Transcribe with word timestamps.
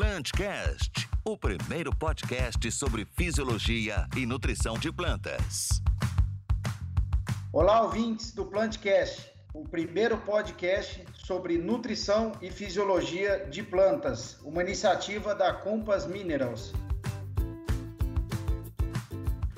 Plantcast, 0.00 1.06
o 1.26 1.36
primeiro 1.36 1.94
podcast 1.94 2.72
sobre 2.72 3.04
fisiologia 3.04 4.08
e 4.16 4.24
nutrição 4.24 4.78
de 4.78 4.90
plantas. 4.90 5.82
Olá, 7.52 7.82
ouvintes 7.82 8.32
do 8.32 8.46
Plantcast, 8.46 9.30
o 9.52 9.62
primeiro 9.68 10.16
podcast 10.16 11.04
sobre 11.12 11.58
nutrição 11.58 12.32
e 12.40 12.50
fisiologia 12.50 13.46
de 13.50 13.62
plantas, 13.62 14.40
uma 14.42 14.62
iniciativa 14.62 15.34
da 15.34 15.52
Compass 15.52 16.06
Minerals. 16.06 16.72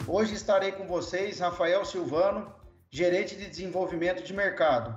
Hoje 0.08 0.34
estarei 0.34 0.72
com 0.72 0.88
vocês, 0.88 1.38
Rafael 1.38 1.84
Silvano, 1.84 2.52
gerente 2.90 3.36
de 3.36 3.46
desenvolvimento 3.46 4.24
de 4.24 4.32
mercado. 4.32 4.92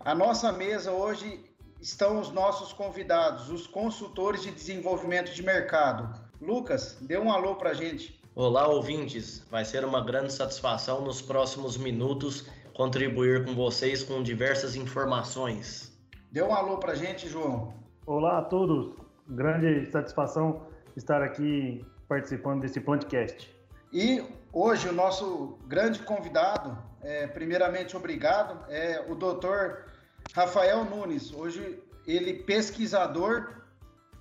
A 0.00 0.12
nossa 0.12 0.50
mesa 0.50 0.90
hoje 0.90 1.51
estão 1.82 2.20
os 2.20 2.30
nossos 2.30 2.72
convidados, 2.72 3.50
os 3.50 3.66
consultores 3.66 4.42
de 4.42 4.52
desenvolvimento 4.52 5.34
de 5.34 5.42
mercado. 5.42 6.16
Lucas, 6.40 6.96
dê 7.00 7.18
um 7.18 7.30
alô 7.30 7.56
para 7.56 7.70
a 7.70 7.74
gente. 7.74 8.22
Olá, 8.36 8.68
ouvintes. 8.68 9.44
Vai 9.50 9.64
ser 9.64 9.84
uma 9.84 10.00
grande 10.00 10.32
satisfação 10.32 11.00
nos 11.00 11.20
próximos 11.20 11.76
minutos 11.76 12.46
contribuir 12.72 13.44
com 13.44 13.54
vocês 13.56 14.04
com 14.04 14.22
diversas 14.22 14.76
informações. 14.76 15.92
Dê 16.30 16.40
um 16.40 16.54
alô 16.54 16.78
para 16.78 16.92
a 16.92 16.94
gente, 16.94 17.28
João. 17.28 17.74
Olá 18.06 18.38
a 18.38 18.42
todos. 18.42 18.94
Grande 19.28 19.90
satisfação 19.90 20.64
estar 20.96 21.20
aqui 21.20 21.84
participando 22.08 22.60
desse 22.60 22.80
podcast. 22.80 23.52
E 23.92 24.24
hoje 24.52 24.88
o 24.88 24.92
nosso 24.92 25.58
grande 25.66 25.98
convidado, 25.98 26.78
é, 27.02 27.26
primeiramente 27.26 27.96
obrigado, 27.96 28.64
é 28.70 29.04
o 29.08 29.16
doutor 29.16 29.91
Rafael 30.34 30.84
Nunes. 30.84 31.32
Hoje 31.32 31.82
ele 32.06 32.34
pesquisador 32.34 33.62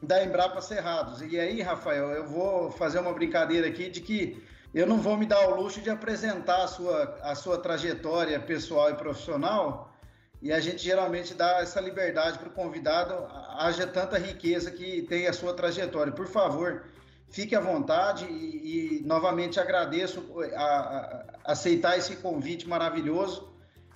da 0.02 0.24
Embrapa 0.24 0.62
Cerrados. 0.62 1.22
E 1.22 1.40
aí, 1.40 1.62
Rafael, 1.62 2.12
eu 2.12 2.26
vou 2.26 2.72
fazer 2.72 3.00
uma 3.00 3.14
brincadeira 3.14 3.68
aqui 3.68 3.90
de 3.90 4.02
que 4.02 4.44
eu 4.74 4.88
não 4.88 4.98
vou 4.98 5.18
me 5.18 5.26
dar 5.26 5.48
o 5.50 5.56
luxo 5.62 5.82
de 5.82 5.90
apresentar 5.90 6.64
a 6.64 6.68
sua, 6.68 7.20
a 7.22 7.36
sua 7.36 7.58
trajetória 7.58 8.40
pessoal 8.40 8.90
e 8.90 8.96
profissional, 8.96 9.94
e 10.42 10.52
a 10.52 10.60
gente 10.60 10.84
geralmente 10.84 11.34
dá 11.34 11.60
essa 11.60 11.80
liberdade 11.80 12.40
para 12.40 12.48
o 12.48 12.52
convidado, 12.52 13.14
haja 13.58 13.86
tanta 13.86 14.18
riqueza 14.18 14.72
que 14.72 15.04
tem 15.04 15.28
a 15.28 15.34
sua 15.34 15.54
trajetória. 15.54 16.12
Por 16.12 16.28
favor, 16.28 16.84
Fique 17.32 17.56
à 17.56 17.62
vontade 17.62 18.26
e, 18.26 19.00
e 19.00 19.04
novamente 19.06 19.58
agradeço 19.58 20.22
a, 20.54 20.64
a, 20.64 21.26
aceitar 21.46 21.98
esse 21.98 22.18
convite 22.18 22.68
maravilhoso 22.68 23.50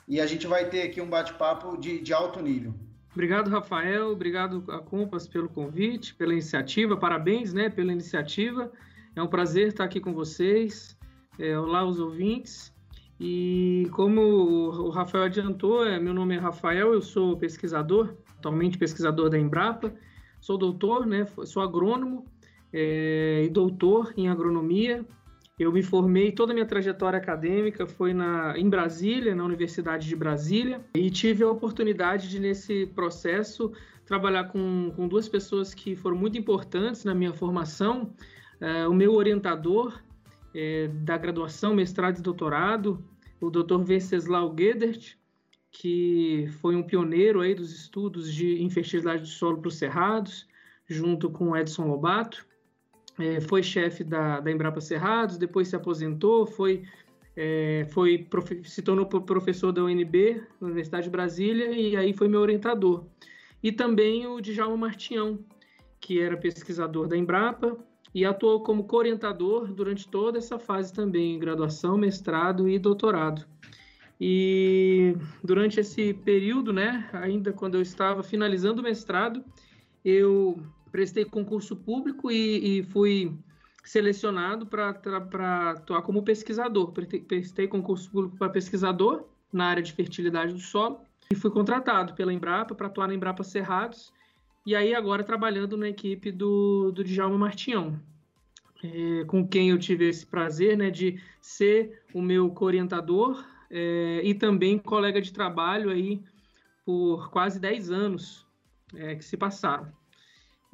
e 0.08 0.20
a 0.20 0.26
gente 0.26 0.48
vai 0.48 0.70
ter 0.70 0.84
aqui 0.84 1.02
um 1.02 1.10
bate-papo 1.10 1.78
de, 1.78 2.00
de 2.00 2.14
alto 2.14 2.42
nível. 2.42 2.74
Obrigado, 3.14 3.50
Rafael. 3.50 4.12
Obrigado 4.12 4.64
a 4.68 4.80
Compass 4.80 5.28
pelo 5.28 5.48
convite, 5.48 6.14
pela 6.16 6.34
iniciativa. 6.34 6.98
Parabéns, 6.98 7.54
né, 7.54 7.70
pela 7.70 7.92
iniciativa. 7.92 8.72
É 9.16 9.24
um 9.24 9.28
prazer 9.28 9.70
estar 9.70 9.86
aqui 9.86 10.02
com 10.02 10.14
vocês. 10.14 10.98
É, 11.40 11.58
olá, 11.58 11.86
os 11.86 12.00
ouvintes. 12.00 12.74
E 13.18 13.88
como 13.94 14.22
o 14.22 14.90
Rafael 14.90 15.24
adiantou, 15.24 15.86
é, 15.86 15.98
meu 15.98 16.14
nome 16.14 16.36
é 16.36 16.40
Rafael, 16.40 16.94
eu 16.94 17.02
sou 17.02 17.38
pesquisador, 17.38 18.14
atualmente 18.38 18.78
pesquisador 18.78 19.30
da 19.30 19.40
Embrapa. 19.40 19.94
Sou 20.42 20.58
doutor, 20.58 21.06
né, 21.06 21.26
sou 21.46 21.64
agrônomo 21.64 22.26
é, 22.74 23.44
e 23.46 23.50
doutor 23.50 24.14
em 24.18 24.28
agronomia. 24.28 25.06
Eu 25.58 25.72
me 25.72 25.82
formei, 25.82 26.34
toda 26.34 26.52
a 26.52 26.54
minha 26.54 26.66
trajetória 26.66 27.18
acadêmica 27.18 27.88
foi 27.88 28.14
na, 28.14 28.58
em 28.58 28.70
Brasília, 28.70 29.34
na 29.34 29.46
Universidade 29.46 30.06
de 30.06 30.14
Brasília, 30.14 30.82
e 30.94 31.10
tive 31.10 31.46
a 31.46 31.50
oportunidade 31.50 32.30
de, 32.30 32.42
nesse 32.42 32.88
processo, 32.88 33.72
trabalhar 34.06 34.50
com, 34.50 34.92
com 34.94 35.08
duas 35.08 35.30
pessoas 35.30 35.74
que 35.74 35.96
foram 35.96 36.18
muito 36.18 36.38
importantes 36.38 37.06
na 37.06 37.16
minha 37.16 37.32
formação. 37.32 38.14
É, 38.60 38.86
o 38.86 38.94
meu 38.94 39.14
orientador 39.14 39.98
é, 40.54 40.90
da 40.90 41.18
graduação, 41.18 41.74
mestrado 41.74 42.20
e 42.20 42.22
doutorado, 42.22 43.02
o 43.40 43.50
Dr. 43.50 43.82
Venceslau 43.82 44.54
Gedert, 44.58 45.16
que 45.72 46.50
foi 46.60 46.76
um 46.76 46.84
pioneiro 46.84 47.40
aí 47.40 47.56
dos 47.56 47.74
estudos 47.74 48.34
de 48.34 48.62
infertilidade 48.62 49.22
do 49.22 49.28
solo 49.30 49.60
para 49.60 49.70
os 49.70 49.76
cerrados, 49.76 50.46
junto 50.86 51.30
com 51.30 51.56
Edson 51.56 51.88
Lobato 51.88 52.46
é, 53.20 53.40
foi 53.42 53.64
chefe 53.64 54.04
da, 54.04 54.40
da 54.40 54.52
Embrapa 54.52 54.82
Cerrados, 54.82 55.38
depois 55.38 55.68
se 55.68 55.76
aposentou, 55.76 56.46
foi, 56.46 56.84
é, 57.36 57.86
foi 57.92 58.28
se 58.64 58.82
tornou 58.82 59.06
professor 59.06 59.72
da 59.72 59.84
UNB, 59.84 60.42
Universidade 60.62 61.06
de 61.06 61.10
Brasília, 61.10 61.72
e 61.72 61.96
aí 61.96 62.14
foi 62.14 62.28
meu 62.28 62.42
orientador. 62.42 63.06
E 63.64 63.72
também 63.72 64.28
o 64.28 64.40
Djalma 64.42 64.78
Martião, 64.78 65.40
que 66.00 66.20
era 66.20 66.38
pesquisador 66.38 67.08
da 67.08 67.18
Embrapa 67.18 67.78
e 68.14 68.24
atuou 68.24 68.62
como 68.62 68.86
co-orientador 68.86 69.74
durante 69.74 70.08
toda 70.08 70.38
essa 70.38 70.58
fase 70.58 70.94
também, 70.94 71.38
graduação, 71.40 71.98
mestrado 71.98 72.70
e 72.70 72.80
doutorado. 72.80 73.46
E 74.20 75.18
durante 75.44 75.80
esse 75.80 76.14
período, 76.14 76.72
né, 76.72 77.10
ainda 77.12 77.52
quando 77.52 77.76
eu 77.76 77.82
estava 77.82 78.24
finalizando 78.24 78.80
o 78.80 78.84
mestrado, 78.84 79.44
eu 80.04 80.58
prestei 80.92 81.26
concurso 81.26 81.76
público 81.76 82.32
e, 82.32 82.80
e 82.80 82.84
fui 82.84 83.38
selecionado 83.84 84.66
para 84.66 85.72
atuar 85.72 86.02
como 86.02 86.24
pesquisador. 86.24 86.92
Prestei 86.92 87.68
concurso 87.68 88.10
público 88.10 88.38
para 88.38 88.50
pesquisador 88.50 89.26
na 89.54 89.68
área 89.68 89.84
de 89.84 89.94
fertilidade 89.94 90.54
do 90.54 90.60
solo 90.60 91.00
e 91.32 91.36
fui 91.36 91.52
contratado 91.52 92.14
pela 92.14 92.34
Embrapa 92.34 92.76
para 92.76 92.88
atuar 92.88 93.08
na 93.08 93.14
Embrapa 93.14 93.44
Cerrados 93.44 94.12
e 94.66 94.76
aí 94.76 94.96
agora 94.96 95.24
trabalhando 95.24 95.78
na 95.78 95.88
equipe 95.88 96.32
do, 96.32 96.92
do 96.92 97.04
Djalma 97.04 97.38
Martinhão, 97.38 98.00
é, 98.84 99.24
com 99.26 99.48
quem 99.48 99.70
eu 99.70 99.78
tive 99.78 100.10
esse 100.10 100.26
prazer 100.26 100.76
né, 100.76 100.90
de 100.90 101.22
ser 101.40 102.02
o 102.14 102.22
meu 102.22 102.50
co-orientador 102.50 103.46
é, 103.70 104.22
e 104.24 104.34
também 104.34 104.80
colega 104.80 105.22
de 105.22 105.32
trabalho 105.32 105.92
aí 105.92 106.22
por 106.84 107.30
quase 107.30 107.60
10 107.60 107.92
anos 107.92 108.46
é, 108.96 109.16
que 109.16 109.24
se 109.24 109.38
passaram. 109.38 109.92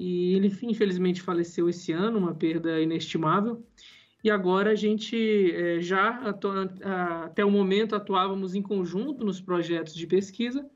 E 0.03 0.33
ele, 0.33 0.51
infelizmente, 0.63 1.21
faleceu 1.21 1.69
esse 1.69 1.91
ano, 1.91 2.17
uma 2.17 2.33
perda 2.33 2.81
inestimável. 2.81 3.63
E 4.23 4.31
agora 4.31 4.71
a 4.71 4.75
gente 4.75 5.15
é, 5.53 5.79
já, 5.79 6.19
até 7.23 7.45
o 7.45 7.51
momento, 7.51 7.95
atuávamos 7.95 8.55
em 8.55 8.63
conjunto 8.63 9.23
nos 9.23 9.39
projetos 9.39 9.93
de 9.93 10.07
pesquisa, 10.07 10.67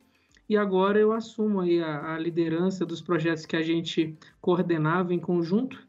e 0.48 0.56
agora 0.56 1.00
eu 1.00 1.12
assumo 1.12 1.60
aí 1.60 1.82
a, 1.82 2.14
a 2.14 2.20
liderança 2.20 2.86
dos 2.86 3.02
projetos 3.02 3.48
que 3.48 3.56
a 3.56 3.64
gente 3.64 4.16
coordenava 4.40 5.12
em 5.12 5.20
conjunto, 5.20 5.82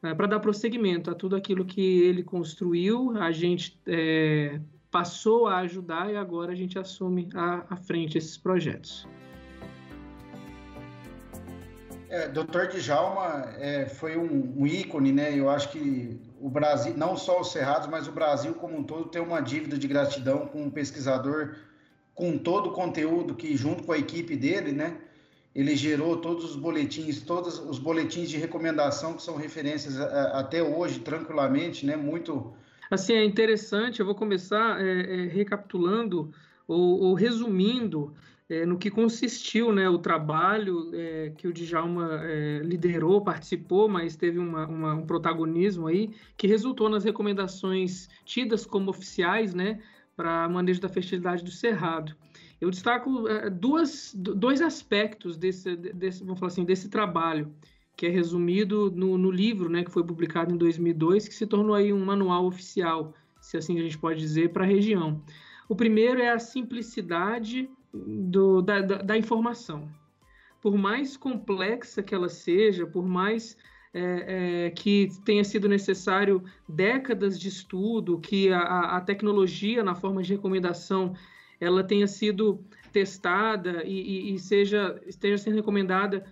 é, 0.00 0.14
para 0.14 0.28
dar 0.28 0.38
prosseguimento 0.38 1.10
a 1.10 1.14
tudo 1.14 1.34
aquilo 1.34 1.64
que 1.64 1.80
ele 1.80 2.22
construiu, 2.22 3.16
a 3.18 3.32
gente 3.32 3.80
é, 3.84 4.60
passou 4.92 5.48
a 5.48 5.56
ajudar 5.58 6.12
e 6.12 6.16
agora 6.16 6.52
a 6.52 6.56
gente 6.56 6.78
assume 6.78 7.28
à 7.34 7.74
frente 7.74 8.16
esses 8.16 8.38
projetos. 8.38 9.08
É, 12.16 12.28
Dr. 12.28 12.78
Djalma 12.78 13.50
é, 13.58 13.84
foi 13.84 14.16
um, 14.16 14.54
um, 14.56 14.66
ícone, 14.66 15.12
né? 15.12 15.38
Eu 15.38 15.50
acho 15.50 15.68
que 15.68 16.18
o 16.40 16.48
Brasil, 16.48 16.94
não 16.96 17.14
só 17.14 17.42
os 17.42 17.52
Cerrados, 17.52 17.88
mas 17.88 18.08
o 18.08 18.12
Brasil 18.12 18.54
como 18.54 18.78
um 18.78 18.82
todo 18.82 19.10
tem 19.10 19.20
uma 19.20 19.42
dívida 19.42 19.76
de 19.76 19.86
gratidão 19.86 20.46
com 20.46 20.62
um 20.62 20.70
pesquisador 20.70 21.56
com 22.14 22.38
todo 22.38 22.70
o 22.70 22.72
conteúdo 22.72 23.34
que, 23.34 23.54
junto 23.54 23.82
com 23.82 23.92
a 23.92 23.98
equipe 23.98 24.34
dele, 24.34 24.72
né? 24.72 24.96
Ele 25.54 25.76
gerou 25.76 26.16
todos 26.16 26.44
os 26.46 26.56
boletins, 26.56 27.20
todos 27.20 27.58
os 27.58 27.78
boletins 27.78 28.30
de 28.30 28.38
recomendação 28.38 29.12
que 29.12 29.22
são 29.22 29.36
referências 29.36 30.00
a, 30.00 30.06
a, 30.06 30.40
até 30.40 30.62
hoje, 30.62 31.00
tranquilamente, 31.00 31.84
né? 31.84 31.96
Muito. 31.96 32.54
Assim, 32.90 33.12
é 33.12 33.24
interessante, 33.26 34.00
eu 34.00 34.06
vou 34.06 34.14
começar 34.14 34.80
é, 34.80 35.00
é, 35.00 35.26
recapitulando 35.26 36.32
ou, 36.66 36.98
ou 36.98 37.14
resumindo 37.14 38.14
é, 38.48 38.64
no 38.64 38.78
que 38.78 38.90
consistiu 38.90 39.72
né, 39.72 39.88
o 39.88 39.98
trabalho 39.98 40.90
é, 40.94 41.32
que 41.36 41.48
o 41.48 41.52
Djalma 41.52 42.20
é, 42.22 42.60
liderou, 42.62 43.20
participou, 43.20 43.88
mas 43.88 44.14
teve 44.14 44.38
uma, 44.38 44.66
uma, 44.66 44.94
um 44.94 45.06
protagonismo 45.06 45.88
aí, 45.88 46.14
que 46.36 46.46
resultou 46.46 46.88
nas 46.88 47.04
recomendações 47.04 48.08
tidas 48.24 48.64
como 48.64 48.90
oficiais 48.90 49.52
né, 49.52 49.80
para 50.16 50.48
manejo 50.48 50.80
da 50.80 50.88
fertilidade 50.88 51.42
do 51.42 51.50
cerrado. 51.50 52.14
Eu 52.60 52.70
destaco 52.70 53.28
é, 53.28 53.50
duas, 53.50 54.14
dois 54.14 54.62
aspectos 54.62 55.36
desse, 55.36 55.74
desse, 55.76 56.22
vamos 56.22 56.38
falar 56.38 56.52
assim, 56.52 56.64
desse 56.64 56.88
trabalho, 56.88 57.52
que 57.96 58.06
é 58.06 58.10
resumido 58.10 58.92
no, 58.92 59.18
no 59.18 59.30
livro 59.30 59.68
né, 59.68 59.82
que 59.82 59.90
foi 59.90 60.04
publicado 60.04 60.54
em 60.54 60.56
2002, 60.56 61.26
que 61.26 61.34
se 61.34 61.46
tornou 61.46 61.74
aí 61.74 61.92
um 61.92 62.04
manual 62.04 62.46
oficial, 62.46 63.12
se 63.40 63.56
assim 63.56 63.78
a 63.78 63.82
gente 63.82 63.98
pode 63.98 64.20
dizer, 64.20 64.52
para 64.52 64.64
a 64.64 64.68
região. 64.68 65.20
O 65.68 65.74
primeiro 65.74 66.20
é 66.20 66.30
a 66.30 66.38
simplicidade 66.38 67.68
do, 68.06 68.62
da, 68.62 68.80
da, 68.80 68.96
da, 68.98 69.16
informação. 69.16 69.88
Por 70.60 70.76
mais 70.76 71.16
complexa 71.16 72.02
que 72.02 72.14
ela 72.14 72.28
seja, 72.28 72.86
por 72.86 73.06
mais 73.06 73.56
é, 73.94 74.66
é, 74.66 74.70
que 74.70 75.08
tenha 75.24 75.44
sido 75.44 75.68
necessário 75.68 76.42
décadas 76.68 77.38
de 77.38 77.48
estudo, 77.48 78.18
que 78.18 78.52
a, 78.52 78.96
a, 78.96 79.00
tecnologia 79.00 79.82
na 79.82 79.94
forma 79.94 80.22
de 80.22 80.34
recomendação 80.34 81.14
ela 81.60 81.82
tenha 81.82 82.06
sido 82.06 82.60
testada 82.92 83.82
e, 83.84 84.30
e, 84.30 84.34
e 84.34 84.38
seja 84.38 85.00
esteja 85.06 85.38
sendo 85.38 85.56
recomendada 85.56 86.24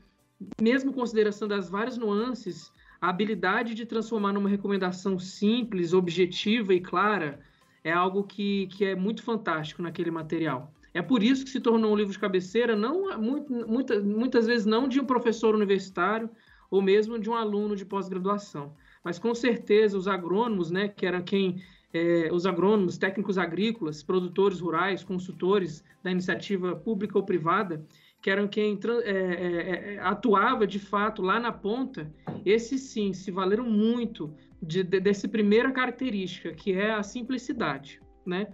mesmo 0.61 0.93
considerando 0.93 1.55
as 1.55 1.71
várias 1.71 1.97
nuances, 1.97 2.73
a 3.01 3.09
habilidade 3.09 3.75
de 3.75 3.87
transformar 3.87 4.33
numa 4.33 4.49
recomendação 4.49 5.19
simples, 5.19 5.93
objetiva 5.93 6.75
e 6.75 6.81
clara 6.81 7.41
é 7.83 7.93
algo 7.93 8.25
que, 8.25 8.67
que 8.69 8.85
é 8.85 8.95
muito 8.95 9.23
fantástico 9.23 9.83
naquele 9.83 10.11
material. 10.11 10.73
É 10.95 11.03
por 11.03 11.23
isso 11.23 11.45
que 11.45 11.51
se 11.51 11.61
tornou 11.61 11.93
um 11.93 11.97
livro 11.97 12.13
de 12.13 12.19
cabeceira, 12.19 12.77
não 12.77 13.19
muito, 13.21 13.53
muita, 13.53 14.01
muitas 14.01 14.47
vezes 14.47 14.65
não 14.65 14.87
de 14.87 15.01
um 15.01 15.05
professor 15.05 15.55
universitário 15.55 16.31
ou 16.71 16.81
mesmo 16.81 17.19
de 17.19 17.29
um 17.29 17.35
aluno 17.35 17.75
de 17.75 17.85
pós-graduação, 17.85 18.75
mas 19.03 19.19
com 19.19 19.35
certeza 19.35 19.99
os 19.99 20.09
agrônomos, 20.09 20.71
né, 20.71 20.89
que 20.89 21.05
era 21.05 21.21
quem 21.21 21.61
é, 21.93 22.29
os 22.33 22.47
agrônomos, 22.47 22.99
técnicos 22.99 23.39
agrícolas, 23.39 24.03
produtores 24.03 24.61
rurais, 24.61 25.05
consultores 25.05 25.85
da 26.03 26.11
iniciativa 26.11 26.75
pública 26.75 27.19
ou 27.19 27.25
privada, 27.25 27.85
que 28.21 28.31
eram 28.31 28.49
quem 28.49 28.79
é, 29.05 29.11
é, 29.11 29.95
é, 29.95 29.99
atuava 30.01 30.67
de 30.67 30.79
fato 30.79 31.23
lá 31.23 31.39
na 31.39 31.53
ponta, 31.53 32.11
esses 32.45 32.81
sim 32.81 33.13
se 33.13 33.31
valeram 33.31 33.65
muito 33.65 34.35
de, 34.63 34.83
de, 34.83 34.99
dessa 34.99 35.29
primeira 35.29 35.71
característica, 35.71 36.53
que 36.53 36.73
é 36.73 36.93
a 36.93 37.03
simplicidade, 37.03 38.01
né? 38.25 38.49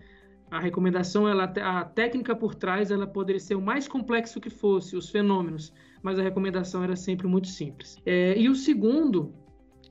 A 0.51 0.59
recomendação, 0.59 1.29
ela, 1.29 1.45
a 1.45 1.85
técnica 1.85 2.35
por 2.35 2.55
trás, 2.55 2.91
ela 2.91 3.07
poderia 3.07 3.41
ser 3.41 3.55
o 3.55 3.63
mais 3.63 3.87
complexo 3.87 4.41
que 4.41 4.51
fosse, 4.51 4.97
os 4.97 5.09
fenômenos, 5.09 5.73
mas 6.03 6.19
a 6.19 6.23
recomendação 6.23 6.83
era 6.83 6.97
sempre 6.97 7.27
muito 7.27 7.47
simples. 7.47 7.97
É, 8.05 8.37
e 8.37 8.49
o 8.49 8.55
segundo 8.55 9.33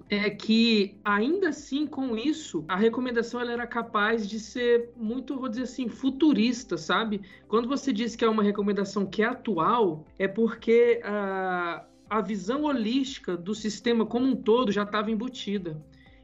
é 0.09 0.29
que 0.29 0.97
ainda 1.05 1.49
assim 1.49 1.85
com 1.85 2.17
isso 2.17 2.65
a 2.67 2.75
recomendação 2.75 3.39
ela 3.39 3.51
era 3.51 3.67
capaz 3.67 4.27
de 4.27 4.39
ser 4.39 4.91
muito 4.97 5.37
vou 5.37 5.47
dizer 5.47 5.63
assim 5.63 5.87
futurista 5.87 6.77
sabe 6.77 7.21
quando 7.47 7.67
você 7.67 7.93
diz 7.93 8.15
que 8.15 8.25
é 8.25 8.29
uma 8.29 8.41
recomendação 8.41 9.05
que 9.05 9.21
é 9.21 9.27
atual 9.27 10.03
é 10.17 10.27
porque 10.27 10.99
a, 11.03 11.85
a 12.09 12.21
visão 12.21 12.63
holística 12.63 13.37
do 13.37 13.53
sistema 13.53 14.03
como 14.03 14.25
um 14.25 14.35
todo 14.35 14.71
já 14.71 14.81
estava 14.81 15.11
embutida 15.11 15.79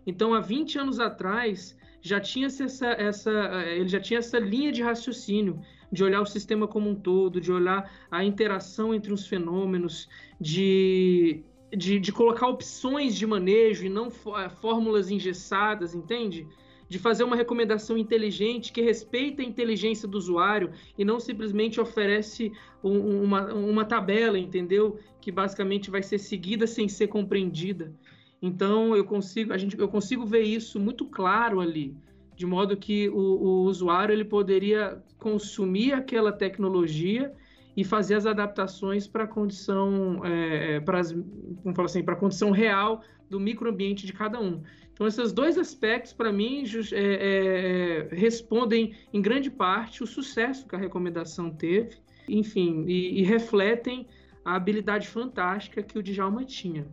então 0.07 0.33
há 0.33 0.39
20 0.39 0.79
anos 0.79 0.99
atrás 0.99 1.77
já 2.07 2.19
tinha 2.19 2.47
essa, 2.47 2.85
essa 2.85 3.31
ele 3.67 3.87
já 3.87 3.99
tinha 3.99 4.19
essa 4.19 4.39
linha 4.39 4.71
de 4.71 4.81
raciocínio 4.81 5.59
de 5.91 6.03
olhar 6.03 6.21
o 6.21 6.25
sistema 6.25 6.67
como 6.67 6.89
um 6.89 6.95
todo 6.95 7.41
de 7.41 7.51
olhar 7.51 7.91
a 8.11 8.23
interação 8.23 8.93
entre 8.93 9.11
os 9.11 9.25
fenômenos 9.27 10.07
de 10.39 11.43
de, 11.75 11.99
de 11.99 12.11
colocar 12.11 12.47
opções 12.47 13.15
de 13.15 13.25
manejo 13.25 13.85
e 13.85 13.89
não 13.89 14.07
eh, 14.07 14.49
fórmulas 14.49 15.09
engessadas, 15.09 15.93
entende? 15.93 16.47
De 16.87 16.99
fazer 16.99 17.23
uma 17.23 17.35
recomendação 17.35 17.97
inteligente 17.97 18.71
que 18.71 18.81
respeita 18.81 19.41
a 19.41 19.45
inteligência 19.45 20.07
do 20.07 20.17
usuário 20.17 20.71
e 20.97 21.03
não 21.03 21.19
simplesmente 21.19 21.81
oferece 21.81 22.51
um, 22.83 23.23
uma, 23.23 23.53
uma 23.53 23.83
tabela, 23.83 24.37
entendeu? 24.37 24.99
Que 25.19 25.31
basicamente 25.31 25.89
vai 25.89 26.03
ser 26.03 26.19
seguida 26.19 26.67
sem 26.67 26.87
ser 26.87 27.07
compreendida. 27.07 27.91
Então 28.41 28.95
eu 28.95 29.05
consigo, 29.05 29.53
a 29.53 29.57
gente, 29.57 29.77
eu 29.77 29.87
consigo 29.87 30.25
ver 30.25 30.43
isso 30.43 30.79
muito 30.79 31.05
claro 31.05 31.59
ali, 31.59 31.95
de 32.35 32.45
modo 32.45 32.75
que 32.75 33.09
o, 33.09 33.15
o 33.17 33.63
usuário 33.63 34.13
ele 34.13 34.25
poderia 34.25 35.01
consumir 35.17 35.93
aquela 35.93 36.31
tecnologia 36.31 37.33
e 37.75 37.83
fazer 37.83 38.15
as 38.15 38.25
adaptaçõe 38.25 39.01
para 39.11 39.23
a 39.23 39.27
condição, 39.27 40.23
é, 40.23 40.75
é 40.75 40.79
para 40.79 40.99
assim, 40.99 42.03
a 42.05 42.15
condição 42.15 42.51
real 42.51 43.01
do 43.29 43.39
microambiente 43.39 44.05
de 44.05 44.13
cada 44.13 44.39
um. 44.39 44.61
Então, 44.93 45.05
esses 45.05 45.33
dois 45.33 45.57
aspectos, 45.57 46.13
para 46.13 46.31
mim, 46.31 46.63
é, 46.93 46.97
é, 46.97 48.07
é, 48.11 48.15
respondem 48.15 48.95
em 49.11 49.21
grande 49.21 49.51
parte 49.51 50.01
o 50.01 50.07
sucesso 50.07 50.65
que 50.67 50.75
a 50.75 50.79
recomendação 50.79 51.51
teve, 51.51 51.97
enfim, 52.29 52.85
e, 52.88 53.19
e 53.19 53.23
refletem 53.23 54.07
a 54.45 54.55
habilidade 54.55 55.07
fantástica 55.09 55.83
que 55.83 55.99
o 55.99 56.03
Djalma 56.03 56.45
tinha. 56.45 56.88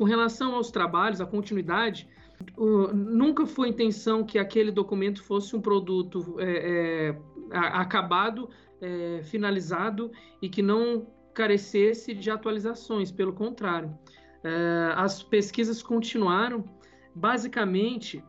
Com 0.00 0.04
relação 0.04 0.54
aos 0.54 0.70
trabalhos, 0.70 1.20
a 1.20 1.26
continuidade, 1.26 2.08
nunca 2.56 3.44
foi 3.44 3.68
intenção 3.68 4.24
que 4.24 4.38
aquele 4.38 4.72
documento 4.72 5.22
fosse 5.22 5.54
um 5.54 5.60
produto 5.60 6.36
é, 6.38 7.10
é, 7.10 7.16
acabado 7.52 8.48
é, 8.80 9.20
finalizado 9.24 10.10
e 10.40 10.48
que 10.48 10.62
não 10.62 11.06
carecesse 11.34 12.14
de 12.14 12.30
atualizações, 12.30 13.12
pelo 13.12 13.34
contrário. 13.34 13.94
É, 14.42 14.94
as 14.96 15.22
pesquisas 15.22 15.82
continuaram, 15.82 16.64
basicamente, 17.14 18.24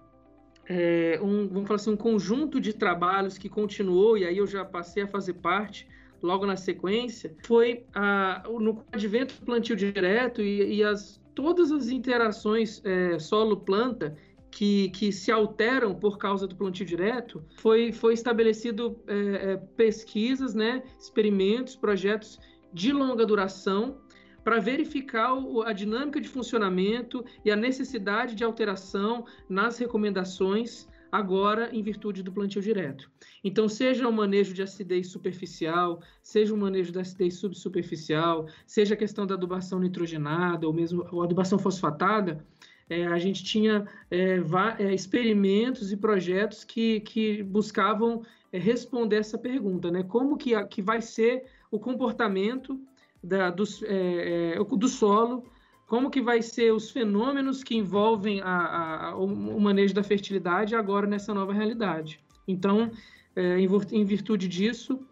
é, 0.67 1.21
um, 1.23 1.47
vamos 1.47 1.69
falar 1.69 1.77
assim, 1.77 1.91
um 1.91 1.95
conjunto 1.95 2.59
de 2.59 2.73
trabalhos 2.73 3.37
que 3.37 3.47
continuou, 3.47 4.17
e 4.17 4.25
aí 4.25 4.39
eu 4.39 4.45
já 4.45 4.65
passei 4.65 5.03
a 5.03 5.07
fazer 5.07 5.35
parte 5.35 5.87
logo 6.21 6.45
na 6.45 6.57
sequência, 6.57 7.33
foi 7.45 7.85
a, 7.95 8.43
no 8.59 8.83
advento 8.91 9.35
do 9.35 9.45
plantio 9.45 9.75
direto 9.75 10.41
e, 10.41 10.75
e 10.75 10.83
as, 10.83 11.20
todas 11.33 11.71
as 11.71 11.89
interações 11.89 12.81
é, 12.83 13.17
solo-planta 13.19 14.15
que, 14.51 14.89
que 14.89 15.11
se 15.11 15.31
alteram 15.31 15.95
por 15.95 16.17
causa 16.17 16.45
do 16.45 16.55
plantio 16.55 16.85
direto, 16.85 17.43
foi, 17.57 17.91
foi 17.91 18.13
estabelecido 18.13 18.99
é, 19.07 19.15
é, 19.53 19.57
pesquisas, 19.77 20.53
né, 20.53 20.83
experimentos, 20.99 21.75
projetos 21.75 22.39
de 22.73 22.91
longa 22.91 23.25
duração 23.25 23.97
para 24.43 24.59
verificar 24.59 25.33
o, 25.33 25.61
a 25.61 25.71
dinâmica 25.71 26.19
de 26.19 26.27
funcionamento 26.27 27.23
e 27.45 27.51
a 27.51 27.55
necessidade 27.55 28.35
de 28.35 28.43
alteração 28.43 29.25
nas 29.47 29.77
recomendações 29.77 30.87
agora 31.11 31.69
em 31.75 31.83
virtude 31.83 32.23
do 32.23 32.31
plantio 32.31 32.61
direto. 32.61 33.11
Então, 33.43 33.67
seja 33.67 34.07
o 34.07 34.13
manejo 34.13 34.53
de 34.53 34.61
acidez 34.61 35.07
superficial, 35.07 36.01
seja 36.23 36.53
o 36.53 36.57
manejo 36.57 36.91
da 36.91 37.01
acidez 37.01 37.35
subsuperficial, 37.35 38.47
seja 38.65 38.93
a 38.93 38.97
questão 38.97 39.27
da 39.27 39.35
adubação 39.35 39.79
nitrogenada 39.79 40.65
ou 40.65 40.73
mesmo 40.73 41.03
a 41.03 41.23
adubação 41.23 41.59
fosfatada, 41.59 42.45
é, 42.89 43.07
a 43.07 43.17
gente 43.17 43.43
tinha 43.43 43.87
é, 44.09 44.37
é, 44.79 44.93
experimentos 44.93 45.93
e 45.93 45.97
projetos 45.97 46.63
que, 46.65 46.99
que 46.99 47.41
buscavam 47.41 48.21
é, 48.51 48.59
responder 48.59 49.15
essa 49.15 49.37
pergunta, 49.37 49.89
né? 49.89 50.03
Como 50.03 50.35
que, 50.35 50.53
a, 50.53 50.65
que 50.65 50.81
vai 50.81 51.01
ser 51.01 51.45
o 51.71 51.79
comportamento 51.79 52.77
da, 53.23 53.49
do, 53.49 53.63
é, 53.85 54.57
é, 54.57 54.77
do 54.77 54.87
solo, 54.89 55.45
como 55.91 56.09
que 56.09 56.21
vai 56.21 56.41
ser 56.41 56.71
os 56.71 56.89
fenômenos 56.89 57.65
que 57.65 57.75
envolvem 57.75 58.39
a, 58.39 59.09
a, 59.09 59.15
o 59.17 59.59
manejo 59.59 59.93
da 59.93 60.01
fertilidade 60.01 60.73
agora 60.73 61.05
nessa 61.05 61.33
nova 61.33 61.51
realidade. 61.51 62.17
Então, 62.47 62.89
em 63.91 64.05
virtude 64.05 64.47
disso, 64.47 65.05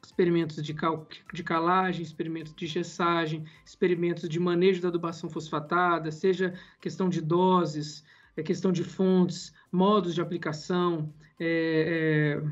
experimentos 0.00 0.62
de, 0.62 0.72
cal, 0.72 1.04
de 1.34 1.42
calagem, 1.42 2.02
experimentos 2.02 2.54
de 2.54 2.64
gessagem, 2.68 3.44
experimentos 3.66 4.28
de 4.28 4.38
manejo 4.38 4.80
da 4.80 4.86
adubação 4.86 5.28
fosfatada, 5.28 6.12
seja 6.12 6.54
questão 6.80 7.08
de 7.08 7.20
doses, 7.20 8.04
é 8.36 8.42
questão 8.44 8.70
de 8.70 8.84
fontes, 8.84 9.52
modos 9.72 10.14
de 10.14 10.20
aplicação, 10.20 11.12
é, 11.40 12.38
é, 12.38 12.42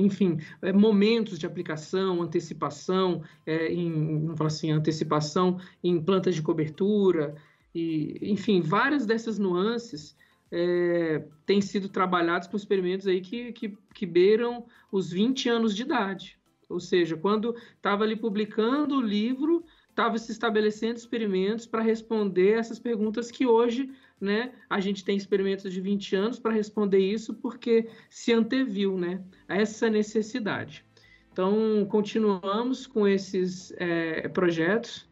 enfim, 0.00 0.38
é, 0.62 0.72
momentos 0.72 1.38
de 1.38 1.46
aplicação, 1.46 2.22
antecipação, 2.22 3.22
é, 3.46 3.72
em, 3.72 4.20
vamos 4.20 4.38
falar 4.38 4.48
assim, 4.48 4.70
antecipação 4.70 5.58
em 5.82 6.00
plantas 6.00 6.34
de 6.34 6.42
cobertura, 6.42 7.34
e, 7.74 8.18
enfim, 8.22 8.60
várias 8.60 9.06
dessas 9.06 9.38
nuances 9.38 10.16
é, 10.50 11.24
têm 11.46 11.60
sido 11.60 11.88
trabalhadas 11.88 12.48
com 12.48 12.56
experimentos 12.56 13.06
aí 13.06 13.20
que, 13.20 13.52
que, 13.52 13.78
que 13.94 14.06
beiram 14.06 14.64
os 14.90 15.10
20 15.10 15.48
anos 15.48 15.74
de 15.74 15.82
idade. 15.82 16.38
Ou 16.68 16.80
seja, 16.80 17.16
quando 17.16 17.54
estava 17.76 18.04
ali 18.04 18.16
publicando 18.16 18.96
o 18.96 19.00
livro, 19.00 19.64
estava 19.88 20.18
se 20.18 20.32
estabelecendo 20.32 20.98
experimentos 20.98 21.66
para 21.66 21.82
responder 21.82 22.52
essas 22.52 22.78
perguntas 22.78 23.30
que 23.30 23.46
hoje 23.46 23.90
né, 24.20 24.52
a 24.68 24.80
gente 24.80 25.04
tem 25.04 25.16
experimentos 25.16 25.72
de 25.72 25.80
20 25.80 26.14
anos 26.14 26.38
para 26.38 26.52
responder 26.52 26.98
isso, 26.98 27.34
porque 27.34 27.88
se 28.10 28.32
anteviu 28.32 28.98
né, 28.98 29.22
a 29.48 29.56
essa 29.56 29.88
necessidade. 29.88 30.84
Então, 31.32 31.86
continuamos 31.88 32.86
com 32.86 33.08
esses 33.08 33.72
é, 33.78 34.28
projetos. 34.28 35.08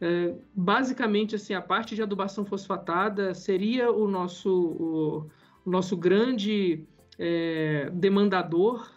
É, 0.00 0.34
basicamente, 0.54 1.36
assim, 1.36 1.54
a 1.54 1.62
parte 1.62 1.94
de 1.94 2.02
adubação 2.02 2.44
fosfatada 2.44 3.32
seria 3.32 3.90
o 3.90 4.06
nosso, 4.06 4.50
o, 4.50 5.30
o 5.64 5.70
nosso 5.70 5.96
grande 5.96 6.84
é, 7.18 7.88
demandador, 7.92 8.90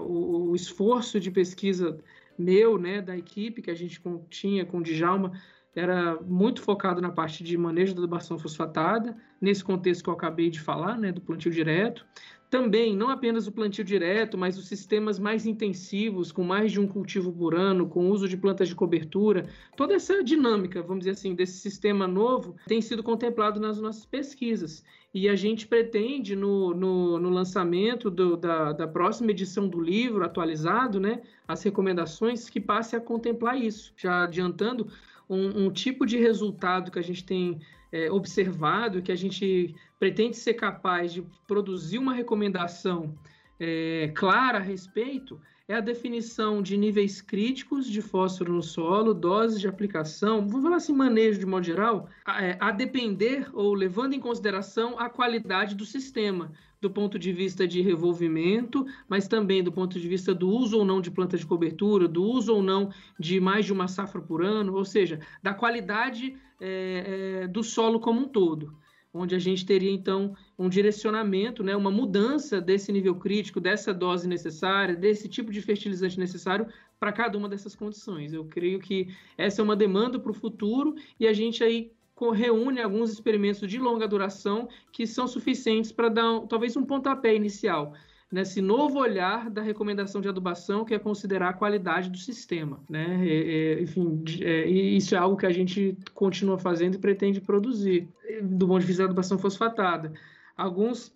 o, 0.00 0.50
o, 0.50 0.56
esforço 0.56 1.20
de 1.20 1.30
pesquisa 1.30 1.98
meu, 2.38 2.78
né, 2.78 3.02
da 3.02 3.16
equipe 3.16 3.60
que 3.60 3.70
a 3.70 3.74
gente 3.74 4.00
tinha 4.30 4.64
com 4.64 4.78
o 4.78 4.82
Djalma, 4.82 5.32
era 5.74 6.20
muito 6.22 6.60
focado 6.62 7.00
na 7.00 7.10
parte 7.10 7.44
de 7.44 7.56
manejo 7.56 7.94
da 7.94 8.00
adubação 8.00 8.38
fosfatada, 8.38 9.16
nesse 9.40 9.62
contexto 9.62 10.04
que 10.04 10.10
eu 10.10 10.14
acabei 10.14 10.50
de 10.50 10.60
falar, 10.60 10.98
né, 10.98 11.12
do 11.12 11.20
plantio 11.20 11.50
direto. 11.50 12.04
Também, 12.50 12.96
não 12.96 13.08
apenas 13.08 13.46
o 13.46 13.52
plantio 13.52 13.84
direto, 13.84 14.36
mas 14.36 14.58
os 14.58 14.66
sistemas 14.66 15.20
mais 15.20 15.46
intensivos, 15.46 16.32
com 16.32 16.42
mais 16.42 16.72
de 16.72 16.80
um 16.80 16.88
cultivo 16.88 17.32
por 17.32 17.54
ano, 17.54 17.88
com 17.88 18.10
uso 18.10 18.28
de 18.28 18.36
plantas 18.36 18.68
de 18.68 18.74
cobertura, 18.74 19.48
toda 19.76 19.94
essa 19.94 20.24
dinâmica, 20.24 20.82
vamos 20.82 21.00
dizer 21.00 21.12
assim, 21.12 21.32
desse 21.32 21.58
sistema 21.58 22.08
novo 22.08 22.56
tem 22.66 22.82
sido 22.82 23.04
contemplado 23.04 23.60
nas 23.60 23.80
nossas 23.80 24.04
pesquisas. 24.04 24.82
E 25.12 25.28
a 25.28 25.34
gente 25.34 25.66
pretende, 25.66 26.36
no, 26.36 26.72
no, 26.72 27.18
no 27.18 27.30
lançamento 27.30 28.08
do, 28.08 28.36
da, 28.36 28.72
da, 28.72 28.86
próxima 28.86 29.32
edição 29.32 29.68
do 29.68 29.80
livro 29.80 30.24
atualizado, 30.24 31.00
né, 31.00 31.20
as 31.48 31.62
recomendações 31.62 32.48
que 32.48 32.60
passe 32.60 32.94
a 32.94 33.00
contemplar 33.00 33.58
isso. 33.58 33.92
Já 33.96 34.22
adiantando, 34.22 34.86
um, 35.28 35.66
um 35.66 35.70
tipo 35.72 36.06
de 36.06 36.16
resultado 36.16 36.90
que 36.92 36.98
a 36.98 37.02
gente 37.02 37.24
tem 37.24 37.60
é, 37.90 38.10
observado, 38.10 39.02
que 39.02 39.10
a 39.10 39.16
gente 39.16 39.74
pretende 39.98 40.36
ser 40.36 40.54
capaz 40.54 41.12
de 41.12 41.24
produzir 41.46 41.98
uma 41.98 42.14
recomendação 42.14 43.12
é, 43.58 44.12
clara 44.14 44.58
a 44.58 44.62
respeito, 44.62 45.40
é 45.70 45.74
a 45.74 45.80
definição 45.80 46.60
de 46.60 46.76
níveis 46.76 47.22
críticos 47.22 47.86
de 47.86 48.02
fósforo 48.02 48.52
no 48.52 48.60
solo, 48.60 49.14
doses 49.14 49.60
de 49.60 49.68
aplicação, 49.68 50.44
vamos 50.44 50.64
falar 50.64 50.76
assim, 50.76 50.92
manejo 50.92 51.38
de 51.38 51.46
modo 51.46 51.64
geral, 51.64 52.08
a, 52.24 52.44
é, 52.44 52.58
a 52.60 52.72
depender 52.72 53.48
ou 53.52 53.72
levando 53.72 54.12
em 54.12 54.18
consideração 54.18 54.98
a 54.98 55.08
qualidade 55.08 55.76
do 55.76 55.84
sistema, 55.84 56.50
do 56.80 56.90
ponto 56.90 57.20
de 57.20 57.32
vista 57.32 57.68
de 57.68 57.80
revolvimento, 57.82 58.84
mas 59.08 59.28
também 59.28 59.62
do 59.62 59.70
ponto 59.70 60.00
de 60.00 60.08
vista 60.08 60.34
do 60.34 60.48
uso 60.48 60.76
ou 60.76 60.84
não 60.84 61.00
de 61.00 61.08
planta 61.08 61.38
de 61.38 61.46
cobertura, 61.46 62.08
do 62.08 62.24
uso 62.24 62.52
ou 62.52 62.60
não 62.60 62.90
de 63.16 63.38
mais 63.38 63.64
de 63.64 63.72
uma 63.72 63.86
safra 63.86 64.20
por 64.20 64.42
ano, 64.42 64.74
ou 64.74 64.84
seja, 64.84 65.20
da 65.40 65.54
qualidade 65.54 66.36
é, 66.60 67.42
é, 67.44 67.46
do 67.46 67.62
solo 67.62 68.00
como 68.00 68.22
um 68.22 68.28
todo 68.28 68.74
onde 69.12 69.34
a 69.34 69.38
gente 69.38 69.66
teria 69.66 69.90
então 69.90 70.36
um 70.58 70.68
direcionamento, 70.68 71.62
né, 71.62 71.74
uma 71.76 71.90
mudança 71.90 72.60
desse 72.60 72.92
nível 72.92 73.16
crítico, 73.16 73.60
dessa 73.60 73.92
dose 73.92 74.28
necessária, 74.28 74.94
desse 74.94 75.28
tipo 75.28 75.52
de 75.52 75.60
fertilizante 75.60 76.18
necessário 76.18 76.66
para 76.98 77.12
cada 77.12 77.36
uma 77.36 77.48
dessas 77.48 77.74
condições. 77.74 78.32
Eu 78.32 78.44
creio 78.44 78.78
que 78.78 79.08
essa 79.36 79.60
é 79.60 79.64
uma 79.64 79.76
demanda 79.76 80.18
para 80.18 80.30
o 80.30 80.34
futuro 80.34 80.94
e 81.18 81.26
a 81.26 81.32
gente 81.32 81.64
aí 81.64 81.92
reúne 82.34 82.82
alguns 82.82 83.10
experimentos 83.10 83.66
de 83.66 83.78
longa 83.78 84.06
duração 84.06 84.68
que 84.92 85.06
são 85.06 85.26
suficientes 85.26 85.90
para 85.90 86.10
dar 86.10 86.40
talvez 86.48 86.76
um 86.76 86.84
pontapé 86.84 87.34
inicial 87.34 87.94
nesse 88.30 88.60
novo 88.60 88.98
olhar 88.98 89.50
da 89.50 89.60
recomendação 89.60 90.20
de 90.20 90.28
adubação, 90.28 90.84
que 90.84 90.94
é 90.94 90.98
considerar 90.98 91.48
a 91.48 91.52
qualidade 91.52 92.08
do 92.08 92.16
sistema. 92.16 92.80
Né? 92.88 93.26
E, 93.26 93.82
enfim, 93.82 94.22
é, 94.40 94.68
isso 94.68 95.14
é 95.14 95.18
algo 95.18 95.36
que 95.36 95.46
a 95.46 95.52
gente 95.52 95.96
continua 96.14 96.56
fazendo 96.56 96.94
e 96.94 96.98
pretende 96.98 97.40
produzir, 97.40 98.08
do 98.42 98.68
ponto 98.68 98.80
de 98.80 98.86
vista 98.86 99.02
da 99.02 99.06
adubação 99.06 99.38
fosfatada. 99.38 100.12
Alguns 100.56 101.12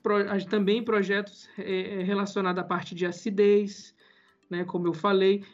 também 0.49 0.83
projetos 0.83 1.49
é, 1.59 2.00
é, 2.00 2.02
relacionados 2.02 2.61
à 2.61 2.64
parte 2.64 2.94
de 2.94 3.06
acidez, 3.06 3.94
né, 4.50 4.64
como 4.64 4.88
eu 4.88 4.94
falei, 4.94 5.44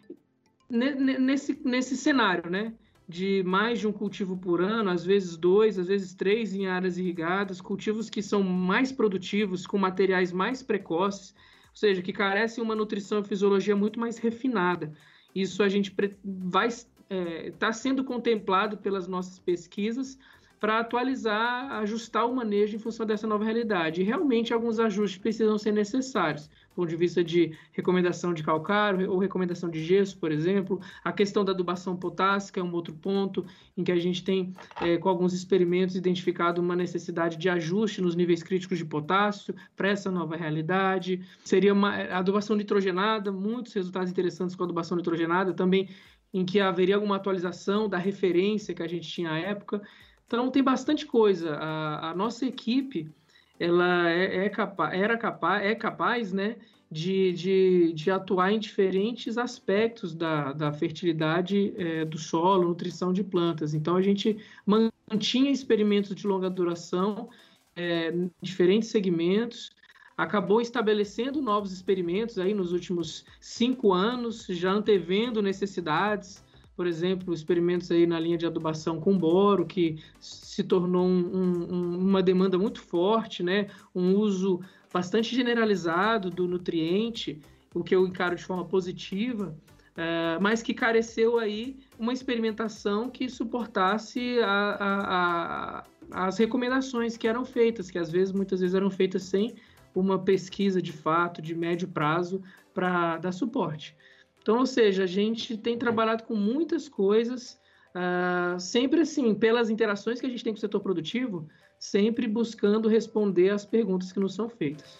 nesse, 0.70 1.60
nesse 1.64 1.96
cenário, 1.96 2.48
né? 2.48 2.72
de 3.10 3.42
mais 3.42 3.80
de 3.80 3.88
um 3.88 3.92
cultivo 3.92 4.36
por 4.36 4.60
ano, 4.60 4.88
às 4.88 5.04
vezes 5.04 5.36
dois, 5.36 5.80
às 5.80 5.88
vezes 5.88 6.14
três 6.14 6.54
em 6.54 6.68
áreas 6.68 6.96
irrigadas, 6.96 7.60
cultivos 7.60 8.08
que 8.08 8.22
são 8.22 8.40
mais 8.40 8.92
produtivos, 8.92 9.66
com 9.66 9.76
materiais 9.76 10.30
mais 10.30 10.62
precoces, 10.62 11.34
ou 11.70 11.76
seja, 11.76 12.02
que 12.02 12.12
carecem 12.12 12.62
uma 12.62 12.74
nutrição 12.74 13.20
e 13.20 13.24
fisiologia 13.24 13.76
muito 13.76 13.98
mais 13.98 14.18
refinada. 14.18 14.92
Isso 15.34 15.62
a 15.62 15.68
gente 15.68 15.94
vai 16.24 16.68
estar 16.68 16.90
é, 17.08 17.50
tá 17.52 17.72
sendo 17.72 18.04
contemplado 18.04 18.76
pelas 18.76 19.06
nossas 19.06 19.38
pesquisas 19.38 20.18
para 20.60 20.80
atualizar, 20.80 21.72
ajustar 21.80 22.26
o 22.26 22.36
manejo 22.36 22.76
em 22.76 22.78
função 22.78 23.06
dessa 23.06 23.26
nova 23.26 23.44
realidade. 23.44 24.02
E 24.02 24.04
realmente 24.04 24.52
alguns 24.52 24.78
ajustes 24.78 25.18
precisam 25.18 25.58
ser 25.58 25.72
necessários 25.72 26.50
ponto 26.80 26.88
de 26.88 26.96
vista 26.96 27.22
de 27.22 27.52
recomendação 27.72 28.32
de 28.32 28.42
calcário 28.42 29.10
ou 29.10 29.18
recomendação 29.18 29.68
de 29.68 29.84
gesso, 29.84 30.16
por 30.16 30.32
exemplo. 30.32 30.80
A 31.04 31.12
questão 31.12 31.44
da 31.44 31.52
adubação 31.52 31.94
potássica 31.94 32.58
é 32.58 32.62
um 32.62 32.72
outro 32.72 32.94
ponto 32.94 33.44
em 33.76 33.84
que 33.84 33.92
a 33.92 33.98
gente 33.98 34.24
tem, 34.24 34.54
é, 34.80 34.96
com 34.96 35.08
alguns 35.08 35.34
experimentos, 35.34 35.94
identificado 35.94 36.60
uma 36.60 36.74
necessidade 36.74 37.36
de 37.36 37.48
ajuste 37.50 38.00
nos 38.00 38.16
níveis 38.16 38.42
críticos 38.42 38.78
de 38.78 38.84
potássio 38.84 39.54
para 39.76 39.88
essa 39.88 40.10
nova 40.10 40.36
realidade. 40.36 41.20
Seria 41.44 41.74
uma 41.74 41.96
adubação 42.04 42.56
nitrogenada, 42.56 43.30
muitos 43.30 43.74
resultados 43.74 44.10
interessantes 44.10 44.56
com 44.56 44.62
a 44.62 44.66
adubação 44.66 44.96
nitrogenada, 44.96 45.52
também 45.52 45.88
em 46.32 46.44
que 46.44 46.60
haveria 46.60 46.94
alguma 46.94 47.16
atualização 47.16 47.88
da 47.88 47.98
referência 47.98 48.72
que 48.72 48.82
a 48.82 48.88
gente 48.88 49.08
tinha 49.08 49.32
à 49.32 49.38
época. 49.38 49.82
Então, 50.30 50.48
tem 50.48 50.62
bastante 50.62 51.06
coisa. 51.06 51.56
A, 51.56 52.10
a 52.10 52.14
nossa 52.14 52.46
equipe 52.46 53.10
ela 53.58 54.08
é, 54.08 54.46
é 54.46 54.48
capaz, 54.48 54.94
era 54.96 55.18
capaz, 55.18 55.64
é 55.64 55.74
capaz, 55.74 56.32
né, 56.32 56.54
de, 56.88 57.32
de, 57.32 57.92
de, 57.94 58.12
atuar 58.12 58.52
em 58.52 58.60
diferentes 58.60 59.36
aspectos 59.36 60.14
da, 60.14 60.52
da 60.52 60.72
fertilidade 60.72 61.74
é, 61.76 62.04
do 62.04 62.16
solo, 62.16 62.68
nutrição 62.68 63.12
de 63.12 63.24
plantas. 63.24 63.74
Então, 63.74 63.96
a 63.96 64.02
gente 64.02 64.38
mantinha 64.64 65.50
experimentos 65.50 66.14
de 66.14 66.24
longa 66.28 66.48
duração 66.48 67.28
é, 67.74 68.10
em 68.12 68.30
diferentes 68.40 68.88
segmentos, 68.88 69.72
acabou 70.16 70.60
estabelecendo 70.60 71.42
novos 71.42 71.72
experimentos 71.72 72.38
aí 72.38 72.54
nos 72.54 72.70
últimos 72.72 73.24
cinco 73.40 73.92
anos, 73.92 74.46
já 74.46 74.70
antevendo 74.70 75.42
necessidades, 75.42 76.44
por 76.80 76.86
exemplo, 76.86 77.34
experimentos 77.34 77.90
aí 77.90 78.06
na 78.06 78.18
linha 78.18 78.38
de 78.38 78.46
adubação 78.46 78.98
com 78.98 79.18
boro, 79.18 79.66
que 79.66 80.02
se 80.18 80.64
tornou 80.64 81.04
um, 81.04 81.68
um, 81.70 81.98
uma 81.98 82.22
demanda 82.22 82.56
muito 82.56 82.80
forte, 82.80 83.42
né? 83.42 83.66
um 83.94 84.14
uso 84.16 84.62
bastante 84.90 85.36
generalizado 85.36 86.30
do 86.30 86.48
nutriente, 86.48 87.38
o 87.74 87.84
que 87.84 87.94
eu 87.94 88.06
encaro 88.06 88.34
de 88.34 88.42
forma 88.42 88.64
positiva, 88.64 89.54
uh, 89.90 90.40
mas 90.40 90.62
que 90.62 90.72
careceu 90.72 91.38
aí 91.38 91.76
uma 91.98 92.14
experimentação 92.14 93.10
que 93.10 93.28
suportasse 93.28 94.38
a, 94.40 94.48
a, 94.80 95.84
a, 96.14 96.28
as 96.28 96.38
recomendações 96.38 97.14
que 97.14 97.28
eram 97.28 97.44
feitas, 97.44 97.90
que 97.90 97.98
às 97.98 98.10
vezes, 98.10 98.32
muitas 98.32 98.60
vezes 98.60 98.74
eram 98.74 98.88
feitas 98.88 99.24
sem 99.24 99.54
uma 99.94 100.18
pesquisa 100.18 100.80
de 100.80 100.92
fato, 100.92 101.42
de 101.42 101.54
médio 101.54 101.88
prazo, 101.88 102.40
para 102.72 103.18
dar 103.18 103.32
suporte. 103.32 103.94
Então, 104.42 104.58
ou 104.58 104.66
seja, 104.66 105.04
a 105.04 105.06
gente 105.06 105.56
tem 105.56 105.76
trabalhado 105.76 106.24
com 106.24 106.34
muitas 106.34 106.88
coisas, 106.88 107.58
uh, 107.94 108.58
sempre 108.58 109.02
assim, 109.02 109.34
pelas 109.34 109.68
interações 109.68 110.20
que 110.20 110.26
a 110.26 110.30
gente 110.30 110.42
tem 110.42 110.52
com 110.52 110.56
o 110.56 110.60
setor 110.60 110.80
produtivo, 110.80 111.46
sempre 111.78 112.26
buscando 112.26 112.88
responder 112.88 113.50
às 113.50 113.64
perguntas 113.64 114.12
que 114.12 114.20
nos 114.20 114.34
são 114.34 114.48
feitas. 114.48 114.98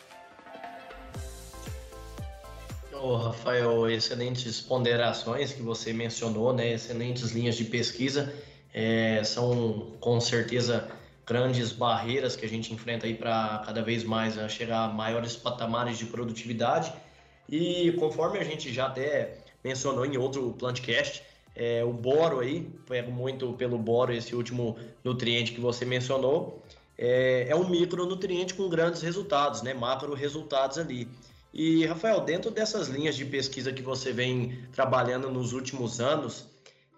Oh, 3.03 3.17
Rafael, 3.17 3.89
excelentes 3.89 4.61
ponderações 4.61 5.53
que 5.53 5.63
você 5.63 5.91
mencionou, 5.91 6.53
né? 6.53 6.75
Excelentes 6.75 7.31
linhas 7.31 7.57
de 7.57 7.65
pesquisa. 7.65 8.31
É, 8.75 9.25
são 9.25 9.97
com 10.01 10.21
certeza 10.21 10.87
grandes 11.27 11.73
barreiras 11.73 12.37
que 12.37 12.45
a 12.45 12.49
gente 12.49 12.75
enfrenta 12.75 13.07
aí 13.07 13.15
para 13.15 13.63
cada 13.65 13.83
vez 13.83 14.05
mais 14.05 14.35
chegar 14.53 14.85
a 14.85 14.89
maiores 14.89 15.35
patamares 15.35 15.97
de 15.97 16.05
produtividade 16.07 16.93
e 17.51 17.93
conforme 17.93 18.39
a 18.39 18.45
gente 18.45 18.73
já 18.73 18.87
até 18.87 19.35
mencionou 19.63 20.07
em 20.07 20.17
outro 20.17 20.55
plantcast, 20.59 21.23
é, 21.55 21.85
o 21.85 21.93
boro 21.93 22.41
aí, 22.41 22.71
pego 22.89 23.11
muito 23.11 23.53
pelo 23.55 23.77
boro 23.77 24.13
esse 24.13 24.35
último 24.35 24.79
nutriente 25.03 25.53
que 25.53 25.61
você 25.61 25.85
mencionou, 25.85 26.63
é, 26.97 27.47
é 27.49 27.57
um 27.57 27.69
micronutriente 27.69 28.55
com 28.55 28.69
grandes 28.69 29.03
resultados, 29.03 29.63
né? 29.63 29.75
Macro 29.75 30.15
resultados 30.15 30.79
ali. 30.79 31.09
E, 31.53 31.85
Rafael, 31.87 32.21
dentro 32.21 32.51
dessas 32.51 32.89
linhas 32.89 33.17
de 33.17 33.25
pesquisa 33.25 33.73
que 33.73 33.83
você 33.83 34.13
vem 34.13 34.65
trabalhando 34.73 35.31
nos 35.31 35.53
últimos 35.53 36.01
anos, 36.01 36.47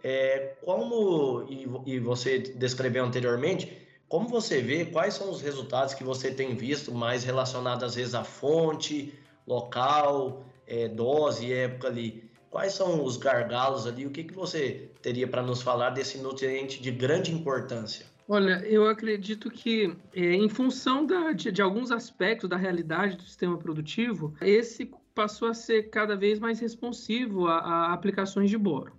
é, 0.05 0.55
como, 0.63 1.47
e, 1.49 1.95
e 1.95 1.99
você 1.99 2.39
descreveu 2.39 3.05
anteriormente, 3.05 3.73
como 4.09 4.29
você 4.29 4.61
vê, 4.61 4.85
quais 4.85 5.15
são 5.15 5.31
os 5.31 5.41
resultados 5.41 5.95
que 5.95 6.05
você 6.05 6.31
tem 6.31 6.55
visto 6.55 6.93
mais 6.93 7.25
relacionados 7.25 7.83
às 7.85 7.95
vezes 7.95 8.15
à 8.15 8.23
fonte, 8.23 9.15
local, 9.47 10.45
é, 10.67 10.89
dose, 10.89 11.53
época 11.53 11.89
ali. 11.89 12.31
Quais 12.51 12.75
são 12.75 13.03
os 13.03 13.17
gargalos 13.17 13.87
ali? 13.87 14.07
O 14.07 14.11
que, 14.11 14.25
que 14.25 14.35
você 14.35 14.91
teria 15.01 15.27
para 15.27 15.43
nos 15.43 15.63
falar 15.63 15.91
desse 15.91 16.19
nutriente 16.19 16.83
de 16.83 16.91
grande 16.91 17.33
importância? 17.33 18.07
Olha, 18.29 18.63
eu 18.67 18.87
acredito 18.87 19.51
que, 19.51 19.95
é, 20.15 20.35
em 20.35 20.49
função 20.49 21.05
da, 21.05 21.33
de, 21.33 21.51
de, 21.51 21.61
alguns 21.61 21.91
aspectos 21.91 22.49
da 22.49 22.57
realidade 22.57 23.17
do 23.17 23.23
sistema 23.23 23.59
produtivo, 23.59 24.35
esse 24.41 24.91
passou 25.15 25.49
a 25.49 25.55
ser 25.55 25.91
cada 25.91 26.17
vez 26.17 26.39
mais 26.39 26.61
responsivo 26.61 27.47
a, 27.47 27.59
a 27.59 27.93
aplicações 27.93 28.49
de 28.49 28.57
boro. 28.57 28.93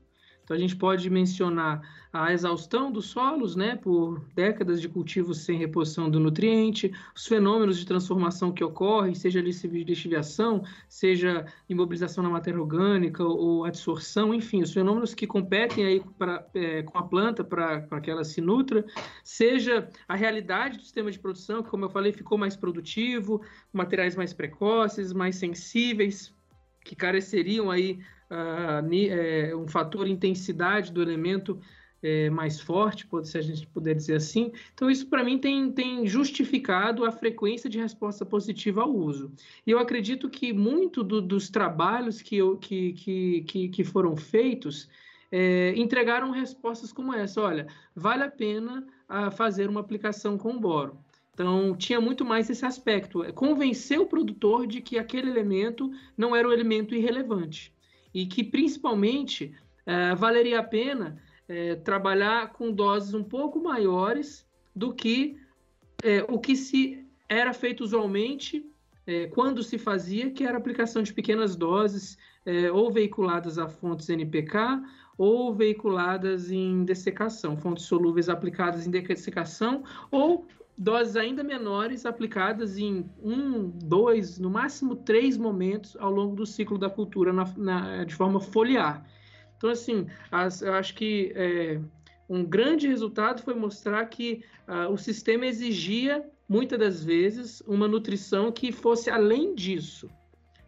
Então, 0.43 0.55
a 0.55 0.59
gente 0.59 0.75
pode 0.75 1.09
mencionar 1.09 1.81
a 2.11 2.31
exaustão 2.31 2.91
dos 2.91 3.07
solos, 3.07 3.55
né, 3.55 3.75
por 3.75 4.23
décadas 4.35 4.79
de 4.79 4.87
cultivos 4.87 5.39
sem 5.39 5.57
reposição 5.57 6.09
do 6.09 6.19
nutriente, 6.19 6.93
os 7.15 7.25
fenômenos 7.25 7.79
de 7.79 7.85
transformação 7.87 8.51
que 8.51 8.63
ocorrem, 8.63 9.15
seja 9.15 9.41
lixiviação, 9.41 10.63
seja 10.87 11.45
imobilização 11.67 12.23
na 12.23 12.29
matéria 12.29 12.59
orgânica 12.59 13.23
ou 13.23 13.65
adsorção, 13.65 14.31
enfim, 14.31 14.61
os 14.61 14.71
fenômenos 14.71 15.15
que 15.15 15.25
competem 15.25 15.85
aí 15.85 16.03
pra, 16.19 16.45
é, 16.53 16.83
com 16.83 16.99
a 16.99 17.03
planta 17.03 17.43
para 17.43 17.99
que 17.99 18.11
ela 18.11 18.23
se 18.23 18.39
nutra, 18.41 18.85
seja 19.23 19.89
a 20.07 20.15
realidade 20.15 20.77
do 20.77 20.83
sistema 20.83 21.09
de 21.09 21.17
produção, 21.17 21.63
que, 21.63 21.69
como 21.69 21.85
eu 21.85 21.89
falei, 21.89 22.11
ficou 22.11 22.37
mais 22.37 22.55
produtivo, 22.55 23.41
materiais 23.71 24.15
mais 24.15 24.33
precoces, 24.33 25.13
mais 25.13 25.37
sensíveis, 25.37 26.31
que 26.83 26.95
careceriam 26.95 27.71
aí 27.71 27.99
uh, 28.33 29.57
um 29.57 29.67
fator 29.67 30.07
intensidade 30.07 30.91
do 30.91 31.01
elemento 31.01 31.59
é, 32.03 32.29
mais 32.29 32.59
forte, 32.59 33.07
se 33.23 33.37
a 33.37 33.41
gente 33.41 33.65
puder 33.67 33.95
dizer 33.95 34.15
assim. 34.15 34.51
Então, 34.73 34.91
isso 34.91 35.07
para 35.07 35.23
mim 35.23 35.37
tem, 35.37 35.71
tem 35.71 36.05
justificado 36.05 37.05
a 37.05 37.11
frequência 37.11 37.69
de 37.69 37.79
resposta 37.79 38.25
positiva 38.25 38.81
ao 38.81 38.93
uso. 38.93 39.31
E 39.65 39.71
eu 39.71 39.79
acredito 39.79 40.29
que 40.29 40.51
muito 40.51 41.01
do, 41.01 41.21
dos 41.21 41.49
trabalhos 41.49 42.21
que, 42.21 42.35
eu, 42.35 42.57
que, 42.57 42.93
que, 42.93 43.41
que, 43.47 43.69
que 43.69 43.83
foram 43.83 44.17
feitos 44.17 44.89
é, 45.31 45.73
entregaram 45.77 46.29
respostas 46.31 46.91
como 46.91 47.13
essa: 47.13 47.41
olha, 47.41 47.67
vale 47.95 48.23
a 48.23 48.29
pena 48.29 48.85
fazer 49.35 49.69
uma 49.69 49.79
aplicação 49.79 50.39
com 50.39 50.59
boro. 50.59 50.97
Então, 51.33 51.75
tinha 51.75 52.01
muito 52.01 52.25
mais 52.25 52.49
esse 52.49 52.65
aspecto, 52.65 53.23
é 53.23 53.31
convencer 53.31 53.99
o 53.99 54.05
produtor 54.05 54.67
de 54.67 54.81
que 54.81 54.97
aquele 54.97 55.29
elemento 55.29 55.91
não 56.17 56.35
era 56.35 56.47
um 56.47 56.51
elemento 56.51 56.95
irrelevante 56.95 57.72
e 58.13 58.25
que, 58.25 58.43
principalmente, 58.43 59.53
é, 59.85 60.13
valeria 60.15 60.59
a 60.59 60.63
pena 60.63 61.21
é, 61.47 61.75
trabalhar 61.75 62.53
com 62.53 62.71
doses 62.71 63.13
um 63.13 63.23
pouco 63.23 63.61
maiores 63.61 64.45
do 64.75 64.93
que 64.93 65.37
é, 66.03 66.25
o 66.27 66.39
que 66.39 66.55
se 66.55 67.05
era 67.29 67.53
feito 67.53 67.83
usualmente 67.83 68.65
é, 69.05 69.27
quando 69.27 69.61
se 69.63 69.77
fazia, 69.77 70.31
que 70.31 70.43
era 70.43 70.57
aplicação 70.57 71.01
de 71.03 71.13
pequenas 71.13 71.55
doses, 71.55 72.17
é, 72.45 72.71
ou 72.71 72.91
veiculadas 72.91 73.57
a 73.57 73.67
fontes 73.67 74.09
NPK, 74.09 74.81
ou 75.17 75.53
veiculadas 75.53 76.51
em 76.51 76.83
dessecação, 76.83 77.57
fontes 77.57 77.85
solúveis 77.85 78.29
aplicadas 78.29 78.87
em 78.87 78.91
dessecação, 78.91 79.83
ou 80.09 80.47
doses 80.77 81.15
ainda 81.15 81.43
menores 81.43 82.05
aplicadas 82.05 82.77
em 82.77 83.05
um, 83.21 83.69
dois, 83.69 84.39
no 84.39 84.49
máximo 84.49 84.95
três 84.95 85.37
momentos 85.37 85.95
ao 85.99 86.11
longo 86.11 86.35
do 86.35 86.45
ciclo 86.45 86.77
da 86.77 86.89
cultura 86.89 87.31
na, 87.31 87.45
na, 87.55 88.03
de 88.03 88.15
forma 88.15 88.39
foliar. 88.39 89.05
Então, 89.57 89.69
assim, 89.69 90.07
as, 90.31 90.61
eu 90.61 90.73
acho 90.73 90.95
que 90.95 91.31
é, 91.35 91.79
um 92.27 92.43
grande 92.43 92.87
resultado 92.87 93.41
foi 93.41 93.53
mostrar 93.53 94.05
que 94.07 94.43
uh, 94.67 94.91
o 94.91 94.97
sistema 94.97 95.45
exigia, 95.45 96.25
muitas 96.49 96.79
das 96.79 97.03
vezes, 97.03 97.61
uma 97.61 97.87
nutrição 97.87 98.51
que 98.51 98.71
fosse 98.71 99.09
além 99.09 99.53
disso. 99.53 100.09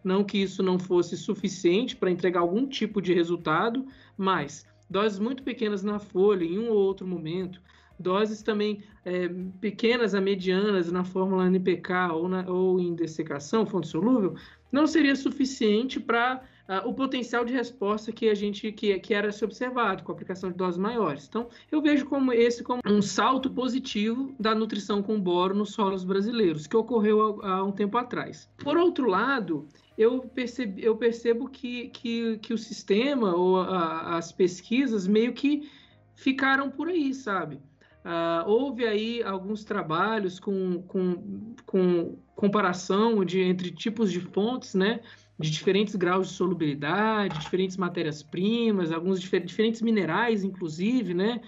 Não 0.04 0.24
que 0.24 0.38
isso 0.38 0.62
não 0.62 0.78
fosse 0.78 1.18
suficiente 1.18 1.96
para 1.96 2.12
entregar 2.12 2.42
algum 2.42 2.68
tipo 2.68 3.02
de 3.02 3.14
resultado, 3.14 3.86
mas 4.16 4.66
doses 4.90 5.18
muito 5.18 5.44
pequenas 5.44 5.82
na 5.84 5.98
folha, 5.98 6.46
em 6.46 6.60
um 6.60 6.70
ou 6.70 6.78
outro 6.78 7.08
momento, 7.08 7.60
doses 8.00 8.42
também 8.42 8.84
é, 9.04 9.30
pequenas 9.60 10.16
a 10.16 10.22
medianas 10.22 10.92
na 10.92 11.04
fórmula 11.04 11.48
NPK 11.48 12.12
ou, 12.14 12.28
na, 12.28 12.50
ou 12.50 12.80
em 12.80 12.96
dessecação, 12.96 13.66
fonte 13.66 13.88
solúvel, 13.88 14.36
não 14.72 14.86
seria 14.86 15.16
suficiente 15.16 16.00
para 16.00 16.44
uh, 16.68 16.88
o 16.88 16.94
potencial 16.94 17.46
de 17.46 17.54
resposta 17.54 18.12
que 18.12 18.28
a 18.28 18.36
gente 18.36 18.72
que, 18.72 19.00
que 19.00 19.14
era 19.14 19.32
se 19.32 19.44
observado 19.46 20.04
com 20.04 20.12
a 20.12 20.16
aplicação 20.16 20.52
de 20.52 20.58
doses 20.58 20.78
maiores. 20.78 21.28
Então, 21.28 21.48
eu 21.72 21.82
vejo 21.82 22.06
como 22.06 22.34
esse 22.34 22.64
como 22.64 22.82
um 22.86 23.02
salto 23.02 23.50
positivo 23.50 24.36
da 24.40 24.54
nutrição 24.54 25.02
com 25.02 25.20
boro 25.20 25.56
nos 25.56 25.72
solos 25.72 26.04
brasileiros, 26.04 26.68
que 26.68 26.76
ocorreu 26.76 27.42
há, 27.42 27.58
há 27.58 27.64
um 27.64 27.72
tempo 27.72 27.98
atrás. 27.98 28.50
Por 28.58 28.78
outro 28.78 29.08
lado, 29.08 29.68
eu, 29.98 30.20
percebi, 30.22 30.84
eu 30.84 30.98
percebo 30.98 31.48
que, 31.48 31.90
que, 31.90 32.38
que 32.40 32.54
o 32.54 32.58
sistema 32.58 33.34
ou 33.34 33.62
a, 33.62 34.18
as 34.18 34.32
pesquisas 34.32 35.08
meio 35.08 35.34
que 35.34 35.70
ficaram 36.16 36.70
por 36.70 36.90
aí, 36.90 37.14
sabe? 37.14 37.60
Uh, 38.06 38.48
houve 38.48 38.86
aí 38.86 39.24
alguns 39.24 39.64
trabalhos 39.64 40.40
com, 40.40 40.84
com, 40.84 41.56
com 41.66 42.16
comparação 42.36 43.26
de, 43.26 43.42
entre 43.42 43.72
tipos 43.72 44.12
de 44.12 44.20
fontes, 44.20 44.76
né? 44.76 45.00
de 45.38 45.50
diferentes 45.52 45.96
graus 45.96 46.30
de 46.30 46.34
solubilidade, 46.34 47.40
diferentes 47.40 47.76
matérias-primas, 47.76 48.92
alguns 48.92 49.20
difer 49.20 49.44
diferentes 49.44 49.82
minerais, 49.82 50.44
inclusive, 50.44 51.14
né? 51.14 51.42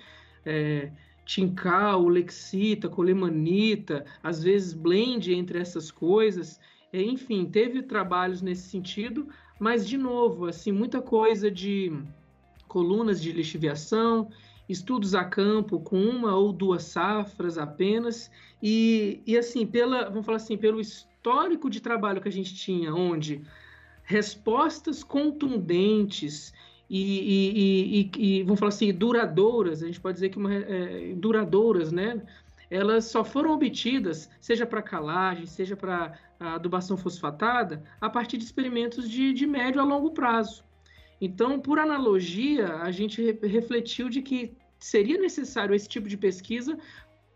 É, 0.45 0.91
tincal, 1.25 2.07
lexita, 2.07 2.89
colemanita, 2.89 4.05
às 4.23 4.43
vezes 4.43 4.73
blend 4.73 5.33
entre 5.33 5.59
essas 5.59 5.89
coisas. 5.91 6.59
É, 6.91 7.01
enfim, 7.01 7.45
teve 7.45 7.81
trabalhos 7.81 8.41
nesse 8.41 8.69
sentido, 8.69 9.27
mas, 9.59 9.87
de 9.87 9.97
novo, 9.97 10.47
assim, 10.47 10.71
muita 10.71 11.01
coisa 11.01 11.49
de 11.49 11.91
colunas 12.67 13.21
de 13.21 13.31
lixiviação, 13.31 14.29
estudos 14.67 15.15
a 15.15 15.23
campo 15.23 15.79
com 15.79 15.99
uma 15.99 16.35
ou 16.35 16.51
duas 16.51 16.83
safras 16.83 17.57
apenas, 17.57 18.29
e, 18.61 19.21
e 19.25 19.37
assim, 19.37 19.65
pela, 19.65 20.09
vamos 20.09 20.25
falar 20.25 20.37
assim, 20.37 20.57
pelo 20.57 20.79
histórico 20.81 21.69
de 21.69 21.79
trabalho 21.79 22.21
que 22.21 22.27
a 22.27 22.31
gente 22.31 22.55
tinha, 22.55 22.93
onde 22.93 23.41
respostas 24.03 25.03
contundentes 25.03 26.53
e, 26.89 27.01
e, 27.01 28.11
e, 28.17 28.39
e, 28.39 28.43
vamos 28.43 28.59
falar 28.59 28.69
assim, 28.69 28.93
duradouras, 28.93 29.83
a 29.83 29.87
gente 29.87 29.99
pode 29.99 30.15
dizer 30.15 30.29
que 30.29 30.37
uma, 30.37 30.53
é, 30.53 31.13
duradouras, 31.15 31.91
né? 31.91 32.21
Elas 32.69 33.05
só 33.05 33.23
foram 33.23 33.51
obtidas, 33.51 34.29
seja 34.39 34.65
para 34.65 34.81
calagem, 34.81 35.45
seja 35.45 35.75
para 35.75 36.17
adubação 36.39 36.97
fosfatada, 36.97 37.83
a 37.99 38.09
partir 38.09 38.37
de 38.37 38.43
experimentos 38.43 39.09
de, 39.09 39.33
de 39.33 39.45
médio 39.47 39.81
a 39.81 39.83
longo 39.83 40.11
prazo. 40.11 40.63
Então, 41.19 41.59
por 41.59 41.79
analogia, 41.79 42.75
a 42.77 42.91
gente 42.91 43.21
refletiu 43.43 44.09
de 44.09 44.21
que 44.21 44.55
seria 44.79 45.17
necessário 45.17 45.73
esse 45.73 45.87
tipo 45.87 46.07
de 46.07 46.17
pesquisa 46.17 46.77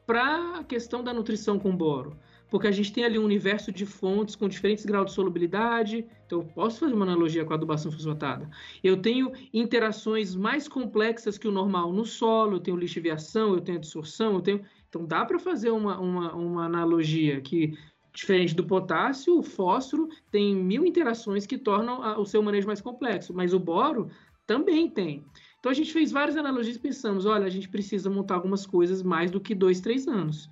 para 0.06 0.60
a 0.60 0.64
questão 0.64 1.04
da 1.04 1.14
nutrição 1.14 1.58
com 1.58 1.76
boro 1.76 2.18
porque 2.52 2.68
a 2.68 2.72
gente 2.72 2.92
tem 2.92 3.06
ali 3.06 3.18
um 3.18 3.24
universo 3.24 3.72
de 3.72 3.86
fontes 3.86 4.36
com 4.36 4.50
diferentes 4.50 4.86
graus 4.86 5.08
de 5.08 5.14
solubilidade. 5.14 6.06
Então, 6.26 6.40
eu 6.40 6.46
posso 6.46 6.82
fazer 6.82 6.94
uma 6.94 7.06
analogia 7.06 7.46
com 7.46 7.54
a 7.54 7.56
adubação 7.56 7.90
fosfatada. 7.90 8.48
Eu 8.84 9.02
tenho 9.02 9.32
interações 9.54 10.36
mais 10.36 10.68
complexas 10.68 11.38
que 11.38 11.48
o 11.48 11.52
normal 11.52 11.94
no 11.94 12.06
solo, 12.06 12.58
eu 12.58 12.60
tenho 12.60 12.76
lixiviação, 12.76 13.54
eu 13.54 13.62
tenho 13.62 13.78
absorção, 13.78 14.34
eu 14.34 14.42
tenho. 14.42 14.62
Então, 14.90 15.06
dá 15.06 15.24
para 15.24 15.40
fazer 15.40 15.72
uma, 15.72 15.98
uma, 15.98 16.36
uma 16.36 16.66
analogia 16.66 17.40
que, 17.40 17.74
diferente 18.14 18.54
do 18.54 18.66
potássio, 18.66 19.38
o 19.38 19.44
fósforo 19.44 20.10
tem 20.32 20.56
mil 20.56 20.86
interações 20.86 21.46
que 21.46 21.58
tornam 21.58 22.20
o 22.20 22.26
seu 22.26 22.42
manejo 22.42 22.68
mais 22.68 22.82
complexo, 22.82 23.34
mas 23.34 23.54
o 23.54 23.60
boro 23.60 24.10
também 24.46 24.90
tem. 24.90 25.24
Então, 25.60 25.72
a 25.72 25.76
gente 25.76 25.94
fez 25.94 26.12
várias 26.12 26.36
analogias 26.36 26.76
e 26.76 26.80
pensamos: 26.80 27.26
olha, 27.26 27.46
a 27.46 27.50
gente 27.50 27.70
precisa 27.70 28.10
montar 28.10 28.36
algumas 28.36 28.66
coisas 28.66 29.04
mais 29.04 29.30
do 29.30 29.40
que 29.40 29.54
dois, 29.54 29.80
três 29.80 30.08
anos. 30.08 30.50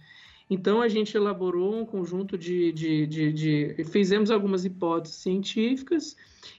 Então, 0.50 0.82
a 0.82 0.88
gente 0.88 1.16
elaborou 1.16 1.76
um 1.76 1.86
conjunto 1.86 2.38
de. 2.38 2.72
de, 2.72 3.08
de, 3.08 3.34
de 3.34 3.84
fizemos 3.86 4.32
algumas 4.32 4.66
hipóteses 4.66 5.18
científicas 5.18 6.16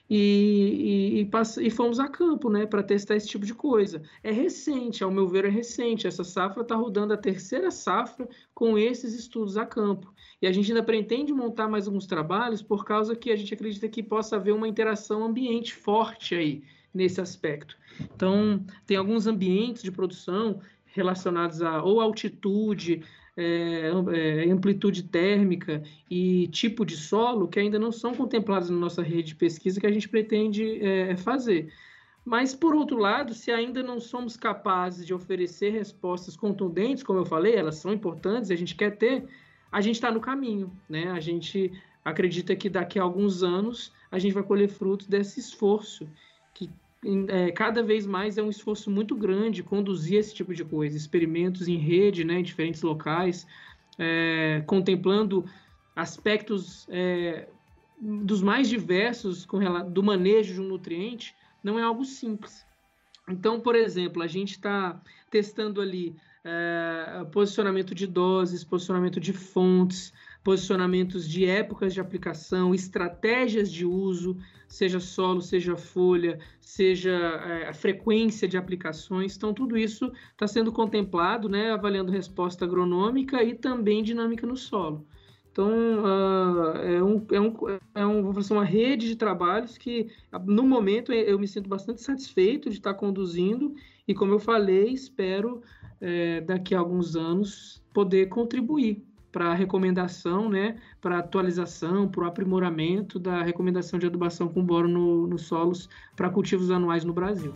e, 0.09 1.21
e, 1.23 1.63
e, 1.63 1.67
e 1.67 1.69
fomos 1.69 1.99
a 1.99 2.07
campo 2.07 2.49
né, 2.49 2.65
para 2.65 2.83
testar 2.83 3.15
esse 3.15 3.27
tipo 3.27 3.45
de 3.45 3.53
coisa. 3.53 4.01
É 4.21 4.31
recente, 4.31 5.03
ao 5.03 5.11
meu 5.11 5.27
ver, 5.27 5.45
é 5.45 5.49
recente. 5.49 6.05
Essa 6.05 6.23
safra 6.23 6.61
está 6.61 6.75
rodando 6.75 7.13
a 7.13 7.17
terceira 7.17 7.71
safra 7.71 8.27
com 8.53 8.77
esses 8.77 9.13
estudos 9.13 9.57
a 9.57 9.65
campo. 9.65 10.13
E 10.41 10.47
a 10.47 10.51
gente 10.51 10.71
ainda 10.71 10.83
pretende 10.83 11.33
montar 11.33 11.67
mais 11.67 11.87
alguns 11.87 12.07
trabalhos 12.07 12.61
por 12.61 12.83
causa 12.83 13.15
que 13.15 13.31
a 13.31 13.35
gente 13.35 13.53
acredita 13.53 13.87
que 13.87 14.01
possa 14.01 14.37
haver 14.37 14.53
uma 14.53 14.67
interação 14.67 15.23
ambiente 15.23 15.73
forte 15.73 16.33
aí 16.33 16.63
nesse 16.93 17.21
aspecto. 17.21 17.77
Então, 18.15 18.65
tem 18.85 18.97
alguns 18.97 19.27
ambientes 19.27 19.83
de 19.83 19.91
produção 19.91 20.59
relacionados 20.85 21.61
a 21.61 21.83
ou 21.83 22.01
altitude, 22.01 23.03
é, 23.37 23.91
é, 24.13 24.49
amplitude 24.49 25.03
térmica 25.03 25.81
e 26.09 26.47
tipo 26.47 26.85
de 26.85 26.97
solo 26.97 27.47
que 27.47 27.59
ainda 27.59 27.79
não 27.79 27.91
são 27.91 28.13
contemplados 28.13 28.69
na 28.69 28.77
nossa 28.77 29.01
rede 29.01 29.29
de 29.29 29.35
pesquisa 29.35 29.79
que 29.79 29.87
a 29.87 29.91
gente 29.91 30.09
pretende 30.09 30.83
é, 30.83 31.15
fazer. 31.15 31.71
Mas, 32.23 32.53
por 32.53 32.75
outro 32.75 32.97
lado, 32.97 33.33
se 33.33 33.51
ainda 33.51 33.81
não 33.81 33.99
somos 33.99 34.37
capazes 34.37 35.07
de 35.07 35.13
oferecer 35.13 35.71
respostas 35.71 36.35
contundentes, 36.35 37.03
como 37.03 37.19
eu 37.19 37.25
falei, 37.25 37.55
elas 37.55 37.75
são 37.75 37.91
importantes, 37.91 38.51
a 38.51 38.55
gente 38.55 38.75
quer 38.75 38.95
ter, 38.95 39.25
a 39.71 39.81
gente 39.81 39.95
está 39.95 40.11
no 40.11 40.19
caminho. 40.19 40.71
Né? 40.89 41.09
A 41.11 41.19
gente 41.19 41.71
acredita 42.03 42.55
que 42.55 42.69
daqui 42.69 42.99
a 42.99 43.03
alguns 43.03 43.43
anos 43.43 43.93
a 44.11 44.19
gente 44.19 44.33
vai 44.33 44.43
colher 44.43 44.67
frutos 44.67 45.07
desse 45.07 45.39
esforço 45.39 46.09
que 46.53 46.69
é, 47.29 47.51
cada 47.51 47.81
vez 47.81 48.05
mais 48.05 48.37
é 48.37 48.43
um 48.43 48.49
esforço 48.49 48.91
muito 48.91 49.15
grande 49.15 49.63
conduzir 49.63 50.19
esse 50.19 50.33
tipo 50.35 50.53
de 50.53 50.63
coisa, 50.63 50.97
experimentos 50.97 51.67
em 51.67 51.77
rede, 51.77 52.23
né, 52.23 52.39
em 52.39 52.43
diferentes 52.43 52.81
locais, 52.81 53.47
é, 53.97 54.63
contemplando 54.67 55.45
aspectos 55.95 56.87
é, 56.89 57.47
dos 57.99 58.41
mais 58.41 58.67
diversos 58.67 59.45
com, 59.45 59.59
do 59.89 60.03
manejo 60.03 60.53
de 60.53 60.61
um 60.61 60.67
nutriente, 60.67 61.35
não 61.63 61.77
é 61.79 61.83
algo 61.83 62.03
simples. 62.03 62.65
Então, 63.27 63.59
por 63.59 63.75
exemplo, 63.75 64.21
a 64.21 64.27
gente 64.27 64.51
está 64.51 64.99
testando 65.29 65.79
ali 65.79 66.15
é, 66.43 67.25
posicionamento 67.31 67.93
de 67.93 68.07
doses, 68.07 68.63
posicionamento 68.63 69.19
de 69.19 69.33
fontes, 69.33 70.11
posicionamentos 70.43 71.27
de 71.27 71.45
épocas 71.45 71.93
de 71.93 72.01
aplicação, 72.01 72.73
estratégias 72.73 73.71
de 73.71 73.85
uso, 73.85 74.37
seja 74.67 74.99
solo, 74.99 75.41
seja 75.41 75.75
folha, 75.75 76.39
seja 76.59 77.11
é, 77.11 77.69
a 77.69 77.73
frequência 77.73 78.47
de 78.47 78.57
aplicações. 78.57 79.35
Então, 79.35 79.53
tudo 79.53 79.77
isso 79.77 80.11
está 80.31 80.47
sendo 80.47 80.71
contemplado, 80.71 81.47
né, 81.47 81.71
avaliando 81.71 82.11
resposta 82.11 82.65
agronômica 82.65 83.43
e 83.43 83.53
também 83.53 84.01
dinâmica 84.01 84.47
no 84.47 84.57
solo. 84.57 85.05
Então, 85.51 85.69
uh, 85.69 86.77
é, 86.77 87.03
um, 87.03 87.25
é, 87.29 87.41
um, 87.41 87.53
é 87.93 88.05
um, 88.07 88.39
assim, 88.39 88.53
uma 88.53 88.63
rede 88.63 89.05
de 89.09 89.17
trabalhos 89.17 89.77
que, 89.77 90.07
no 90.45 90.63
momento, 90.63 91.11
eu 91.11 91.37
me 91.37 91.45
sinto 91.45 91.67
bastante 91.67 92.01
satisfeito 92.01 92.69
de 92.69 92.77
estar 92.77 92.93
conduzindo 92.93 93.75
e, 94.07 94.13
como 94.13 94.33
eu 94.33 94.39
falei, 94.39 94.93
espero, 94.93 95.61
é, 96.01 96.41
daqui 96.41 96.75
a 96.75 96.79
alguns 96.79 97.15
anos, 97.15 97.81
poder 97.93 98.27
contribuir 98.27 99.05
para 99.31 99.51
a 99.51 99.53
recomendação, 99.53 100.49
né, 100.49 100.77
para 100.99 101.19
atualização, 101.19 102.07
para 102.07 102.23
o 102.23 102.27
aprimoramento 102.27 103.17
da 103.17 103.41
recomendação 103.43 103.97
de 103.97 104.05
adubação 104.05 104.49
com 104.49 104.61
boro 104.63 104.89
no, 104.89 105.25
nos 105.27 105.43
solos 105.43 105.87
para 106.15 106.29
cultivos 106.29 106.69
anuais 106.69 107.05
no 107.05 107.13
Brasil. 107.13 107.53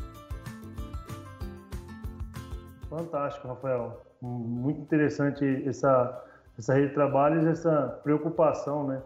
Fantástico, 2.89 3.47
Rafael. 3.49 4.01
Muito 4.21 4.79
interessante 4.79 5.43
essa 5.67 6.23
essa 6.57 6.73
rede 6.73 6.89
de 6.89 6.93
trabalhos, 6.93 7.45
essa 7.45 7.99
preocupação, 8.03 8.87
né? 8.87 9.01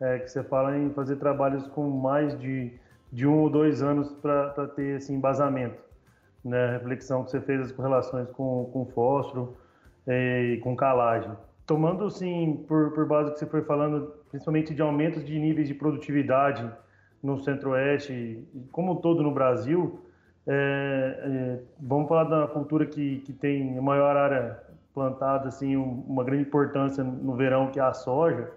É, 0.00 0.18
que 0.18 0.28
você 0.28 0.42
fala 0.42 0.78
em 0.78 0.90
fazer 0.94 1.16
trabalhos 1.16 1.66
com 1.68 1.88
mais 1.90 2.38
de, 2.38 2.72
de 3.12 3.26
um 3.26 3.40
ou 3.40 3.50
dois 3.50 3.82
anos 3.82 4.10
para 4.22 4.66
ter 4.74 4.96
esse 4.96 5.12
embasamento. 5.12 5.78
Né? 6.44 6.72
Reflexão 6.72 7.24
que 7.24 7.30
você 7.30 7.40
fez 7.40 7.60
as 7.60 7.72
correlações 7.72 8.28
com, 8.30 8.70
com 8.72 8.86
fósforo 8.86 9.56
é, 10.06 10.42
e 10.54 10.58
com 10.58 10.74
calagem. 10.74 11.30
Tomando, 11.66 12.10
sim, 12.10 12.64
por, 12.66 12.92
por 12.92 13.06
base 13.06 13.32
que 13.32 13.38
você 13.38 13.46
foi 13.46 13.62
falando, 13.62 14.14
principalmente 14.30 14.74
de 14.74 14.82
aumentos 14.82 15.24
de 15.24 15.38
níveis 15.38 15.68
de 15.68 15.74
produtividade 15.74 16.68
no 17.22 17.38
Centro-Oeste, 17.38 18.44
como 18.72 18.96
todo 18.96 19.22
no 19.22 19.30
Brasil, 19.30 20.00
é, 20.46 21.20
é, 21.22 21.58
vamos 21.78 22.08
falar 22.08 22.24
da 22.24 22.48
cultura 22.48 22.86
que, 22.86 23.18
que 23.20 23.32
tem 23.32 23.78
a 23.78 23.82
maior 23.82 24.16
área 24.16 24.58
plantada 24.92 25.48
assim 25.48 25.76
um, 25.76 26.04
uma 26.08 26.24
grande 26.24 26.42
importância 26.42 27.04
no 27.04 27.36
verão 27.36 27.70
que 27.70 27.78
é 27.78 27.82
a 27.82 27.92
soja. 27.92 28.50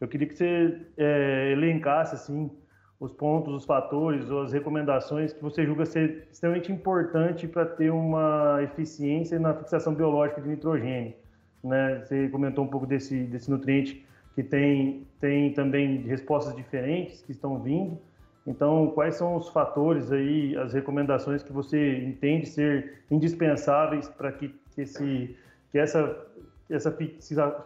Eu 0.00 0.06
queria 0.06 0.28
que 0.28 0.34
você 0.34 0.80
é, 0.96 1.52
elencasse 1.52 2.14
assim 2.14 2.50
os 2.98 3.12
pontos, 3.12 3.54
os 3.54 3.64
fatores 3.64 4.30
ou 4.30 4.42
as 4.42 4.52
recomendações 4.52 5.32
que 5.32 5.42
você 5.42 5.66
julga 5.66 5.84
ser 5.84 6.26
extremamente 6.30 6.72
importante 6.72 7.46
para 7.46 7.66
ter 7.66 7.90
uma 7.90 8.58
eficiência 8.62 9.38
na 9.38 9.54
fixação 9.54 9.94
biológica 9.94 10.40
de 10.40 10.48
nitrogênio. 10.48 11.14
Né? 11.62 12.02
Você 12.04 12.28
comentou 12.28 12.64
um 12.64 12.68
pouco 12.68 12.86
desse, 12.86 13.24
desse 13.24 13.50
nutriente 13.50 14.04
que 14.34 14.42
tem, 14.42 15.06
tem 15.20 15.52
também 15.52 15.98
respostas 16.02 16.54
diferentes 16.56 17.22
que 17.22 17.32
estão 17.32 17.58
vindo. 17.58 17.98
Então, 18.46 18.92
quais 18.94 19.16
são 19.16 19.36
os 19.36 19.48
fatores 19.48 20.12
aí, 20.12 20.56
as 20.56 20.72
recomendações 20.72 21.42
que 21.42 21.52
você 21.52 21.98
entende 21.98 22.46
ser 22.46 23.02
indispensáveis 23.10 24.08
para 24.08 24.30
que, 24.32 24.54
que 24.74 24.82
esse 24.82 25.36
que 25.72 25.78
essa, 25.78 26.16
essa 26.68 26.90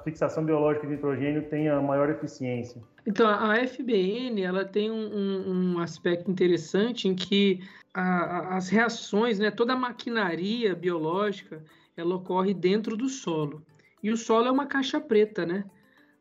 fixação 0.04 0.44
biológica 0.44 0.86
de 0.86 0.92
nitrogênio 0.92 1.48
tenha 1.48 1.80
maior 1.80 2.10
eficiência? 2.10 2.82
Então, 3.06 3.28
a 3.28 3.56
FBN 3.66 4.42
ela 4.42 4.64
tem 4.64 4.90
um, 4.90 5.74
um 5.74 5.78
aspecto 5.78 6.30
interessante 6.30 7.08
em 7.08 7.14
que 7.14 7.60
a, 7.94 8.56
as 8.56 8.68
reações, 8.68 9.38
né, 9.38 9.50
toda 9.50 9.72
a 9.72 9.76
maquinaria 9.76 10.74
biológica, 10.74 11.64
ela 11.96 12.14
ocorre 12.14 12.52
dentro 12.52 12.96
do 12.96 13.08
solo. 13.08 13.62
E 14.02 14.10
o 14.10 14.16
solo 14.16 14.48
é 14.48 14.50
uma 14.50 14.66
caixa 14.66 15.00
preta, 15.00 15.46
né? 15.46 15.64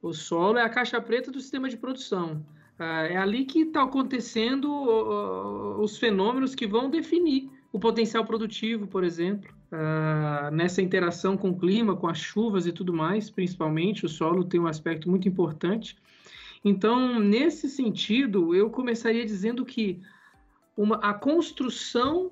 O 0.01 0.13
solo 0.13 0.57
é 0.57 0.63
a 0.63 0.69
caixa 0.69 0.99
preta 1.01 1.31
do 1.31 1.39
sistema 1.39 1.69
de 1.69 1.77
produção. 1.77 2.45
Ah, 2.77 3.03
é 3.03 3.17
ali 3.17 3.43
que 3.43 3.63
está 3.63 3.83
acontecendo 3.83 4.69
os 5.81 5.97
fenômenos 5.97 6.55
que 6.55 6.65
vão 6.65 6.89
definir 6.89 7.49
o 7.73 7.79
potencial 7.79 8.25
produtivo, 8.25 8.87
por 8.87 9.03
exemplo 9.03 9.58
uh, 9.71 10.51
nessa 10.51 10.81
interação 10.81 11.37
com 11.37 11.49
o 11.49 11.57
clima, 11.57 11.95
com 11.95 12.07
as 12.07 12.17
chuvas 12.17 12.65
e 12.65 12.71
tudo 12.71 12.93
mais, 12.93 13.29
principalmente, 13.29 14.05
o 14.05 14.09
solo 14.09 14.43
tem 14.43 14.59
um 14.59 14.67
aspecto 14.67 15.09
muito 15.09 15.27
importante. 15.27 15.97
Então, 16.63 17.19
nesse 17.19 17.69
sentido, 17.69 18.53
eu 18.53 18.69
começaria 18.69 19.25
dizendo 19.25 19.65
que 19.65 20.01
uma, 20.75 20.97
a 20.97 21.13
construção 21.13 22.31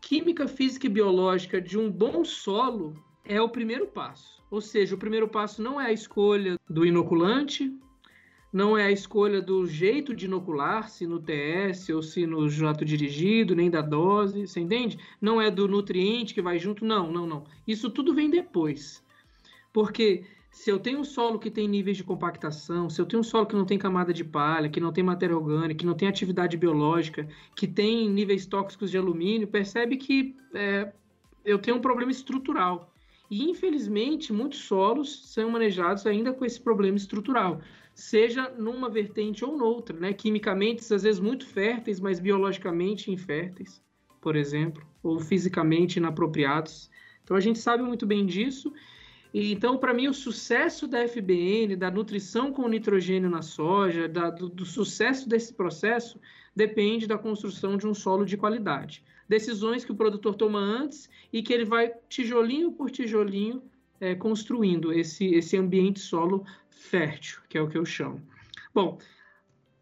química, 0.00 0.48
física 0.48 0.86
e 0.86 0.90
biológica 0.90 1.60
de 1.60 1.78
um 1.78 1.90
bom 1.90 2.24
solo 2.24 2.94
é 3.24 3.40
o 3.40 3.48
primeiro 3.48 3.86
passo. 3.86 4.42
Ou 4.50 4.60
seja, 4.60 4.94
o 4.94 4.98
primeiro 4.98 5.28
passo 5.28 5.62
não 5.62 5.80
é 5.80 5.86
a 5.86 5.92
escolha 5.92 6.58
do 6.68 6.84
inoculante, 6.84 7.72
não 8.52 8.76
é 8.76 8.86
a 8.86 8.90
escolha 8.90 9.42
do 9.42 9.66
jeito 9.66 10.14
de 10.14 10.24
inocular, 10.24 10.88
se 10.88 11.06
no 11.06 11.20
TS 11.20 11.90
ou 11.90 12.02
se 12.02 12.26
no 12.26 12.48
jato 12.48 12.84
dirigido, 12.84 13.54
nem 13.54 13.70
da 13.70 13.82
dose, 13.82 14.46
você 14.46 14.60
entende? 14.60 14.98
Não 15.20 15.40
é 15.40 15.50
do 15.50 15.68
nutriente 15.68 16.32
que 16.34 16.42
vai 16.42 16.58
junto, 16.58 16.84
não, 16.84 17.12
não, 17.12 17.26
não. 17.26 17.44
Isso 17.66 17.90
tudo 17.90 18.14
vem 18.14 18.30
depois. 18.30 19.04
Porque 19.72 20.24
se 20.50 20.70
eu 20.70 20.78
tenho 20.78 21.00
um 21.00 21.04
solo 21.04 21.38
que 21.38 21.50
tem 21.50 21.68
níveis 21.68 21.96
de 21.96 22.04
compactação, 22.04 22.88
se 22.88 23.00
eu 23.00 23.06
tenho 23.06 23.20
um 23.20 23.24
solo 23.24 23.46
que 23.46 23.54
não 23.54 23.64
tem 23.64 23.78
camada 23.78 24.12
de 24.12 24.24
palha, 24.24 24.68
que 24.68 24.80
não 24.80 24.92
tem 24.92 25.04
matéria 25.04 25.36
orgânica, 25.36 25.80
que 25.80 25.86
não 25.86 25.94
tem 25.94 26.08
atividade 26.08 26.56
biológica, 26.56 27.28
que 27.54 27.66
tem 27.66 28.08
níveis 28.08 28.46
tóxicos 28.46 28.90
de 28.90 28.98
alumínio, 28.98 29.46
percebe 29.46 29.96
que 29.96 30.34
é, 30.54 30.90
eu 31.44 31.58
tenho 31.58 31.76
um 31.76 31.80
problema 31.80 32.10
estrutural. 32.10 32.92
E, 33.30 33.48
infelizmente, 33.50 34.32
muitos 34.32 34.60
solos 34.60 35.32
são 35.32 35.50
manejados 35.50 36.06
ainda 36.06 36.32
com 36.32 36.44
esse 36.44 36.60
problema 36.60 36.96
estrutural 36.96 37.60
seja 37.98 38.48
numa 38.50 38.88
vertente 38.88 39.44
ou 39.44 39.58
noutra, 39.58 39.98
né? 39.98 40.12
Quimicamente, 40.12 40.94
às 40.94 41.02
vezes 41.02 41.18
muito 41.18 41.44
férteis, 41.44 41.98
mas 41.98 42.20
biologicamente 42.20 43.10
inférteis, 43.10 43.82
por 44.20 44.36
exemplo, 44.36 44.86
ou 45.02 45.18
fisicamente 45.18 45.96
inapropriados. 45.96 46.88
Então 47.24 47.36
a 47.36 47.40
gente 47.40 47.58
sabe 47.58 47.82
muito 47.82 48.06
bem 48.06 48.24
disso. 48.24 48.72
E, 49.34 49.52
então, 49.52 49.76
para 49.78 49.92
mim, 49.92 50.06
o 50.06 50.14
sucesso 50.14 50.86
da 50.86 51.08
FBN, 51.08 51.74
da 51.74 51.90
nutrição 51.90 52.52
com 52.52 52.68
nitrogênio 52.68 53.28
na 53.28 53.42
soja, 53.42 54.08
da, 54.08 54.30
do, 54.30 54.48
do 54.48 54.64
sucesso 54.64 55.28
desse 55.28 55.52
processo, 55.52 56.20
depende 56.54 57.04
da 57.04 57.18
construção 57.18 57.76
de 57.76 57.84
um 57.84 57.94
solo 57.94 58.24
de 58.24 58.36
qualidade. 58.36 59.04
Decisões 59.28 59.84
que 59.84 59.92
o 59.92 59.96
produtor 59.96 60.34
toma 60.34 60.58
antes 60.58 61.08
e 61.32 61.42
que 61.42 61.52
ele 61.52 61.64
vai 61.64 61.92
tijolinho 62.08 62.72
por 62.72 62.90
tijolinho 62.90 63.62
é, 64.00 64.14
construindo 64.14 64.92
esse, 64.92 65.26
esse 65.34 65.56
ambiente 65.56 66.00
solo 66.00 66.44
fértil, 66.70 67.40
que 67.48 67.58
é 67.58 67.62
o 67.62 67.68
que 67.68 67.76
eu 67.76 67.84
chamo. 67.84 68.22
Bom, 68.74 68.98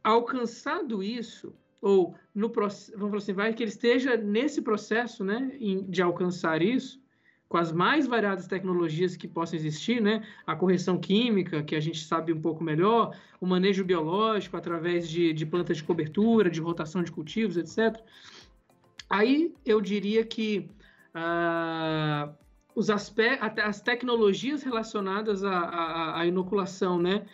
alcançado 0.02 1.02
isso, 1.02 1.54
ou 1.80 2.14
no 2.34 2.48
vamos 2.48 2.90
falar 2.96 3.16
assim, 3.16 3.32
vai 3.32 3.52
que 3.52 3.62
ele 3.62 3.70
esteja 3.70 4.16
nesse 4.16 4.62
processo, 4.62 5.24
né, 5.24 5.56
de 5.88 6.02
alcançar 6.02 6.62
isso, 6.62 7.00
com 7.48 7.58
as 7.58 7.70
mais 7.70 8.06
variadas 8.06 8.48
tecnologias 8.48 9.16
que 9.16 9.28
possam 9.28 9.56
existir, 9.56 10.00
né, 10.00 10.26
a 10.46 10.56
correção 10.56 10.98
química, 10.98 11.62
que 11.62 11.76
a 11.76 11.80
gente 11.80 12.04
sabe 12.04 12.32
um 12.32 12.40
pouco 12.40 12.64
melhor, 12.64 13.16
o 13.40 13.46
manejo 13.46 13.84
biológico 13.84 14.56
através 14.56 15.08
de, 15.08 15.32
de 15.32 15.46
plantas 15.46 15.76
de 15.76 15.84
cobertura, 15.84 16.50
de 16.50 16.60
rotação 16.60 17.02
de 17.02 17.12
cultivos, 17.12 17.56
etc. 17.56 18.02
Aí 19.08 19.54
eu 19.64 19.80
diria 19.80 20.24
que 20.24 20.68
ah, 21.14 22.30
os 22.74 22.90
aspectos, 22.90 23.64
as 23.64 23.80
tecnologias 23.80 24.62
relacionadas 24.62 25.42
à, 25.42 25.58
à, 25.58 26.20
à, 26.20 26.26
inoculação, 26.26 26.98
né? 26.98 27.24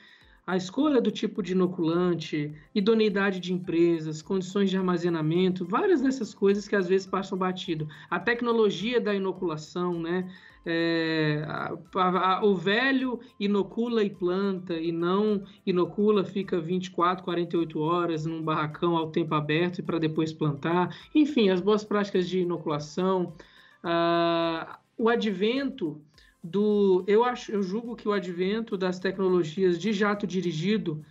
A 0.46 0.56
escolha 0.56 1.00
do 1.00 1.11
tipo 1.11 1.42
de 1.42 1.52
inoculante, 1.52 2.52
idoneidade 2.74 3.40
de 3.40 3.52
empresas, 3.52 4.22
condições 4.22 4.70
de 4.70 4.76
armazenamento, 4.76 5.64
várias 5.64 6.00
dessas 6.00 6.35
coisas 6.35 6.66
que 6.66 6.76
às 6.76 6.88
vezes 6.88 7.06
passam 7.06 7.38
batido. 7.38 7.88
A 8.11 8.18
tecnologia 8.18 9.00
da 9.00 9.14
inoculação, 9.14 10.00
né? 10.00 10.28
É, 10.64 11.44
a, 11.46 11.72
a, 11.96 12.44
o 12.44 12.55
velho 12.55 13.18
inocula 13.38 14.05
e 14.05 14.11
planta 14.11 14.75
e 14.75 14.92
não 14.92 15.42
inocula, 15.66 16.25
fica 16.25 16.61
24, 16.61 17.25
48 17.25 17.81
horas 17.81 18.25
num 18.25 18.42
barracão 18.42 18.96
ao 18.96 19.11
tempo 19.11 19.35
aberto 19.35 19.79
e 19.79 19.83
para 19.83 19.98
depois 19.98 20.33
plantar. 20.33 20.96
Enfim, 21.14 21.51
as 21.51 21.61
boas 21.61 21.85
práticas 21.85 22.29
de 22.29 22.40
inoculação. 22.40 23.35
Uh, 23.83 24.77
o 24.96 25.09
advento 25.09 26.01
do. 26.42 27.05
Eu, 27.07 27.25
acho, 27.25 27.53
eu 27.53 27.62
julgo 27.62 27.96
que 27.96 28.09
o 28.09 28.12
advento 28.12 28.77
das 28.77 28.98
tecnologias 28.98 29.79
de 29.79 29.92
jato 29.92 30.27
dirigido 30.27 31.05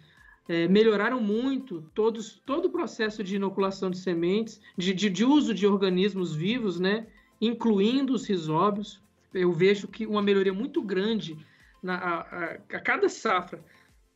é, 0.48 0.68
melhoraram 0.68 1.22
muito 1.22 1.84
todos, 1.94 2.42
todo 2.46 2.66
o 2.66 2.72
processo 2.72 3.24
de 3.24 3.36
inoculação 3.36 3.90
de 3.90 3.98
sementes, 3.98 4.60
de, 4.78 4.94
de, 4.94 5.10
de 5.10 5.24
uso 5.24 5.54
de 5.54 5.66
organismos 5.66 6.36
vivos, 6.36 6.80
né? 6.80 7.08
incluindo 7.40 8.14
os 8.14 8.28
risóbios. 8.28 9.02
Eu 9.34 9.52
vejo 9.52 9.88
que 9.88 10.06
uma 10.06 10.22
melhoria 10.22 10.54
muito 10.54 10.82
grande 10.82 11.38
na, 11.82 11.96
a, 11.96 12.20
a, 12.22 12.54
a 12.54 12.80
cada 12.80 13.08
safra 13.10 13.63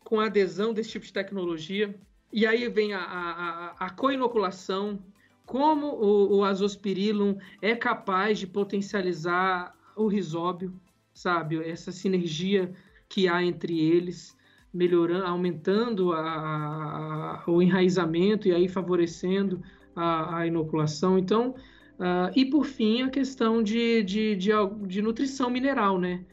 com 0.04 0.20
a 0.20 0.26
adesão 0.26 0.74
desse 0.74 0.92
tipo 0.92 1.06
de 1.06 1.14
tecnologia. 1.14 1.96
E 2.32 2.46
aí 2.46 2.68
vem 2.70 2.94
a, 2.94 3.00
a, 3.00 3.86
a 3.86 3.90
co-inoculação, 3.90 5.00
como 5.46 5.88
o, 5.88 6.38
o 6.38 6.44
azospirillum 6.44 7.38
é 7.62 7.76
capaz 7.76 8.40
de 8.40 8.48
potencializar 8.48 9.76
o 9.96 10.08
risóbio, 10.08 10.74
sabe? 11.14 11.58
Essa 11.68 11.92
sinergia 11.92 12.74
que 13.08 13.28
há 13.28 13.44
entre 13.44 13.80
eles, 13.80 14.36
melhorando, 14.74 15.26
aumentando 15.26 16.12
a, 16.12 17.42
a, 17.46 17.50
o 17.50 17.62
enraizamento 17.62 18.48
e 18.48 18.54
aí 18.54 18.68
favorecendo 18.68 19.62
a, 19.96 20.40
a 20.40 20.48
inoculação. 20.48 21.18
Então, 21.18 21.56
uh, 22.00 22.32
e 22.36 22.46
por 22.46 22.66
fim, 22.66 23.04
a 23.04 23.10
questão 23.10 23.62
de, 23.64 24.04
de, 24.04 24.36
de, 24.36 24.52
de, 24.88 25.02
nutrição 25.02 25.50
mineral, 25.50 26.00
né? 26.00 26.26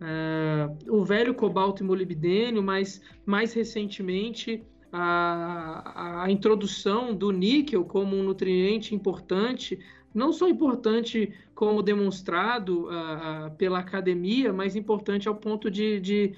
uh, 0.00 0.96
o 0.96 1.04
velho 1.04 1.34
cobalto 1.34 1.82
e 1.82 1.86
molibdênio, 1.86 2.62
mas 2.62 3.00
mais 3.24 3.52
recentemente 3.52 4.62
a, 4.92 6.22
a 6.24 6.30
introdução 6.30 7.14
do 7.14 7.30
níquel 7.30 7.84
como 7.84 8.16
um 8.16 8.22
nutriente 8.22 8.94
importante, 8.94 9.78
não 10.12 10.32
só 10.32 10.48
importante 10.48 11.32
como 11.54 11.82
demonstrado 11.82 12.88
uh, 12.88 13.54
pela 13.56 13.78
academia, 13.78 14.52
mas 14.52 14.74
importante 14.74 15.28
ao 15.28 15.36
ponto 15.36 15.70
de, 15.70 16.00
de, 16.00 16.34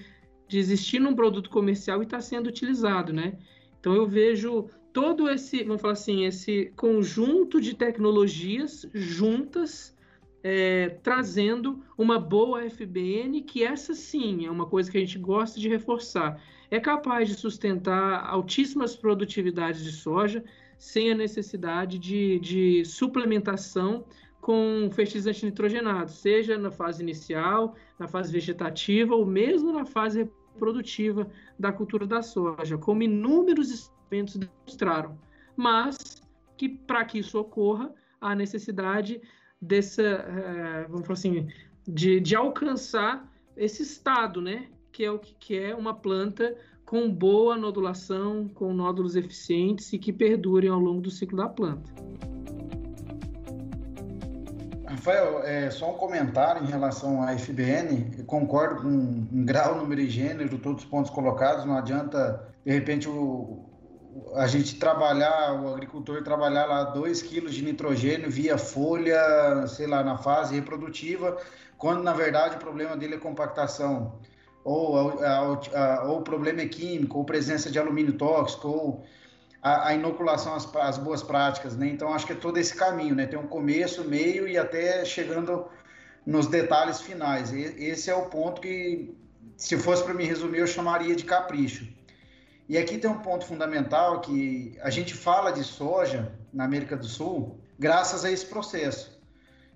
de 0.46 0.59
existir 0.59 0.98
num 0.98 1.14
produto 1.14 1.48
comercial 1.48 2.01
e 2.01 2.05
estar 2.05 2.18
tá 2.18 2.22
sendo 2.22 2.48
utilizado, 2.48 3.12
né? 3.12 3.38
Então 3.81 3.94
eu 3.94 4.07
vejo 4.07 4.68
todo 4.93 5.29
esse, 5.29 5.65
vamos 5.65 5.81
falar 5.81 5.95
assim, 5.95 6.25
esse 6.25 6.73
conjunto 6.77 7.61
de 7.61 7.75
tecnologias 7.75 8.87
juntas 8.93 9.97
é, 10.43 10.91
trazendo 11.03 11.83
uma 11.97 12.19
boa 12.19 12.69
FBN, 12.69 13.43
que 13.43 13.63
essa 13.63 13.95
sim 13.95 14.45
é 14.45 14.51
uma 14.51 14.67
coisa 14.67 14.91
que 14.91 14.99
a 14.99 15.01
gente 15.01 15.19
gosta 15.19 15.59
de 15.59 15.69
reforçar. 15.69 16.43
É 16.71 16.81
capaz 16.81 17.29
de 17.29 17.35
sustentar 17.35 18.27
altíssimas 18.27 18.97
produtividades 18.97 19.85
de 19.85 19.93
soja 19.93 20.45
sem 20.79 21.13
a 21.13 21.15
necessidade 21.15 21.99
de, 21.99 22.41
de 22.41 22.85
suplementação 22.85 24.05
com 24.41 24.91
fertilizante 24.93 25.45
nitrogenado, 25.45 26.11
seja 26.11 26.59
na 26.59 26.73
fase 26.73 27.01
inicial, 27.01 27.77
na 27.97 28.09
fase 28.09 28.33
vegetativa 28.33 29.15
ou 29.15 29.25
mesmo 29.25 29.73
na 29.73 29.85
fase 29.85 30.29
reprodutiva 30.55 31.31
da 31.57 31.73
cultura 31.73 32.05
da 32.05 32.21
soja, 32.21 32.77
como 32.77 33.05
inúmeros 33.05 33.93
experimentos 34.12 34.37
demonstraram. 34.37 35.18
Mas 35.57 36.22
que 36.57 36.68
para 36.68 37.05
que 37.05 37.18
isso 37.18 37.38
ocorra, 37.38 37.92
há 38.20 38.35
necessidade 38.35 39.20
dessa, 39.61 40.03
uh, 40.03 40.90
vamos 40.90 41.07
falar 41.07 41.18
assim, 41.18 41.48
de, 41.87 42.20
de 42.20 42.37
alcançar 42.37 43.29
esse 43.57 43.83
estado, 43.83 44.40
né? 44.40 44.68
Que 44.92 45.05
é 45.05 45.11
o 45.11 45.18
que, 45.18 45.35
que 45.35 45.59
é 45.59 45.75
uma 45.75 45.94
planta 45.94 46.55
com 46.85 47.11
boa 47.11 47.57
nodulação, 47.57 48.48
com 48.48 48.72
nódulos 48.75 49.16
eficientes 49.16 49.92
e 49.92 49.98
que 49.98 50.12
perdurem 50.12 50.70
ao 50.70 50.79
longo 50.79 51.01
do 51.01 51.11
ciclo 51.11 51.38
da 51.38 51.48
planta. 51.48 51.90
Rafael, 54.87 55.42
é, 55.42 55.70
só 55.70 55.94
um 55.94 55.98
comentário 55.98 56.62
em 56.62 56.66
relação 56.66 57.22
à 57.22 57.37
FBN. 57.37 58.18
Eu 58.18 58.25
concordo 58.27 58.83
com 58.83 58.88
um 58.88 59.44
grau, 59.44 59.79
número 59.79 60.03
e 60.03 60.09
gênero, 60.09 60.59
todos 60.59 60.85
os 60.85 60.88
pontos 60.88 61.11
colocados. 61.11 61.64
Não 61.64 61.77
adianta, 61.77 62.46
de 62.64 62.72
repente, 62.72 63.09
o, 63.09 63.72
a 64.35 64.46
gente 64.46 64.79
trabalhar, 64.79 65.55
o 65.61 65.72
agricultor 65.72 66.22
trabalhar 66.22 66.66
lá 66.66 66.85
2 66.85 67.22
quilos 67.22 67.55
de 67.55 67.62
nitrogênio 67.62 68.31
via 68.31 68.59
folha, 68.59 69.66
sei 69.66 69.87
lá, 69.87 70.03
na 70.03 70.18
fase 70.18 70.55
reprodutiva, 70.55 71.37
quando 71.79 72.03
na 72.03 72.12
verdade 72.12 72.57
o 72.57 72.59
problema 72.59 72.96
dele 72.96 73.14
é 73.14 73.18
compactação, 73.18 74.20
ou, 74.64 74.94
ou 74.94 76.18
o 76.18 76.22
problema 76.22 76.61
é 76.61 76.66
químico, 76.66 77.18
ou 77.18 77.25
presença 77.25 77.70
de 77.70 77.79
alumínio 77.79 78.12
tóxico, 78.12 78.68
ou 78.68 79.05
a, 79.62 79.88
a 79.88 79.94
inoculação 79.94 80.55
às, 80.55 80.75
às, 80.77 80.98
boas 80.98 81.22
práticas, 81.22 81.77
né? 81.77 81.88
Então 81.88 82.12
acho 82.12 82.27
que 82.27 82.33
é 82.33 82.37
todo 82.37 82.59
esse 82.59 82.75
caminho, 82.75 83.14
né? 83.14 83.27
Tem 83.27 83.38
um 83.38 83.46
começo, 83.46 84.05
meio 84.05 84.46
e 84.46 84.59
até 84.59 85.05
chegando 85.05 85.66
nos 86.27 86.46
detalhes 86.46 87.01
finais. 87.01 87.53
E, 87.53 87.62
esse 87.62 88.11
é 88.11 88.14
o 88.14 88.27
ponto 88.27 88.61
que, 88.61 89.14
se 89.57 89.79
fosse 89.79 90.03
para 90.03 90.14
me 90.14 90.25
resumir, 90.25 90.59
eu 90.59 90.66
chamaria 90.66 91.14
de 91.14 91.25
capricho. 91.25 91.87
E 92.68 92.79
aqui 92.79 92.98
tem 92.98 93.11
um 93.11 93.18
ponto 93.18 93.44
fundamental 93.44 94.20
que 94.20 94.79
a 94.83 94.90
gente 94.90 95.14
fala 95.14 95.51
de 95.51 95.64
soja 95.64 96.33
na 96.53 96.64
América 96.64 96.96
do 96.96 97.07
Sul 97.07 97.59
graças 97.79 98.25
a 98.25 98.31
esse 98.31 98.46
processo. 98.46 99.20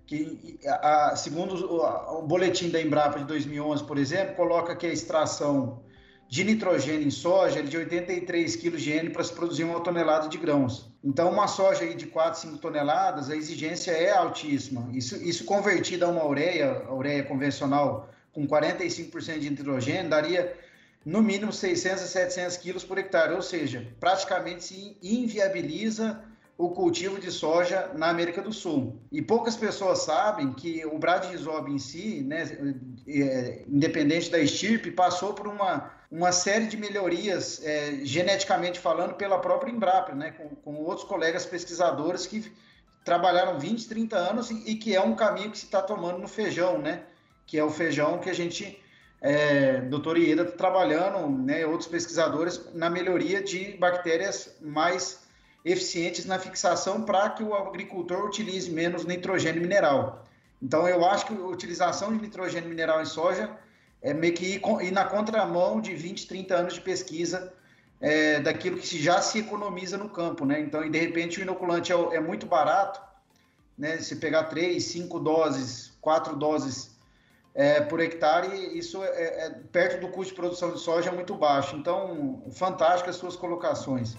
Que, 0.06 0.60
a, 0.64 1.14
segundo 1.16 1.66
o, 1.66 2.18
o, 2.20 2.22
boletim 2.22 2.70
da 2.70 2.80
Embrapa 2.80 3.18
de 3.18 3.24
2011, 3.24 3.84
por 3.84 3.98
exemplo, 3.98 4.36
coloca 4.36 4.76
que 4.76 4.86
a 4.86 4.92
extração 4.92 5.82
de 6.28 6.44
nitrogênio 6.44 7.06
em 7.06 7.10
soja 7.10 7.58
é 7.58 7.62
de 7.62 7.76
83 7.76 8.56
kg 8.56 8.76
de 8.76 8.90
N 8.92 9.10
para 9.10 9.24
se 9.24 9.32
produzir 9.32 9.64
uma 9.64 9.80
tonelada 9.80 10.28
de 10.28 10.38
grãos. 10.38 10.92
Então, 11.02 11.30
uma 11.30 11.48
soja 11.48 11.82
aí 11.82 11.94
de 11.94 12.06
4, 12.06 12.40
5 12.40 12.58
toneladas, 12.58 13.30
a 13.30 13.36
exigência 13.36 13.90
é 13.90 14.12
altíssima. 14.12 14.88
Isso, 14.92 15.16
isso 15.16 15.44
convertido 15.44 16.04
a 16.04 16.08
uma 16.08 16.24
ureia, 16.24 16.84
a 16.86 16.94
ureia 16.94 17.24
convencional 17.24 18.08
com 18.32 18.46
45% 18.46 19.38
de 19.38 19.50
nitrogênio, 19.50 20.10
daria 20.10 20.56
no 21.06 21.22
mínimo 21.22 21.52
600 21.52 22.02
a 22.02 22.06
700 22.08 22.56
quilos 22.56 22.84
por 22.84 22.98
hectare, 22.98 23.32
ou 23.32 23.40
seja, 23.40 23.86
praticamente 24.00 24.64
se 24.64 24.98
inviabiliza 25.00 26.20
o 26.58 26.70
cultivo 26.70 27.20
de 27.20 27.30
soja 27.30 27.92
na 27.94 28.08
América 28.08 28.42
do 28.42 28.52
Sul. 28.52 29.00
E 29.12 29.22
poucas 29.22 29.54
pessoas 29.54 30.00
sabem 30.00 30.52
que 30.52 30.84
o 30.84 30.98
Bradizob 30.98 31.70
em 31.70 31.78
si, 31.78 32.22
né, 32.22 32.42
é, 33.06 33.62
independente 33.68 34.30
da 34.30 34.40
estirpe, 34.40 34.90
passou 34.90 35.32
por 35.32 35.46
uma, 35.46 35.92
uma 36.10 36.32
série 36.32 36.66
de 36.66 36.76
melhorias, 36.76 37.64
é, 37.64 38.00
geneticamente 38.02 38.80
falando, 38.80 39.14
pela 39.14 39.38
própria 39.38 39.70
Embrapa, 39.70 40.12
né, 40.12 40.32
com, 40.32 40.48
com, 40.56 40.82
outros 40.82 41.06
colegas 41.06 41.46
pesquisadores 41.46 42.26
que 42.26 42.50
trabalharam 43.04 43.60
20, 43.60 43.86
30 43.86 44.16
anos 44.16 44.50
e, 44.50 44.70
e 44.70 44.74
que 44.74 44.96
é 44.96 45.00
um 45.00 45.14
caminho 45.14 45.52
que 45.52 45.58
se 45.58 45.66
está 45.66 45.80
tomando 45.80 46.18
no 46.18 46.26
feijão, 46.26 46.78
né, 46.78 47.02
que 47.46 47.56
é 47.56 47.62
o 47.62 47.70
feijão 47.70 48.18
que 48.18 48.30
a 48.30 48.34
gente 48.34 48.82
é, 49.20 49.80
doutor 49.82 50.18
Ieda 50.18 50.42
está 50.42 50.56
trabalhando, 50.56 51.28
né, 51.28 51.66
outros 51.66 51.88
pesquisadores, 51.88 52.60
na 52.74 52.90
melhoria 52.90 53.42
de 53.42 53.76
bactérias 53.78 54.56
mais 54.60 55.26
eficientes 55.64 56.24
na 56.24 56.38
fixação 56.38 57.02
para 57.02 57.30
que 57.30 57.42
o 57.42 57.54
agricultor 57.54 58.24
utilize 58.24 58.70
menos 58.70 59.04
nitrogênio 59.04 59.60
mineral. 59.60 60.24
Então, 60.62 60.88
eu 60.88 61.04
acho 61.04 61.26
que 61.26 61.34
a 61.34 61.46
utilização 61.46 62.16
de 62.16 62.22
nitrogênio 62.22 62.68
mineral 62.68 63.02
em 63.02 63.06
soja 63.06 63.50
é 64.00 64.14
meio 64.14 64.32
que 64.32 64.54
ir, 64.54 64.62
ir 64.82 64.92
na 64.92 65.04
contramão 65.04 65.80
de 65.80 65.94
20, 65.94 66.28
30 66.28 66.54
anos 66.54 66.74
de 66.74 66.80
pesquisa 66.80 67.52
é, 68.00 68.40
daquilo 68.40 68.78
que 68.78 69.02
já 69.02 69.20
se 69.20 69.40
economiza 69.40 69.98
no 69.98 70.08
campo, 70.08 70.44
né? 70.44 70.60
Então, 70.60 70.84
e 70.84 70.90
de 70.90 70.98
repente, 70.98 71.40
o 71.40 71.42
inoculante 71.42 71.92
é, 71.92 71.96
é 72.14 72.20
muito 72.20 72.46
barato, 72.46 73.00
né? 73.76 73.98
Se 73.98 74.16
pegar 74.16 74.44
três, 74.44 74.84
cinco 74.84 75.18
doses, 75.18 75.92
quatro 76.00 76.36
doses 76.36 76.95
é, 77.56 77.80
por 77.80 78.00
hectare, 78.00 78.78
isso 78.78 79.02
é, 79.02 79.46
é, 79.46 79.50
perto 79.72 80.02
do 80.02 80.08
custo 80.08 80.34
de 80.34 80.36
produção 80.38 80.72
de 80.72 80.78
soja 80.78 81.08
é 81.08 81.12
muito 81.12 81.34
baixo. 81.34 81.74
Então, 81.74 82.42
fantástico 82.52 83.08
as 83.08 83.16
suas 83.16 83.34
colocações. 83.34 84.14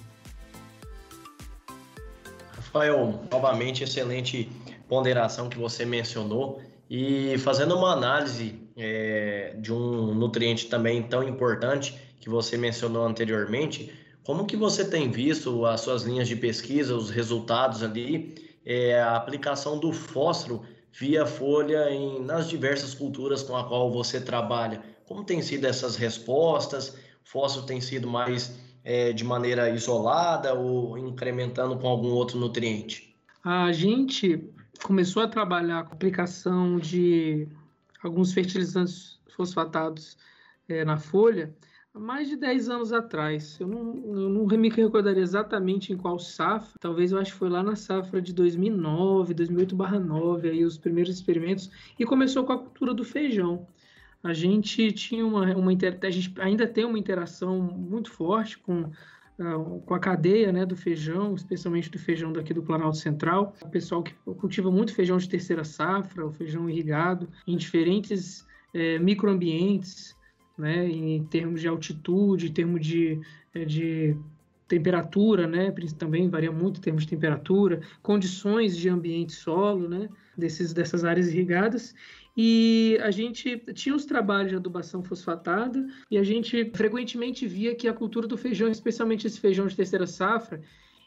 Rafael, 2.55 3.21
novamente, 3.31 3.83
excelente 3.83 4.49
ponderação 4.89 5.49
que 5.49 5.57
você 5.57 5.85
mencionou. 5.85 6.59
E 6.89 7.37
fazendo 7.37 7.77
uma 7.77 7.93
análise 7.93 8.59
é, 8.75 9.53
de 9.59 9.71
um 9.71 10.15
nutriente 10.15 10.67
também 10.67 11.03
tão 11.03 11.21
importante 11.21 11.95
que 12.19 12.29
você 12.29 12.57
mencionou 12.57 13.05
anteriormente, 13.05 13.93
como 14.23 14.47
que 14.47 14.57
você 14.57 14.83
tem 14.83 15.11
visto 15.11 15.63
as 15.65 15.81
suas 15.81 16.01
linhas 16.03 16.27
de 16.27 16.35
pesquisa, 16.35 16.95
os 16.95 17.11
resultados 17.11 17.83
ali, 17.83 18.33
é, 18.65 18.99
a 18.99 19.15
aplicação 19.15 19.77
do 19.77 19.93
fósforo 19.93 20.63
via 20.97 21.25
folha 21.25 21.91
em, 21.91 22.23
nas 22.23 22.49
diversas 22.49 22.93
culturas 22.93 23.43
com 23.43 23.55
a 23.55 23.67
qual 23.67 23.91
você 23.91 24.19
trabalha. 24.19 24.81
Como 25.05 25.23
tem 25.23 25.41
sido 25.41 25.65
essas 25.65 25.95
respostas? 25.95 26.97
Fósforo 27.23 27.65
tem 27.65 27.79
sido 27.79 28.09
mais 28.09 28.59
é, 28.83 29.13
de 29.13 29.23
maneira 29.23 29.69
isolada 29.69 30.53
ou 30.55 30.97
incrementando 30.97 31.77
com 31.77 31.87
algum 31.87 32.09
outro 32.09 32.39
nutriente? 32.39 33.15
A 33.43 33.71
gente 33.71 34.43
começou 34.83 35.21
a 35.21 35.27
trabalhar 35.27 35.83
com 35.83 35.91
a 35.91 35.93
aplicação 35.93 36.77
de 36.79 37.47
alguns 38.03 38.33
fertilizantes 38.33 39.19
fosfatados 39.35 40.17
é, 40.67 40.83
na 40.83 40.97
folha 40.97 41.53
mais 41.99 42.27
de 42.29 42.35
10 42.35 42.69
anos 42.69 42.93
atrás. 42.93 43.59
Eu 43.59 43.67
não, 43.67 43.95
eu 44.05 44.29
não 44.29 44.45
me 44.45 44.69
recordaria 44.69 45.21
exatamente 45.21 45.91
em 45.91 45.97
qual 45.97 46.19
safra. 46.19 46.77
Talvez 46.79 47.11
eu 47.11 47.19
acho 47.19 47.31
que 47.31 47.37
foi 47.37 47.49
lá 47.49 47.63
na 47.63 47.75
safra 47.75 48.21
de 48.21 48.33
2009, 48.33 49.33
2008/9, 49.33 50.49
aí 50.49 50.63
os 50.63 50.77
primeiros 50.77 51.13
experimentos 51.13 51.69
e 51.97 52.05
começou 52.05 52.43
com 52.45 52.53
a 52.53 52.59
cultura 52.59 52.93
do 52.93 53.03
feijão. 53.03 53.67
A 54.23 54.33
gente 54.33 54.91
tinha 54.91 55.25
uma, 55.25 55.55
uma 55.55 55.71
a 55.71 56.09
gente 56.09 56.33
ainda 56.39 56.67
tem 56.67 56.85
uma 56.85 56.99
interação 56.99 57.61
muito 57.61 58.11
forte 58.11 58.57
com 58.57 58.81
uh, 59.39 59.81
com 59.85 59.93
a 59.93 59.99
cadeia 59.99 60.51
né, 60.51 60.65
do 60.65 60.75
feijão, 60.75 61.35
especialmente 61.35 61.89
do 61.89 61.99
feijão 61.99 62.33
daqui 62.33 62.53
do 62.53 62.63
Planalto 62.63 62.97
Central. 62.97 63.55
O 63.61 63.69
pessoal 63.69 64.03
que 64.03 64.13
cultiva 64.39 64.71
muito 64.71 64.93
feijão 64.93 65.17
de 65.17 65.29
terceira 65.29 65.63
safra, 65.63 66.25
o 66.25 66.31
feijão 66.31 66.69
irrigado, 66.69 67.29
em 67.45 67.55
diferentes 67.55 68.45
é, 68.73 68.99
microambientes, 68.99 70.16
né, 70.57 70.87
em 70.87 71.23
termos 71.25 71.61
de 71.61 71.67
altitude, 71.67 72.47
em 72.47 72.53
termos 72.53 72.85
de, 72.85 73.19
eh, 73.53 73.65
de 73.65 74.17
temperatura, 74.67 75.47
né, 75.47 75.71
também 75.97 76.29
varia 76.29 76.51
muito 76.51 76.79
em 76.79 76.81
termos 76.83 77.03
de 77.03 77.09
temperatura, 77.09 77.81
condições 78.01 78.75
de 78.75 78.89
ambiente 78.89 79.33
solo, 79.33 79.87
né, 79.87 80.09
desses, 80.37 80.73
dessas 80.73 81.05
áreas 81.05 81.29
irrigadas, 81.29 81.93
e 82.35 82.99
a 83.01 83.09
gente 83.09 83.57
tinha 83.73 83.95
os 83.95 84.05
trabalhos 84.05 84.51
de 84.51 84.55
adubação 84.55 85.01
fosfatada 85.03 85.87
e 86.11 86.19
a 86.19 86.23
gente 86.23 86.69
frequentemente 86.75 87.47
via 87.47 87.73
que 87.73 87.87
a 87.87 87.93
cultura 87.93 88.27
do 88.27 88.37
feijão, 88.37 88.69
especialmente 88.69 89.25
esse 89.25 89.39
feijão 89.39 89.65
de 89.65 89.75
terceira 89.75 90.05
safra, 90.05 90.61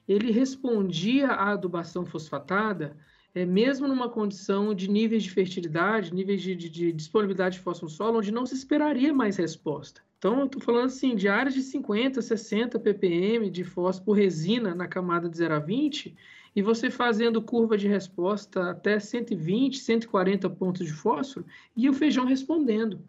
ele 0.09 0.33
respondia 0.33 1.29
à 1.29 1.53
adubação 1.53 2.05
fosfatada 2.05 2.97
é, 3.35 3.45
mesmo 3.45 3.87
numa 3.87 4.09
condição 4.09 4.75
de 4.75 4.89
níveis 4.89 5.23
de 5.23 5.31
fertilidade, 5.31 6.13
níveis 6.13 6.43
de, 6.43 6.55
de, 6.55 6.69
de 6.69 6.93
disponibilidade 6.93 7.57
de 7.57 7.63
fósforo 7.63 7.91
no 7.91 7.97
solo, 7.97 8.19
onde 8.19 8.33
não 8.33 8.45
se 8.45 8.55
esperaria 8.55 9.13
mais 9.13 9.37
resposta. 9.37 10.03
Então, 10.19 10.41
eu 10.41 10.47
estou 10.47 10.61
falando 10.61 10.87
assim, 10.87 11.17
de 11.17 11.29
áreas 11.29 11.55
de 11.55 11.63
50, 11.63 12.21
60 12.21 12.79
ppm 12.79 13.49
de 13.51 13.65
fósforo 13.65 14.05
por 14.05 14.13
resina 14.13 14.75
na 14.75 14.87
camada 14.87 15.29
de 15.29 15.39
0 15.39 15.55
a 15.55 15.59
20, 15.59 16.15
e 16.55 16.63
você 16.63 16.91
fazendo 16.91 17.41
curva 17.41 17.79
de 17.79 17.87
resposta 17.87 18.71
até 18.71 18.99
120, 18.99 19.79
140 19.79 20.51
pontos 20.51 20.87
de 20.87 20.93
fósforo, 20.93 21.47
e 21.77 21.89
o 21.89 21.95
feijão 21.95 22.25
respondendo. 22.27 23.01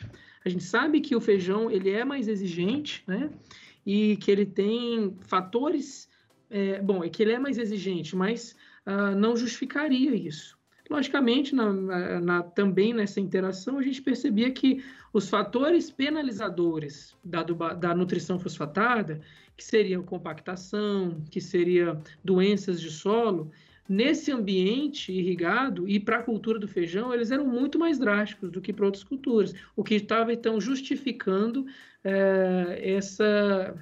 A 0.46 0.50
gente 0.50 0.64
sabe 0.64 1.02
que 1.02 1.16
o 1.16 1.22
feijão 1.22 1.70
ele 1.70 1.90
é 1.90 2.06
mais 2.06 2.28
exigente, 2.28 3.04
né? 3.08 3.30
E 3.86 4.16
que 4.18 4.32
ele 4.32 4.46
tem 4.46 5.16
fatores, 5.22 6.08
é, 6.50 6.82
bom, 6.82 7.04
é 7.04 7.10
que 7.10 7.22
ele 7.24 7.32
é 7.32 7.40
mais 7.40 7.58
exigente, 7.58 8.16
mas 8.16 8.56
uh, 8.86 9.16
não 9.16 9.36
justificaria 9.36 10.16
isso. 10.16 10.60
Logicamente, 10.90 11.56
na, 11.56 11.72
na, 12.20 12.44
também 12.44 12.94
nessa 12.94 13.22
interação, 13.22 13.78
a 13.78 13.82
gente 13.82 14.02
percebia 14.02 14.52
que 14.52 14.84
os 15.14 15.30
fatores 15.30 15.90
penalizadores 15.90 17.16
da, 17.24 17.44
da 17.44 17.96
nutrição 17.96 18.38
fosfatada, 18.38 19.22
que 19.56 19.64
seriam 19.64 20.04
compactação, 20.04 21.24
que 21.32 21.40
seria 21.40 21.98
doenças 22.24 22.82
de 22.82 22.92
solo, 22.92 23.50
nesse 23.88 24.32
ambiente 24.32 25.12
irrigado 25.12 25.88
e 25.88 26.00
para 26.00 26.18
a 26.18 26.24
cultura 26.24 26.60
do 26.60 26.68
feijão, 26.68 27.14
eles 27.14 27.32
eram 27.32 27.46
muito 27.46 27.80
mais 27.80 28.00
drásticos 28.00 28.52
do 28.52 28.62
que 28.62 28.74
para 28.74 28.86
outras 28.86 29.04
culturas, 29.04 29.54
o 29.76 29.84
que 29.84 29.96
estava 29.96 30.34
então 30.34 30.60
justificando 30.60 31.66
é, 32.04 32.82
essa 32.82 33.76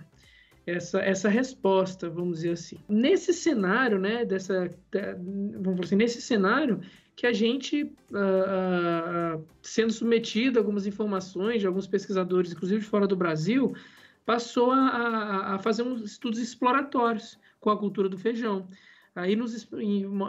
essa, 0.70 1.00
essa 1.00 1.30
resposta, 1.30 2.10
vamos 2.10 2.38
dizer 2.38 2.52
assim. 2.52 2.78
Nesse 2.88 3.34
cenário, 3.34 4.00
né, 4.00 4.26
dessa, 4.26 4.70
vamos 4.92 5.82
dizer 5.82 5.84
assim, 5.84 5.96
nesse 5.96 6.22
cenário 6.22 6.82
que 7.16 7.28
a 7.28 7.34
gente, 7.34 7.84
uh, 7.84 9.38
uh, 9.38 9.46
sendo 9.62 9.92
submetido 9.92 10.58
a 10.58 10.62
algumas 10.62 10.88
informações 10.88 11.60
de 11.60 11.68
alguns 11.68 11.86
pesquisadores, 11.86 12.54
inclusive 12.54 12.80
de 12.80 12.88
fora 12.88 13.06
do 13.06 13.16
Brasil, 13.16 13.76
passou 14.26 14.72
a, 14.72 15.56
a, 15.56 15.60
fazer 15.60 15.84
uns 15.84 16.02
estudos 16.02 16.40
exploratórios 16.40 17.38
com 17.60 17.70
a 17.70 17.78
cultura 17.78 18.08
do 18.08 18.18
feijão. 18.18 18.68
Aí 19.14 19.36
nos, 19.36 19.68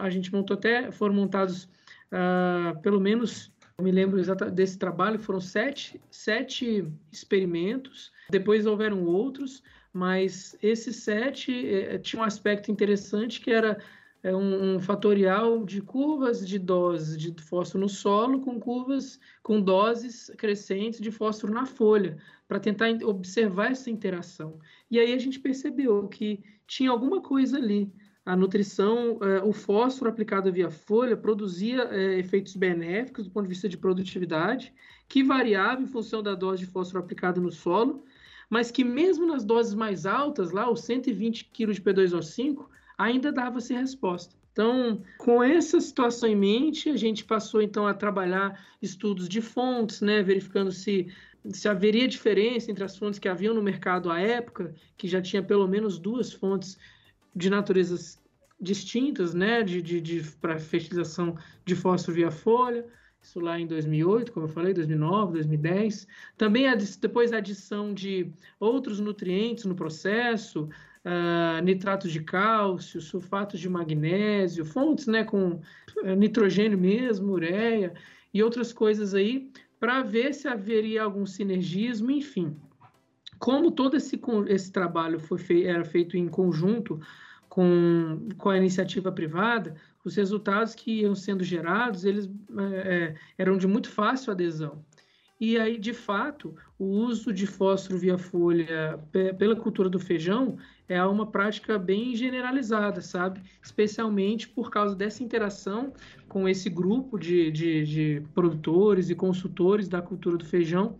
a 0.00 0.10
gente 0.10 0.32
montou 0.32 0.56
até, 0.56 0.90
foram 0.90 1.14
montados 1.14 1.68
uh, 2.10 2.80
pelo 2.80 3.00
menos, 3.00 3.52
eu 3.78 3.84
me 3.84 3.92
lembro 3.92 4.18
exatamente 4.18 4.54
desse 4.54 4.78
trabalho, 4.78 5.18
foram 5.18 5.40
sete, 5.40 6.00
sete 6.10 6.84
experimentos, 7.12 8.10
depois 8.30 8.66
houveram 8.66 9.04
outros, 9.04 9.62
mas 9.92 10.56
esses 10.62 10.96
sete 10.96 11.52
eh, 11.52 11.98
tinham 11.98 12.22
um 12.22 12.26
aspecto 12.26 12.70
interessante 12.70 13.40
que 13.40 13.50
era 13.50 13.78
é 14.22 14.34
um, 14.34 14.74
um, 14.74 14.80
fatorial 14.80 15.64
de 15.64 15.80
curvas 15.80 16.46
de 16.46 16.58
doses 16.58 17.16
de 17.16 17.34
fósforo 17.42 17.80
no 17.80 17.88
solo 17.88 18.40
com 18.40 18.60
curvas 18.60 19.18
com 19.42 19.60
doses 19.60 20.30
crescentes 20.36 21.00
de 21.00 21.10
fósforo 21.10 21.54
na 21.54 21.64
folha, 21.64 22.18
para 22.46 22.60
tentar 22.60 22.90
observar 23.04 23.70
essa 23.70 23.90
interação. 23.90 24.58
E 24.90 24.98
aí 24.98 25.14
a 25.14 25.18
gente 25.18 25.40
percebeu 25.40 26.06
que 26.08 26.42
tinha 26.66 26.90
alguma 26.90 27.22
coisa 27.22 27.56
ali. 27.56 27.90
A 28.26 28.36
nutrição, 28.36 29.18
é, 29.22 29.42
o 29.42 29.52
fósforo 29.52 30.10
aplicado 30.10 30.52
via 30.52 30.70
folha 30.70 31.16
produzia 31.16 31.84
é, 31.84 32.18
efeitos 32.18 32.54
benéficos 32.54 33.24
do 33.24 33.30
ponto 33.30 33.44
de 33.44 33.48
vista 33.48 33.68
de 33.68 33.78
produtividade, 33.78 34.74
que 35.08 35.22
variava 35.22 35.80
em 35.80 35.86
função 35.86 36.22
da 36.22 36.34
dose 36.34 36.64
de 36.64 36.70
fósforo 36.70 37.02
aplicada 37.02 37.40
no 37.40 37.50
solo, 37.50 38.04
mas 38.50 38.70
que 38.70 38.82
mesmo 38.82 39.24
nas 39.24 39.44
doses 39.44 39.72
mais 39.72 40.04
altas, 40.04 40.50
lá 40.50 40.68
os 40.68 40.80
120 40.80 41.44
kg 41.46 41.72
de 41.72 41.80
P2O5, 41.80 42.66
ainda 42.98 43.32
dava-se 43.32 43.72
resposta. 43.72 44.34
Então, 44.52 45.00
com 45.16 45.42
essa 45.42 45.80
situação 45.80 46.28
em 46.28 46.36
mente, 46.36 46.90
a 46.90 46.96
gente 46.96 47.24
passou 47.24 47.62
então 47.62 47.86
a 47.86 47.94
trabalhar 47.94 48.60
estudos 48.82 49.28
de 49.28 49.40
fontes, 49.40 50.00
né, 50.00 50.22
verificando 50.22 50.72
se 50.72 51.06
se 51.48 51.68
haveria 51.68 52.06
diferença 52.06 52.70
entre 52.70 52.84
as 52.84 52.98
fontes 52.98 53.18
que 53.18 53.28
haviam 53.28 53.54
no 53.54 53.62
mercado 53.62 54.10
à 54.10 54.20
época, 54.20 54.74
que 54.96 55.08
já 55.08 55.22
tinha 55.22 55.42
pelo 55.42 55.66
menos 55.66 55.98
duas 55.98 56.30
fontes 56.30 56.78
de 57.34 57.48
naturezas 57.48 58.20
distintas, 58.60 59.32
né, 59.32 59.62
de, 59.62 59.80
de, 59.80 60.00
de 60.02 60.22
para 60.38 60.58
fertilização 60.58 61.38
de 61.64 61.74
fósforo 61.74 62.14
via 62.14 62.30
folha, 62.30 62.84
isso 63.22 63.38
lá 63.38 63.60
em 63.60 63.66
2008, 63.66 64.32
como 64.32 64.46
eu 64.46 64.50
falei, 64.50 64.72
2009, 64.72 65.34
2010. 65.34 66.06
Também 66.36 66.64
depois 67.00 67.32
a 67.32 67.36
adição 67.36 67.92
de 67.92 68.32
outros 68.58 68.98
nutrientes 68.98 69.64
no 69.66 69.74
processo, 69.74 70.68
uh, 71.04 71.62
nitratos 71.62 72.10
de 72.10 72.20
cálcio, 72.20 73.00
sulfatos 73.00 73.60
de 73.60 73.68
magnésio, 73.68 74.64
fontes 74.64 75.06
né, 75.06 75.22
com 75.22 75.60
uh, 76.02 76.14
nitrogênio 76.16 76.78
mesmo, 76.78 77.32
ureia 77.32 77.92
e 78.32 78.42
outras 78.42 78.72
coisas 78.72 79.14
aí, 79.14 79.50
para 79.78 80.02
ver 80.02 80.32
se 80.34 80.48
haveria 80.48 81.02
algum 81.02 81.26
sinergismo, 81.26 82.10
enfim. 82.10 82.56
Como 83.38 83.70
todo 83.70 83.96
esse, 83.96 84.20
esse 84.48 84.70
trabalho 84.70 85.18
foi 85.18 85.38
fei 85.38 85.66
era 85.66 85.84
feito 85.84 86.16
em 86.16 86.28
conjunto 86.28 87.00
com, 87.48 88.28
com 88.38 88.50
a 88.50 88.56
iniciativa 88.56 89.10
privada, 89.10 89.74
os 90.04 90.16
resultados 90.16 90.74
que 90.74 91.00
iam 91.00 91.14
sendo 91.14 91.44
gerados, 91.44 92.04
eles 92.04 92.30
é, 92.58 93.14
eram 93.36 93.56
de 93.56 93.66
muito 93.66 93.90
fácil 93.90 94.32
adesão. 94.32 94.84
E 95.40 95.58
aí, 95.58 95.78
de 95.78 95.94
fato, 95.94 96.54
o 96.78 96.84
uso 96.84 97.32
de 97.32 97.46
fósforo 97.46 97.98
via 97.98 98.18
folha 98.18 99.02
pela 99.38 99.56
cultura 99.56 99.88
do 99.88 99.98
feijão 99.98 100.58
é 100.86 101.02
uma 101.02 101.26
prática 101.26 101.78
bem 101.78 102.14
generalizada, 102.14 103.00
sabe? 103.00 103.40
Especialmente 103.62 104.46
por 104.46 104.70
causa 104.70 104.94
dessa 104.94 105.24
interação 105.24 105.94
com 106.28 106.46
esse 106.46 106.68
grupo 106.68 107.18
de, 107.18 107.50
de, 107.50 107.84
de 107.86 108.22
produtores 108.34 109.08
e 109.08 109.14
consultores 109.14 109.88
da 109.88 110.02
cultura 110.02 110.36
do 110.36 110.44
feijão 110.44 110.98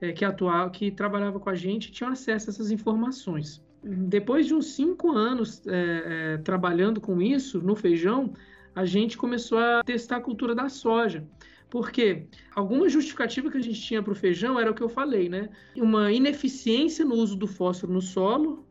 é, 0.00 0.12
que 0.12 0.24
atuava, 0.24 0.70
que 0.70 0.90
trabalhava 0.90 1.38
com 1.38 1.50
a 1.50 1.54
gente, 1.54 1.92
tinham 1.92 2.10
acesso 2.10 2.48
a 2.48 2.52
essas 2.52 2.70
informações 2.70 3.62
depois 3.84 4.46
de 4.46 4.54
uns 4.54 4.74
cinco 4.74 5.12
anos 5.12 5.62
é, 5.66 5.72
é, 6.34 6.38
trabalhando 6.38 7.00
com 7.00 7.20
isso 7.20 7.60
no 7.60 7.76
feijão, 7.76 8.32
a 8.74 8.84
gente 8.84 9.16
começou 9.16 9.58
a 9.58 9.82
testar 9.84 10.16
a 10.16 10.20
cultura 10.20 10.54
da 10.54 10.68
soja. 10.68 11.26
Porque 11.68 12.26
alguma 12.54 12.88
justificativa 12.88 13.50
que 13.50 13.58
a 13.58 13.62
gente 13.62 13.80
tinha 13.80 14.02
para 14.02 14.12
o 14.12 14.16
feijão 14.16 14.58
era 14.58 14.70
o 14.70 14.74
que 14.74 14.82
eu 14.82 14.88
falei, 14.88 15.28
né? 15.28 15.50
Uma 15.76 16.12
ineficiência 16.12 17.04
no 17.04 17.14
uso 17.14 17.36
do 17.36 17.46
fósforo 17.46 17.92
no 17.92 18.00
solo, 18.00 18.64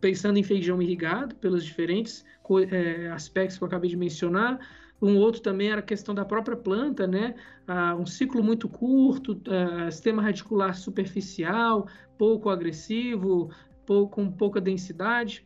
pensando 0.00 0.38
em 0.38 0.42
feijão 0.42 0.80
irrigado, 0.82 1.34
pelos 1.36 1.64
diferentes 1.64 2.24
é, 2.70 3.08
aspectos 3.10 3.56
que 3.56 3.64
eu 3.64 3.68
acabei 3.68 3.88
de 3.88 3.96
mencionar. 3.96 4.58
Um 5.00 5.16
outro 5.16 5.40
também 5.40 5.70
era 5.70 5.80
a 5.80 5.82
questão 5.82 6.14
da 6.14 6.24
própria 6.24 6.56
planta, 6.56 7.06
né? 7.06 7.34
Ah, 7.66 7.96
um 7.96 8.06
ciclo 8.06 8.42
muito 8.42 8.68
curto, 8.68 9.40
ah, 9.48 9.90
sistema 9.90 10.22
radicular 10.22 10.76
superficial, 10.76 11.88
pouco 12.16 12.48
agressivo, 12.50 13.50
com 13.86 14.30
pouca 14.30 14.60
densidade. 14.60 15.44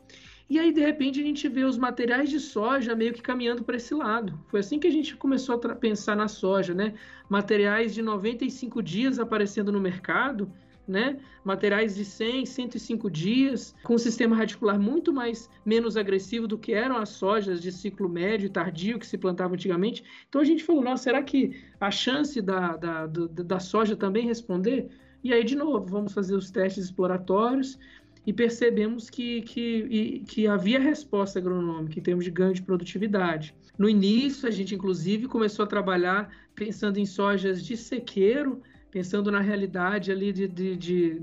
E 0.49 0.61
aí, 0.61 0.73
de 0.73 0.81
repente, 0.81 1.21
a 1.21 1.25
gente 1.25 1.49
vê 1.49 1.65
os 1.65 1.77
materiais 1.77 2.31
de 2.31 2.39
soja 2.39 2.95
meio 2.95 3.13
que 3.13 3.21
caminhando 3.21 3.65
para 3.65 3.77
esse 3.77 3.93
lado. 3.93 4.39
Foi 4.47 4.61
assim 4.61 4.79
que 4.79 4.87
a 4.87 4.93
gente 4.93 5.17
começou 5.17 5.57
a 5.57 5.75
pensar 5.75 6.15
na 6.15 6.29
soja, 6.29 6.73
né? 6.73 6.95
Materiais 7.29 7.93
de 7.93 8.01
95 8.01 8.81
dias 8.81 9.19
aparecendo 9.19 9.73
no 9.73 9.81
mercado, 9.81 10.53
né? 10.87 11.19
Materiais 11.43 11.97
de 11.97 12.05
100, 12.05 12.47
105 12.47 13.11
dias, 13.11 13.75
com 13.83 13.95
um 13.95 13.99
sistema 13.99 14.37
radicular 14.37 14.79
muito 14.79 15.13
mais 15.13 15.51
menos 15.65 15.97
agressivo 15.97 16.47
do 16.47 16.57
que 16.57 16.73
eram 16.73 16.97
as 16.97 17.09
sojas 17.09 17.61
de 17.61 17.73
ciclo 17.73 18.09
médio 18.09 18.47
e 18.47 18.51
tardio 18.51 19.01
que 19.01 19.07
se 19.07 19.19
plantavam 19.19 19.55
antigamente. 19.55 20.05
Então 20.29 20.41
a 20.41 20.45
gente 20.45 20.63
falou, 20.63 20.83
nossa, 20.83 21.03
será 21.05 21.23
que 21.25 21.61
a 21.81 21.91
chance 21.91 22.41
da, 22.41 22.77
da, 22.77 23.07
da, 23.07 23.27
da 23.27 23.59
soja 23.59 23.97
também 23.97 24.27
responder? 24.27 24.89
E 25.25 25.33
aí, 25.33 25.43
de 25.43 25.57
novo, 25.57 25.85
vamos 25.87 26.13
fazer 26.13 26.37
os 26.37 26.53
testes 26.53 26.85
exploratórios 26.85 27.77
e 28.27 28.33
percebemos 28.33 29.09
que, 29.09 29.43
que, 29.43 30.25
que 30.27 30.47
havia 30.49 30.81
resposta 30.81 31.39
agronômica 31.39 31.99
em 31.99 32.03
termos 32.03 32.25
de 32.25 32.31
ganho 32.31 32.53
de 32.53 32.61
produtividade. 32.61 33.55
No 33.79 33.89
início, 33.89 34.49
a 34.49 34.51
gente 34.51 34.75
inclusive 34.75 35.29
começou 35.29 35.65
a 35.65 35.69
trabalhar 35.69 36.29
pensando 36.55 36.99
em 36.99 37.07
sojas 37.07 37.65
de 37.65 37.77
sequeiro, 37.77 38.61
pensando 38.91 39.31
na 39.31 39.41
realidade 39.41 40.11
ali 40.11 40.33
de, 40.33 40.49
de, 40.49 40.77
de, 40.77 41.21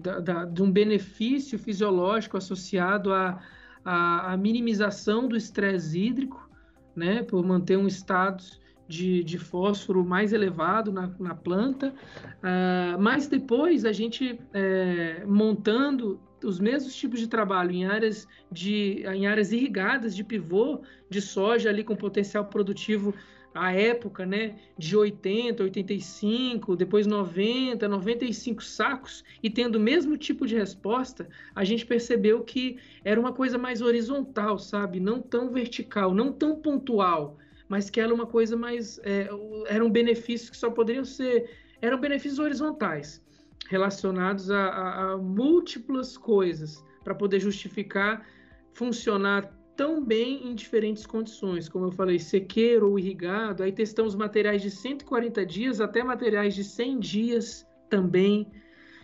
de, 0.53 0.61
um 0.61 0.71
benefício 0.71 1.59
fisiológico 1.59 2.37
associado 2.37 3.11
à, 3.11 3.41
à, 3.83 4.33
à 4.33 4.37
minimização 4.37 5.27
do 5.27 5.35
estresse 5.35 5.99
hídrico, 5.99 6.49
né, 6.95 7.23
por 7.23 7.43
manter 7.43 7.77
um 7.77 7.87
status 7.87 8.61
de, 8.87 9.23
de, 9.23 9.39
fósforo 9.39 10.05
mais 10.05 10.31
elevado 10.31 10.91
na, 10.91 11.09
na 11.19 11.33
planta, 11.33 11.89
uh, 11.89 13.01
mas 13.01 13.27
depois 13.27 13.85
a 13.85 13.91
gente 13.91 14.39
é, 14.53 15.23
montando 15.25 16.19
os 16.43 16.59
mesmos 16.59 16.95
tipos 16.95 17.19
de 17.19 17.27
trabalho 17.27 17.71
em 17.71 17.85
áreas, 17.85 18.27
de, 18.51 19.03
em 19.05 19.27
áreas 19.27 19.51
irrigadas 19.51 20.15
de 20.15 20.23
pivô 20.23 20.81
de 21.09 21.21
soja 21.21 21.69
ali 21.69 21.83
com 21.83 21.95
potencial 21.95 22.45
produtivo 22.45 23.13
à 23.53 23.71
época, 23.71 24.25
né, 24.25 24.55
de 24.77 24.97
80, 24.97 25.63
85, 25.63 26.75
depois 26.75 27.05
90, 27.05 27.87
95 27.87 28.63
sacos 28.63 29.23
e 29.41 29.49
tendo 29.49 29.75
o 29.75 29.79
mesmo 29.79 30.17
tipo 30.17 30.47
de 30.47 30.55
resposta, 30.55 31.29
a 31.53 31.63
gente 31.63 31.85
percebeu 31.85 32.41
que 32.41 32.77
era 33.03 33.19
uma 33.19 33.31
coisa 33.31 33.57
mais 33.57 33.81
horizontal, 33.81 34.57
sabe? 34.57 34.99
Não 34.99 35.21
tão 35.21 35.51
vertical, 35.51 36.13
não 36.13 36.31
tão 36.31 36.55
pontual, 36.55 37.37
mas 37.67 37.89
que 37.89 38.01
era 38.01 38.13
uma 38.13 38.25
coisa 38.25 38.57
mais. 38.57 38.99
É, 39.03 39.29
eram 39.67 39.89
benefícios 39.89 40.49
que 40.49 40.57
só 40.57 40.71
poderiam 40.71 41.05
ser. 41.05 41.49
eram 41.81 41.99
benefícios 41.99 42.39
horizontais, 42.39 43.21
relacionados 43.69 44.51
a, 44.51 44.67
a, 44.67 45.11
a 45.11 45.17
múltiplas 45.17 46.17
coisas, 46.17 46.83
para 47.03 47.15
poder 47.15 47.39
justificar 47.39 48.25
funcionar 48.73 49.53
tão 49.75 50.03
bem 50.03 50.47
em 50.47 50.55
diferentes 50.55 51.05
condições, 51.05 51.67
como 51.67 51.85
eu 51.85 51.91
falei, 51.91 52.19
sequeiro 52.19 52.89
ou 52.89 52.99
irrigado. 52.99 53.63
Aí 53.63 53.71
testamos 53.71 54.15
materiais 54.15 54.61
de 54.61 54.69
140 54.69 55.45
dias 55.45 55.81
até 55.81 56.03
materiais 56.03 56.53
de 56.53 56.63
100 56.63 56.99
dias 56.99 57.67
também. 57.89 58.51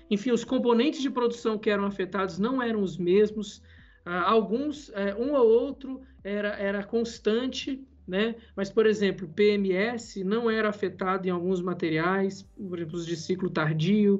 Enfim, 0.09 0.31
os 0.31 0.43
componentes 0.43 1.01
de 1.01 1.09
produção 1.09 1.57
que 1.57 1.69
eram 1.69 1.85
afetados 1.85 2.39
não 2.39 2.61
eram 2.61 2.81
os 2.81 2.97
mesmos. 2.97 3.57
Uh, 4.05 4.25
alguns, 4.25 4.89
uh, 4.89 5.15
um 5.19 5.33
ou 5.33 5.47
outro 5.47 6.01
era, 6.23 6.49
era 6.49 6.83
constante, 6.83 7.83
né? 8.09 8.35
Mas, 8.55 8.69
por 8.69 8.85
exemplo, 8.85 9.27
PMS 9.27 10.23
não 10.23 10.49
era 10.49 10.69
afetado 10.69 11.27
em 11.27 11.31
alguns 11.31 11.61
materiais, 11.61 12.41
por 12.57 12.77
exemplo, 12.77 12.97
os 12.97 13.05
de 13.05 13.15
ciclo 13.15 13.49
tardio. 13.49 14.19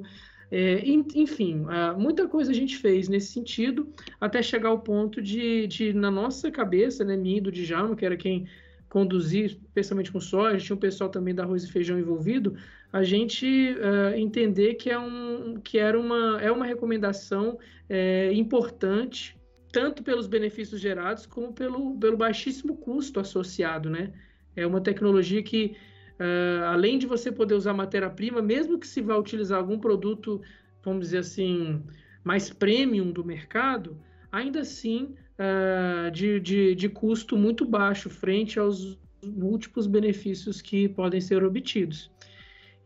É, 0.50 0.82
enfim, 1.14 1.64
uh, 1.64 1.98
muita 1.98 2.26
coisa 2.26 2.50
a 2.50 2.54
gente 2.54 2.76
fez 2.76 3.08
nesse 3.08 3.32
sentido, 3.32 3.88
até 4.20 4.42
chegar 4.42 4.70
ao 4.70 4.80
ponto 4.80 5.22
de, 5.22 5.66
de 5.66 5.92
na 5.92 6.10
nossa 6.10 6.50
cabeça, 6.50 7.04
né, 7.04 7.16
mim 7.16 7.40
do 7.40 7.52
Djalma, 7.52 7.94
que 7.94 8.04
era 8.04 8.16
quem 8.16 8.48
conduzia, 8.88 9.46
especialmente 9.46 10.10
com 10.10 10.20
soja, 10.20 10.58
tinha 10.58 10.74
um 10.74 10.80
pessoal 10.80 11.08
também 11.08 11.32
da 11.32 11.44
arroz 11.44 11.62
e 11.62 11.70
feijão 11.70 11.98
envolvido, 11.98 12.56
a 12.92 13.04
gente 13.04 13.46
uh, 13.46 14.16
entender 14.16 14.74
que, 14.74 14.90
é 14.90 14.98
um, 14.98 15.60
que 15.62 15.78
era 15.78 15.98
uma, 15.98 16.40
é 16.42 16.50
uma 16.50 16.66
recomendação 16.66 17.56
é, 17.88 18.32
importante 18.32 19.39
tanto 19.72 20.02
pelos 20.02 20.26
benefícios 20.26 20.80
gerados 20.80 21.26
como 21.26 21.52
pelo, 21.52 21.96
pelo 21.98 22.16
baixíssimo 22.16 22.76
custo 22.76 23.20
associado, 23.20 23.88
né? 23.88 24.12
É 24.56 24.66
uma 24.66 24.80
tecnologia 24.80 25.42
que, 25.42 25.76
uh, 26.18 26.64
além 26.66 26.98
de 26.98 27.06
você 27.06 27.30
poder 27.30 27.54
usar 27.54 27.72
matéria-prima, 27.72 28.42
mesmo 28.42 28.78
que 28.78 28.86
se 28.86 29.00
vá 29.00 29.16
utilizar 29.16 29.58
algum 29.58 29.78
produto, 29.78 30.40
vamos 30.82 31.06
dizer 31.06 31.18
assim, 31.18 31.82
mais 32.24 32.50
premium 32.50 33.12
do 33.12 33.24
mercado, 33.24 33.96
ainda 34.30 34.60
assim 34.60 35.14
uh, 35.38 36.10
de, 36.10 36.40
de, 36.40 36.74
de 36.74 36.88
custo 36.88 37.36
muito 37.36 37.64
baixo 37.64 38.10
frente 38.10 38.58
aos 38.58 38.98
múltiplos 39.24 39.86
benefícios 39.86 40.60
que 40.60 40.88
podem 40.88 41.20
ser 41.20 41.44
obtidos. 41.44 42.10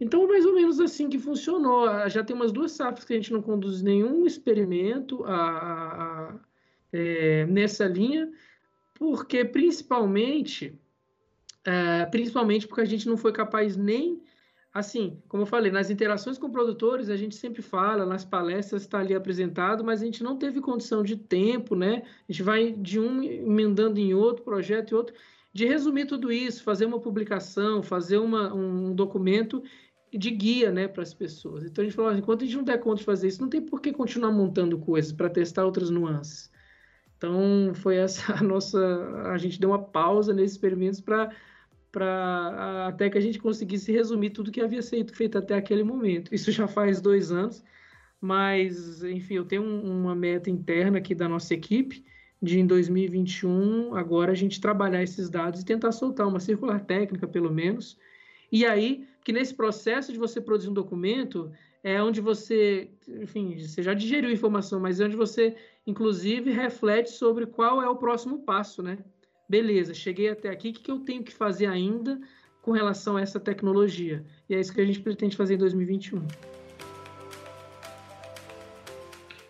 Então, 0.01 0.26
mais 0.26 0.45
ou 0.45 0.55
menos 0.55 0.80
assim 0.80 1.09
que 1.09 1.18
funcionou. 1.18 1.87
Já 2.09 2.22
tem 2.22 2.35
umas 2.35 2.53
duas 2.53 2.72
safras 2.72 3.05
que 3.05 3.12
a 3.12 3.16
gente 3.16 3.32
não 3.32 3.41
conduz 3.41 3.80
nenhum 3.80 4.26
experimento 4.26 5.24
a, 5.24 5.37
a, 5.37 6.35
é, 6.95 7.45
nessa 7.47 7.86
linha, 7.86 8.30
porque 8.95 9.45
principalmente, 9.45 10.78
é, 11.64 12.07
principalmente 12.07 12.68
porque 12.68 12.82
a 12.82 12.86
gente 12.86 13.09
não 13.09 13.16
foi 13.16 13.32
capaz 13.32 13.76
nem, 13.76 14.22
assim, 14.72 15.20
como 15.26 15.42
eu 15.42 15.47
falei, 15.47 15.72
nas 15.72 15.90
interações 15.90 16.38
com 16.38 16.49
produtores 16.49 17.11
a 17.11 17.16
gente 17.16 17.34
sempre 17.34 17.62
fala, 17.62 18.07
nas 18.07 18.24
palestras 18.24 18.82
está 18.82 19.01
ali 19.01 19.12
apresentado, 19.12 19.82
mas 19.82 20.01
a 20.01 20.05
gente 20.05 20.22
não 20.22 20.38
teve 20.38 20.61
condição 20.61 21.03
de 21.03 21.16
tempo, 21.16 21.74
né? 21.74 22.05
A 22.28 22.32
gente 22.32 22.45
vai 22.45 22.70
de 22.70 23.01
um 23.01 23.20
emendando 23.20 23.99
em 23.99 24.14
outro 24.14 24.45
projeto 24.45 24.92
e 24.92 24.95
outro, 24.95 25.16
de 25.53 25.66
resumir 25.66 26.07
tudo 26.07 26.30
isso, 26.30 26.62
fazer 26.62 26.86
uma 26.86 27.01
publicação, 27.01 27.82
fazer 27.82 28.18
uma, 28.18 28.55
um 28.55 28.95
documento 28.95 29.61
de 30.12 30.30
guia 30.30 30.70
né, 30.70 30.86
para 30.86 31.03
as 31.03 31.12
pessoas. 31.12 31.64
Então 31.64 31.82
a 31.82 31.84
gente 31.86 31.97
falou, 31.97 32.12
enquanto 32.12 32.42
a 32.42 32.45
gente 32.45 32.57
não 32.57 32.62
der 32.62 32.78
conta 32.78 32.99
de 32.99 33.05
fazer 33.05 33.26
isso, 33.26 33.42
não 33.42 33.49
tem 33.49 33.61
por 33.61 33.80
que 33.80 33.92
continuar 33.92 34.30
montando 34.30 34.78
coisas 34.78 35.11
para 35.11 35.28
testar 35.28 35.64
outras 35.64 35.90
nuances. 35.90 36.53
Então, 37.17 37.73
foi 37.75 37.97
essa 37.97 38.35
a 38.39 38.43
nossa. 38.43 38.79
A 39.33 39.39
gente 39.39 39.61
deu 39.61 39.71
uma 39.71 39.83
pausa 39.83 40.33
nesses 40.33 40.53
experimentos 40.53 41.01
para 41.01 41.31
para 41.91 42.89
até 42.89 43.09
que 43.09 43.17
a 43.17 43.21
gente 43.21 43.39
conseguisse 43.39 43.93
resumir 43.93 44.31
tudo 44.31 44.51
que 44.51 44.61
havia 44.61 44.83
sido 44.83 45.15
feito 45.15 45.39
até 45.39 45.55
aquele 45.55 45.85
momento. 45.85 46.35
Isso 46.35 46.51
já 46.51 46.67
faz 46.67 47.01
dois 47.01 47.31
anos, 47.31 47.62
mas 48.21 49.05
enfim, 49.05 49.35
eu 49.35 49.45
tenho 49.45 49.62
uma 49.62 50.12
meta 50.12 50.51
interna 50.51 50.99
aqui 50.99 51.15
da 51.15 51.29
nossa 51.29 51.55
equipe 51.55 52.05
de 52.45 52.59
em 52.61 52.67
2021 52.67 53.95
agora 53.95 54.33
a 54.33 54.35
gente 54.35 54.61
trabalhar 54.61 55.03
esses 55.03 55.31
dados 55.31 55.61
e 55.61 55.65
tentar 55.65 55.93
soltar 55.93 56.27
uma 56.27 56.41
circular 56.41 56.81
técnica 56.81 57.27
pelo 57.27 57.51
menos. 57.51 57.97
E 58.53 58.67
aí, 58.67 59.07
que 59.25 59.33
nesse 59.33 59.55
processo 59.55 60.12
de 60.12 60.19
você 60.19 60.41
produzir 60.41 60.69
um 60.69 60.75
documento 60.75 61.51
é 61.85 62.03
onde 62.03 62.18
você, 62.18 62.89
enfim, 63.07 63.59
você 63.59 63.82
já 63.82 63.93
digeriu 63.93 64.30
informação, 64.30 64.80
mas 64.80 65.01
é 65.01 65.05
onde 65.05 65.16
você 65.16 65.55
inclusive 65.87 66.51
reflete 66.51 67.11
sobre 67.11 67.45
qual 67.45 67.82
é 67.82 67.89
o 67.89 67.95
próximo 67.95 68.39
passo, 68.39 68.82
né? 68.82 68.97
Beleza, 69.47 69.93
cheguei 69.93 70.30
até 70.30 70.49
aqui, 70.49 70.70
o 70.70 70.72
que 70.72 70.91
eu 70.91 71.01
tenho 71.01 71.22
que 71.22 71.32
fazer 71.32 71.66
ainda 71.66 72.18
com 72.62 72.72
relação 72.72 73.18
a 73.18 73.20
essa 73.20 73.39
tecnologia? 73.39 74.24
E 74.49 74.55
é 74.55 74.61
isso 74.61 74.72
que 74.72 74.80
a 74.80 74.87
gente 74.87 75.01
pretende 75.01 75.37
fazer 75.37 75.57
em 75.57 75.59
2021. 75.59 76.26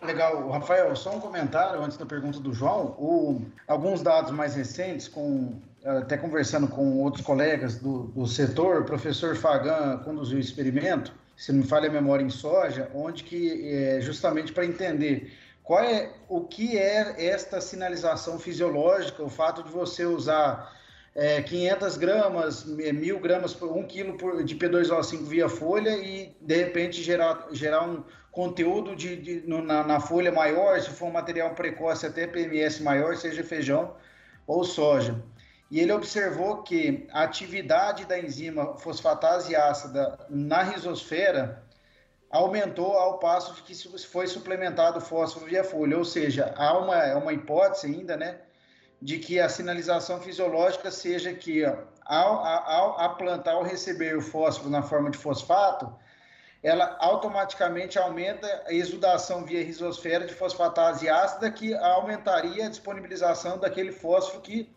Legal, 0.03 0.51
Rafael, 0.51 0.95
só 0.97 1.16
um 1.16 1.20
comentário 1.20 1.80
antes 1.80 1.97
da 1.97 2.05
pergunta 2.05 2.41
do 2.41 2.53
João. 2.53 2.97
O, 2.99 3.43
alguns 3.68 4.03
dados 4.03 4.32
mais 4.32 4.57
recentes, 4.57 5.07
com, 5.07 5.55
até 5.85 6.18
conversando 6.18 6.66
com 6.66 7.01
outros 7.01 7.24
colegas 7.24 7.76
do, 7.76 8.09
do 8.09 8.26
setor, 8.26 8.82
o 8.82 8.85
professor 8.85 9.37
Fagan 9.37 9.99
conduziu 9.99 10.37
o 10.37 10.41
experimento, 10.41 11.14
se 11.37 11.53
não 11.53 11.61
me 11.61 11.66
falha 11.66 11.89
a 11.89 11.93
memória 11.93 12.24
em 12.24 12.30
soja, 12.30 12.91
onde 12.95 13.24
que 13.24 13.68
é 13.68 14.01
justamente 14.01 14.53
para 14.53 14.64
entender 14.64 15.32
qual 15.62 15.82
é 15.82 16.12
o 16.28 16.43
que 16.43 16.76
é 16.78 17.26
esta 17.26 17.61
sinalização 17.61 18.39
fisiológica, 18.39 19.22
o 19.22 19.30
fato 19.30 19.62
de 19.62 19.70
você 19.70 20.05
usar 20.05 20.72
é, 21.14 21.41
500 21.43 21.97
gramas, 21.97 22.64
1000 22.64 23.18
gramas 23.20 23.55
por 23.55 23.74
1 23.74 23.87
quilo 23.87 24.45
de 24.45 24.57
P2O5 24.57 25.24
via 25.24 25.49
folha 25.49 25.97
e 25.97 26.37
de 26.41 26.57
repente 26.57 27.03
gerar, 27.03 27.49
gerar 27.53 27.89
um 27.89 28.05
conteúdo 28.30 28.97
de, 28.97 29.16
de 29.16 29.41
no, 29.47 29.62
na, 29.62 29.85
na, 29.85 30.01
folha 30.01 30.32
maior, 30.32 30.80
se 30.80 30.91
for 30.91 31.07
um 31.07 31.12
material 31.12 31.55
precoce 31.55 32.05
até 32.05 32.26
PMS 32.26 32.80
maior, 32.82 33.16
seja 33.16 33.45
feijão 33.45 33.95
ou 34.47 34.64
soja. 34.64 35.22
E 35.75 35.81
ele 35.81 35.91
observou 35.91 36.62
que 36.62 37.05
a 37.11 37.25
atividade 37.25 38.05
da 38.05 38.16
enzima 38.16 38.77
fosfatase 38.77 39.57
ácida 39.57 40.16
na 40.31 40.62
rizosfera 40.62 41.64
aumentou 42.31 42.93
ao 42.93 43.18
passo 43.18 43.53
de 43.55 43.62
que 43.62 43.99
foi 44.07 44.29
suplementado 44.29 45.01
fósforo 45.01 45.47
via 45.47 45.64
folha, 45.64 45.99
ou 45.99 46.05
seja, 46.05 46.55
há 46.57 46.79
uma, 46.79 46.97
é 47.03 47.16
uma 47.16 47.33
hipótese 47.33 47.89
ainda, 47.89 48.16
né, 48.16 48.39
de 49.03 49.18
que 49.18 49.41
a 49.41 49.49
sinalização 49.49 50.20
fisiológica 50.20 50.93
seja 50.93 51.35
que 51.35 51.64
ao, 51.64 52.45
ao, 52.45 53.01
a 53.01 53.09
planta, 53.09 53.51
ao 53.51 53.64
receber 53.64 54.16
o 54.16 54.22
fósforo 54.22 54.70
na 54.70 54.81
forma 54.81 55.11
de 55.11 55.18
fosfato, 55.18 55.93
ela 56.62 56.97
automaticamente 57.01 57.99
aumenta 57.99 58.62
a 58.64 58.72
exudação 58.72 59.45
via 59.45 59.64
rizosfera 59.64 60.25
de 60.25 60.35
fosfatase 60.35 61.09
ácida, 61.09 61.51
que 61.51 61.75
aumentaria 61.75 62.66
a 62.66 62.70
disponibilização 62.70 63.59
daquele 63.59 63.91
fósforo 63.91 64.41
que 64.41 64.72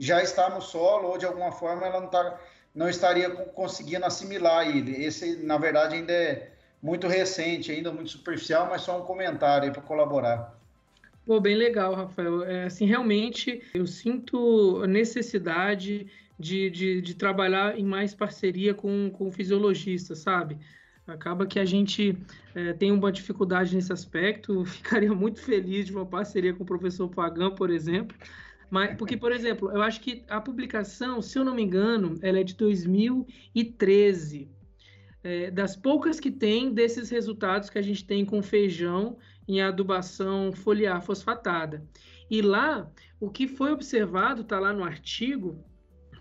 já 0.00 0.22
está 0.22 0.48
no 0.48 0.62
solo, 0.62 1.08
ou 1.08 1.18
de 1.18 1.26
alguma 1.26 1.52
forma 1.52 1.86
ela 1.86 2.00
não, 2.00 2.08
tá, 2.08 2.40
não 2.74 2.88
estaria 2.88 3.28
conseguindo 3.28 4.06
assimilar 4.06 4.66
ele. 4.66 5.04
Esse, 5.04 5.36
na 5.44 5.58
verdade, 5.58 5.94
ainda 5.94 6.10
é 6.10 6.50
muito 6.82 7.06
recente, 7.06 7.70
ainda 7.70 7.92
muito 7.92 8.10
superficial, 8.10 8.66
mas 8.70 8.80
só 8.80 8.98
um 8.98 9.04
comentário 9.04 9.70
para 9.70 9.82
colaborar. 9.82 10.58
Pô, 11.26 11.38
bem 11.38 11.54
legal, 11.54 11.94
Rafael. 11.94 12.42
É, 12.44 12.64
assim, 12.64 12.86
realmente 12.86 13.62
eu 13.74 13.86
sinto 13.86 14.86
necessidade 14.86 16.06
de, 16.38 16.70
de, 16.70 17.02
de 17.02 17.14
trabalhar 17.14 17.78
em 17.78 17.84
mais 17.84 18.14
parceria 18.14 18.72
com, 18.72 19.10
com 19.10 19.30
fisiologistas, 19.30 20.20
sabe? 20.20 20.56
Acaba 21.06 21.46
que 21.46 21.58
a 21.58 21.64
gente 21.64 22.16
é, 22.54 22.72
tem 22.72 22.90
uma 22.90 23.12
dificuldade 23.12 23.74
nesse 23.74 23.92
aspecto. 23.92 24.64
ficaria 24.66 25.12
muito 25.12 25.42
feliz 25.42 25.84
de 25.84 25.92
uma 25.92 26.06
parceria 26.06 26.54
com 26.54 26.62
o 26.62 26.66
professor 26.66 27.06
Pagan, 27.08 27.50
por 27.50 27.68
exemplo. 27.68 28.16
Mas, 28.70 28.96
porque, 28.96 29.16
por 29.16 29.32
exemplo, 29.32 29.70
eu 29.72 29.82
acho 29.82 30.00
que 30.00 30.24
a 30.28 30.40
publicação, 30.40 31.20
se 31.20 31.38
eu 31.38 31.44
não 31.44 31.54
me 31.54 31.62
engano, 31.62 32.18
ela 32.22 32.38
é 32.38 32.44
de 32.44 32.54
2013 32.54 34.48
é, 35.22 35.50
das 35.50 35.76
poucas 35.76 36.20
que 36.20 36.30
tem 36.30 36.72
desses 36.72 37.10
resultados 37.10 37.68
que 37.68 37.78
a 37.78 37.82
gente 37.82 38.04
tem 38.04 38.24
com 38.24 38.42
feijão 38.42 39.18
em 39.46 39.60
adubação 39.60 40.52
foliar 40.52 41.02
fosfatada. 41.02 41.84
E 42.30 42.40
lá, 42.40 42.90
o 43.18 43.28
que 43.28 43.48
foi 43.48 43.72
observado, 43.72 44.42
está 44.42 44.60
lá 44.60 44.72
no 44.72 44.84
artigo, 44.84 45.62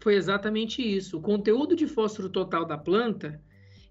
foi 0.01 0.15
exatamente 0.15 0.81
isso. 0.81 1.17
O 1.17 1.21
conteúdo 1.21 1.75
de 1.75 1.85
fósforo 1.85 2.29
total 2.29 2.65
da 2.65 2.77
planta, 2.77 3.39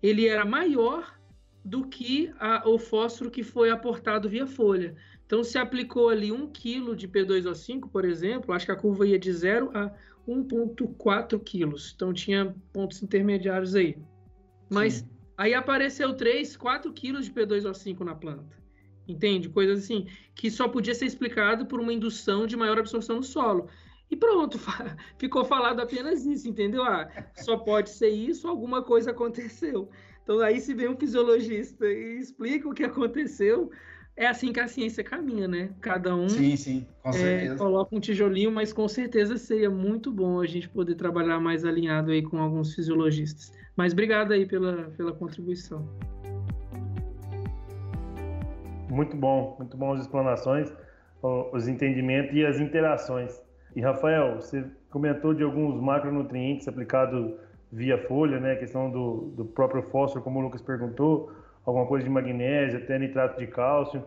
ele 0.02 0.26
era 0.26 0.44
maior 0.44 1.16
do 1.64 1.86
que 1.86 2.32
a, 2.40 2.68
o 2.68 2.78
fósforo 2.78 3.30
que 3.30 3.42
foi 3.42 3.70
aportado 3.70 4.28
via 4.28 4.46
folha. 4.46 4.96
Então, 5.28 5.44
se 5.44 5.58
aplicou 5.58 6.08
ali 6.08 6.32
1 6.32 6.46
kg 6.46 6.96
de 6.96 7.06
P2O5, 7.06 7.90
por 7.90 8.06
exemplo, 8.06 8.54
acho 8.54 8.64
que 8.64 8.72
a 8.72 8.76
curva 8.76 9.06
ia 9.06 9.18
de 9.18 9.30
0 9.30 9.70
a 9.74 9.92
1,4 10.26 11.38
quilos. 11.38 11.92
Então, 11.94 12.14
tinha 12.14 12.56
pontos 12.72 13.02
intermediários 13.02 13.74
aí. 13.74 13.98
Mas 14.70 14.94
Sim. 14.94 15.08
aí 15.36 15.52
apareceu 15.52 16.14
3, 16.14 16.56
4 16.56 16.90
quilos 16.94 17.26
de 17.26 17.32
P2O5 17.32 18.00
na 18.00 18.14
planta. 18.14 18.56
Entende? 19.06 19.50
Coisas 19.50 19.84
assim, 19.84 20.06
que 20.34 20.50
só 20.50 20.66
podia 20.66 20.94
ser 20.94 21.04
explicado 21.04 21.66
por 21.66 21.78
uma 21.78 21.92
indução 21.92 22.46
de 22.46 22.56
maior 22.56 22.78
absorção 22.78 23.16
no 23.16 23.22
solo. 23.22 23.68
E 24.10 24.16
pronto, 24.16 24.58
ficou 25.20 25.44
falado 25.44 25.80
apenas 25.80 26.24
isso, 26.24 26.48
entendeu? 26.48 26.82
Ah, 26.84 27.06
só 27.34 27.58
pode 27.58 27.90
ser 27.90 28.08
isso, 28.08 28.48
alguma 28.48 28.82
coisa 28.82 29.10
aconteceu. 29.10 29.90
Então 30.22 30.40
aí 30.40 30.58
se 30.58 30.72
vem 30.72 30.88
um 30.88 30.96
fisiologista 30.96 31.86
e 31.86 32.18
explica 32.18 32.66
o 32.66 32.72
que 32.72 32.84
aconteceu, 32.84 33.70
é 34.18 34.26
assim 34.26 34.52
que 34.52 34.58
a 34.58 34.66
ciência 34.66 35.04
caminha, 35.04 35.46
né? 35.46 35.70
Cada 35.80 36.14
um 36.14 36.28
sim, 36.28 36.56
sim, 36.56 36.86
com 37.04 37.10
é, 37.10 37.54
coloca 37.54 37.94
um 37.94 38.00
tijolinho, 38.00 38.50
mas 38.50 38.72
com 38.72 38.88
certeza 38.88 39.38
seria 39.38 39.70
muito 39.70 40.10
bom 40.10 40.40
a 40.40 40.46
gente 40.46 40.68
poder 40.68 40.96
trabalhar 40.96 41.38
mais 41.38 41.64
alinhado 41.64 42.10
aí 42.10 42.20
com 42.20 42.36
alguns 42.40 42.74
fisiologistas. 42.74 43.52
Mas 43.76 43.92
obrigado 43.92 44.32
aí 44.32 44.44
pela, 44.44 44.90
pela 44.96 45.12
contribuição. 45.12 45.88
Muito 48.90 49.16
bom, 49.16 49.54
muito 49.56 49.76
bom 49.76 49.92
as 49.92 50.00
explanações, 50.00 50.72
os 51.52 51.68
entendimentos 51.68 52.34
e 52.34 52.44
as 52.44 52.58
interações. 52.58 53.40
E 53.76 53.80
Rafael, 53.80 54.40
você 54.40 54.64
comentou 54.90 55.32
de 55.32 55.44
alguns 55.44 55.80
macronutrientes 55.80 56.66
aplicados 56.66 57.34
via 57.70 57.96
folha, 58.08 58.40
né? 58.40 58.54
A 58.54 58.56
questão 58.56 58.90
do, 58.90 59.32
do 59.36 59.44
próprio 59.44 59.82
fósforo, 59.82 60.24
como 60.24 60.40
o 60.40 60.42
Lucas 60.42 60.60
perguntou, 60.60 61.30
alguma 61.68 61.86
coisa 61.86 62.04
de 62.04 62.10
magnésio, 62.10 62.78
até 62.78 62.98
nitrato 62.98 63.38
de 63.38 63.46
cálcio. 63.46 64.02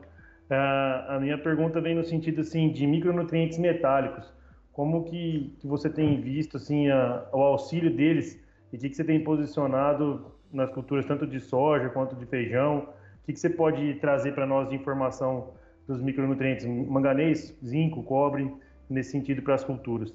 a 0.50 1.20
minha 1.22 1.38
pergunta 1.38 1.80
vem 1.80 1.96
no 1.96 2.04
sentido 2.04 2.42
assim 2.42 2.72
de 2.72 2.88
micronutrientes 2.88 3.58
metálicos. 3.60 4.34
Como 4.74 5.04
que, 5.04 5.56
que 5.60 5.68
você 5.68 5.90
tem 5.90 6.20
visto 6.20 6.58
assim 6.58 6.90
a, 6.90 7.28
o 7.32 7.40
auxílio 7.40 7.96
deles 7.96 8.42
e 8.74 8.78
o 8.78 8.80
que, 8.80 8.90
que 8.90 8.96
você 8.96 9.04
tem 9.04 9.24
posicionado 9.24 10.34
nas 10.52 10.72
culturas 10.72 11.06
tanto 11.06 11.28
de 11.28 11.40
soja 11.40 11.90
quanto 11.90 12.16
de 12.16 12.26
feijão? 12.26 12.90
O 13.22 13.26
que, 13.26 13.34
que 13.34 13.40
você 13.40 13.50
pode 13.50 13.94
trazer 13.96 14.34
para 14.34 14.48
nós 14.48 14.68
de 14.70 14.76
informação 14.76 15.54
dos 15.88 16.02
micronutrientes 16.02 16.66
manganês, 16.66 17.56
zinco, 17.64 18.02
cobre, 18.02 18.52
nesse 18.90 19.12
sentido 19.12 19.42
para 19.44 19.56
as 19.56 19.64
culturas? 19.64 20.12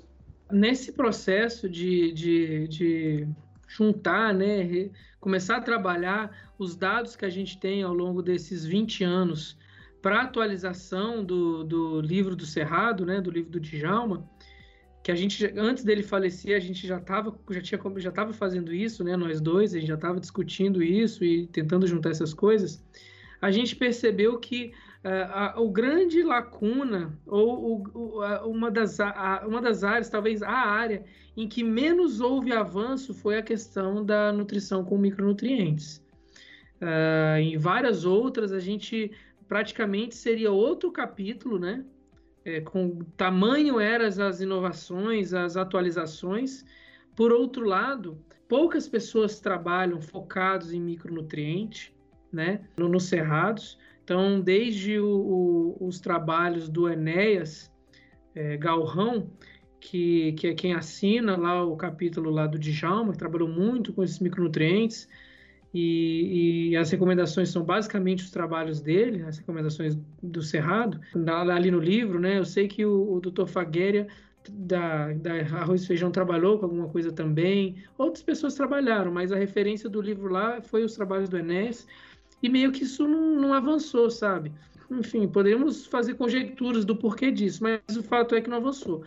Nesse 0.51 0.93
processo 0.93 1.69
de, 1.69 2.13
de, 2.13 2.69
de 2.69 3.29
juntar, 3.67 4.33
né, 4.33 4.91
começar 5.21 5.57
a 5.57 5.61
trabalhar 5.61 6.53
os 6.59 6.77
dados 6.77 7.17
que 7.17 7.25
a 7.25 7.31
gente 7.31 7.59
tem 7.59 7.83
ao 7.83 7.93
longo 7.93 8.23
desses 8.23 8.65
20 8.65 9.05
anos 9.05 9.59
para 10.01 10.23
atualização 10.23 11.25
do, 11.25 11.65
do 11.65 12.01
livro 12.01 12.37
do 12.37 12.47
Cerrado, 12.47 13.05
né, 13.05 13.21
do 13.21 13.31
livro 13.31 13.51
do 13.51 13.59
Djalma, 13.59 14.29
que 15.03 15.11
a 15.11 15.15
gente 15.15 15.53
antes 15.57 15.85
dele 15.85 16.03
falecer 16.03 16.57
a 16.57 16.61
gente 16.61 16.87
já 16.87 16.99
estava 16.99 17.37
já 17.51 17.61
tinha 17.61 17.81
já 17.99 18.11
estava 18.11 18.33
fazendo 18.33 18.73
isso, 18.73 19.03
né, 19.03 19.17
nós 19.17 19.41
dois, 19.41 19.75
a 19.75 19.79
gente 19.79 19.89
já 19.89 19.95
estava 19.95 20.21
discutindo 20.21 20.83
isso 20.83 21.25
e 21.25 21.47
tentando 21.49 21.87
juntar 21.87 22.11
essas 22.11 22.33
coisas. 22.33 22.85
A 23.41 23.51
gente 23.51 23.77
percebeu 23.77 24.39
que 24.39 24.73
uh, 25.05 25.33
a, 25.33 25.61
o 25.61 25.71
grande 25.71 26.23
lacuna 26.23 27.19
ou 27.27 27.85
o, 27.85 28.17
o, 28.17 28.23
a, 28.23 28.47
uma 28.47 28.71
das 28.71 28.99
a, 28.99 29.45
uma 29.47 29.61
das 29.61 29.85
áreas, 29.85 30.09
talvez 30.09 30.43
a 30.43 30.51
área 30.51 31.05
em 31.37 31.47
que 31.47 31.63
menos 31.63 32.21
houve 32.21 32.53
avanço 32.53 33.13
foi 33.13 33.39
a 33.39 33.43
questão 33.43 34.05
da 34.05 34.33
nutrição 34.33 34.85
com 34.85 34.97
micronutrientes. 34.97 36.03
Uh, 36.81 37.39
em 37.39 37.59
várias 37.59 38.05
outras, 38.05 38.53
a 38.53 38.61
gente 38.61 39.11
praticamente 39.47 40.15
seria 40.15 40.51
outro 40.51 40.91
capítulo, 40.91 41.59
né? 41.59 41.85
É, 42.45 42.61
com 42.61 43.01
tamanho 43.17 43.81
eram 43.81 44.07
as 44.07 44.41
inovações, 44.41 45.35
as 45.35 45.57
atualizações. 45.57 46.65
Por 47.15 47.33
outro 47.33 47.67
lado, 47.67 48.19
poucas 48.49 48.89
pessoas 48.89 49.41
trabalham 49.41 50.01
focados 50.01 50.73
em 50.73 50.81
micronutriente, 50.81 51.95
né? 52.33 52.61
No, 52.77 52.89
nos 52.89 53.05
cerrados. 53.05 53.79
Então, 54.05 54.41
desde 54.41 55.01
o, 55.01 55.75
o, 55.81 55.87
os 55.87 55.99
trabalhos 55.99 56.69
do 56.69 56.89
Enéas 56.89 57.73
é, 58.35 58.57
Galrão, 58.57 59.29
que, 59.81 60.33
que 60.33 60.49
é 60.49 60.55
quem 60.55 60.75
assina 60.75 61.37
lá 61.37 61.65
o 61.65 61.77
capítulo 61.77 62.31
lá 62.31 62.47
do 62.47 62.59
Djalma, 62.59 63.13
que 63.13 63.19
trabalhou 63.19 63.49
muito 63.49 63.93
com 63.93 64.03
esses 64.03 64.19
micronutrientes, 64.19 65.09
e, 65.75 66.71
e, 66.71 66.77
as 66.77 66.91
recomendações 66.91 67.51
são 67.51 67.63
basicamente 67.63 68.25
os 68.25 68.31
trabalhos 68.31 68.81
dele, 68.81 69.23
as 69.25 69.37
recomendações 69.37 69.99
do 70.23 70.41
Cerrado, 70.41 70.99
ali 71.53 71.71
no 71.71 71.79
livro, 71.79 72.19
né? 72.19 72.39
Eu 72.39 72.47
sei 72.47 72.67
que 72.67 72.87
o, 72.87 73.15
o 73.15 73.21
Dr. 73.21 73.47
Fagueria 73.47 74.07
da, 74.51 75.13
da 75.13 75.35
Arroz 75.59 75.83
e 75.83 75.87
Feijão 75.87 76.11
trabalhou 76.11 76.59
com 76.59 76.67
alguma 76.67 76.89
coisa 76.89 77.13
também, 77.13 77.85
outras 77.99 78.23
pessoas 78.23 78.55
trabalharam, 78.55 79.13
mas 79.13 79.33
a 79.33 79.37
referência 79.37 79.89
do 79.91 80.01
livro 80.01 80.33
lá 80.33 80.61
foi 80.63 80.83
os 80.83 80.95
trabalhos 80.95 81.29
do 81.29 81.37
Enéas, 81.37 81.87
e 82.43 82.49
meio 82.49 82.73
que 82.73 82.85
isso 82.85 83.07
não, 83.07 83.37
não 83.37 83.53
avançou, 83.53 84.11
sabe? 84.11 84.53
Enfim, 84.91 85.27
poderíamos 85.27 85.87
fazer 85.87 86.15
conjecturas 86.15 86.85
do 86.85 86.95
porquê 86.95 87.31
disso, 87.31 87.63
mas 87.63 87.81
o 87.97 88.03
fato 88.03 88.35
é 88.35 88.41
que 88.41 88.49
não 88.49 88.59
avançou. 88.59 89.05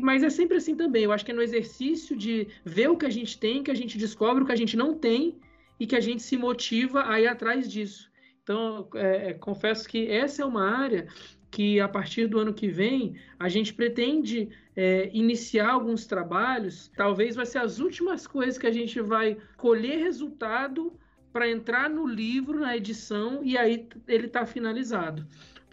Mas 0.00 0.22
é 0.22 0.30
sempre 0.30 0.56
assim 0.56 0.74
também. 0.74 1.04
Eu 1.04 1.12
acho 1.12 1.24
que 1.24 1.30
é 1.30 1.34
no 1.34 1.42
exercício 1.42 2.16
de 2.16 2.48
ver 2.64 2.88
o 2.88 2.96
que 2.96 3.06
a 3.06 3.10
gente 3.10 3.38
tem, 3.38 3.62
que 3.62 3.70
a 3.70 3.74
gente 3.74 3.98
descobre 3.98 4.42
o 4.42 4.46
que 4.46 4.52
a 4.52 4.56
gente 4.56 4.76
não 4.76 4.94
tem 4.94 5.38
e 5.78 5.86
que 5.86 5.96
a 5.96 6.00
gente 6.00 6.22
se 6.22 6.36
motiva 6.36 7.08
a 7.08 7.20
ir 7.20 7.26
atrás 7.26 7.70
disso. 7.70 8.10
Então, 8.42 8.88
é, 8.94 9.30
é, 9.30 9.32
confesso 9.34 9.88
que 9.88 10.08
essa 10.08 10.42
é 10.42 10.44
uma 10.44 10.70
área 10.70 11.06
que, 11.50 11.80
a 11.80 11.88
partir 11.88 12.26
do 12.26 12.38
ano 12.38 12.54
que 12.54 12.68
vem, 12.68 13.16
a 13.38 13.48
gente 13.48 13.74
pretende 13.74 14.48
é, 14.74 15.10
iniciar 15.12 15.70
alguns 15.70 16.06
trabalhos. 16.06 16.90
Talvez 16.96 17.34
vai 17.34 17.46
ser 17.46 17.58
as 17.58 17.78
últimas 17.78 18.26
coisas 18.26 18.56
que 18.56 18.66
a 18.66 18.72
gente 18.72 19.00
vai 19.00 19.36
colher 19.56 19.98
resultado 19.98 20.92
para 21.32 21.50
entrar 21.50 21.90
no 21.90 22.06
livro, 22.06 22.60
na 22.60 22.76
edição, 22.76 23.44
e 23.44 23.58
aí 23.58 23.88
ele 24.06 24.26
está 24.26 24.46
finalizado 24.46 25.26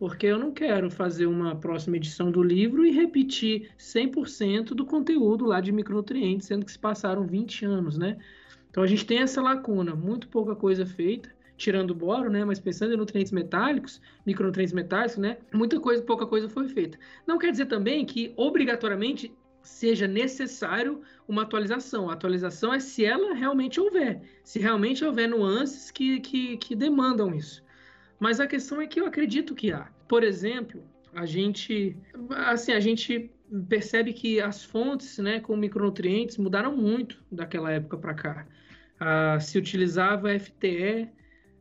porque 0.03 0.25
eu 0.25 0.37
não 0.37 0.51
quero 0.51 0.91
fazer 0.91 1.27
uma 1.27 1.55
próxima 1.55 1.95
edição 1.95 2.29
do 2.29 2.43
livro 2.43 2.85
e 2.85 2.91
repetir 2.91 3.69
100% 3.79 4.73
do 4.73 4.85
conteúdo 4.85 5.45
lá 5.45 5.61
de 5.61 5.71
micronutrientes, 5.71 6.45
sendo 6.45 6.65
que 6.65 6.73
se 6.73 6.77
passaram 6.77 7.25
20 7.25 7.63
anos, 7.63 7.97
né? 7.97 8.17
Então 8.69 8.83
a 8.83 8.85
gente 8.85 9.05
tem 9.05 9.19
essa 9.19 9.41
lacuna, 9.41 9.95
muito 9.95 10.27
pouca 10.27 10.57
coisa 10.57 10.85
feita, 10.85 11.33
tirando 11.55 11.91
o 11.91 11.95
boro, 11.95 12.29
né? 12.29 12.43
Mas 12.43 12.59
pensando 12.59 12.93
em 12.93 12.97
nutrientes 12.97 13.31
metálicos, 13.31 14.01
micronutrientes 14.25 14.73
metálicos, 14.73 15.15
né? 15.15 15.37
Muita 15.53 15.79
coisa, 15.79 16.03
pouca 16.03 16.27
coisa 16.27 16.49
foi 16.49 16.67
feita. 16.67 16.99
Não 17.25 17.37
quer 17.37 17.51
dizer 17.51 17.67
também 17.67 18.05
que 18.05 18.33
obrigatoriamente 18.35 19.33
seja 19.61 20.05
necessário 20.05 21.01
uma 21.25 21.43
atualização. 21.43 22.09
A 22.09 22.13
atualização 22.13 22.73
é 22.73 22.79
se 22.81 23.05
ela 23.05 23.33
realmente 23.33 23.79
houver, 23.79 24.21
se 24.43 24.59
realmente 24.59 25.05
houver 25.05 25.29
nuances 25.29 25.91
que, 25.91 26.19
que, 26.19 26.57
que 26.57 26.75
demandam 26.75 27.33
isso. 27.33 27.63
Mas 28.19 28.41
a 28.41 28.47
questão 28.47 28.81
é 28.81 28.87
que 28.87 28.99
eu 28.99 29.05
acredito 29.05 29.55
que 29.55 29.71
há. 29.71 29.92
Por 30.07 30.23
exemplo, 30.23 30.83
a 31.13 31.25
gente, 31.25 31.95
assim, 32.29 32.71
a 32.73 32.79
gente 32.79 33.31
percebe 33.69 34.13
que 34.13 34.41
as 34.41 34.63
fontes, 34.63 35.17
né, 35.19 35.39
com 35.39 35.55
micronutrientes 35.55 36.37
mudaram 36.37 36.75
muito 36.75 37.23
daquela 37.31 37.71
época 37.71 37.97
para 37.97 38.13
cá. 38.13 38.47
Ah, 38.99 39.39
se 39.39 39.57
utilizava 39.57 40.37
FTE, 40.39 41.09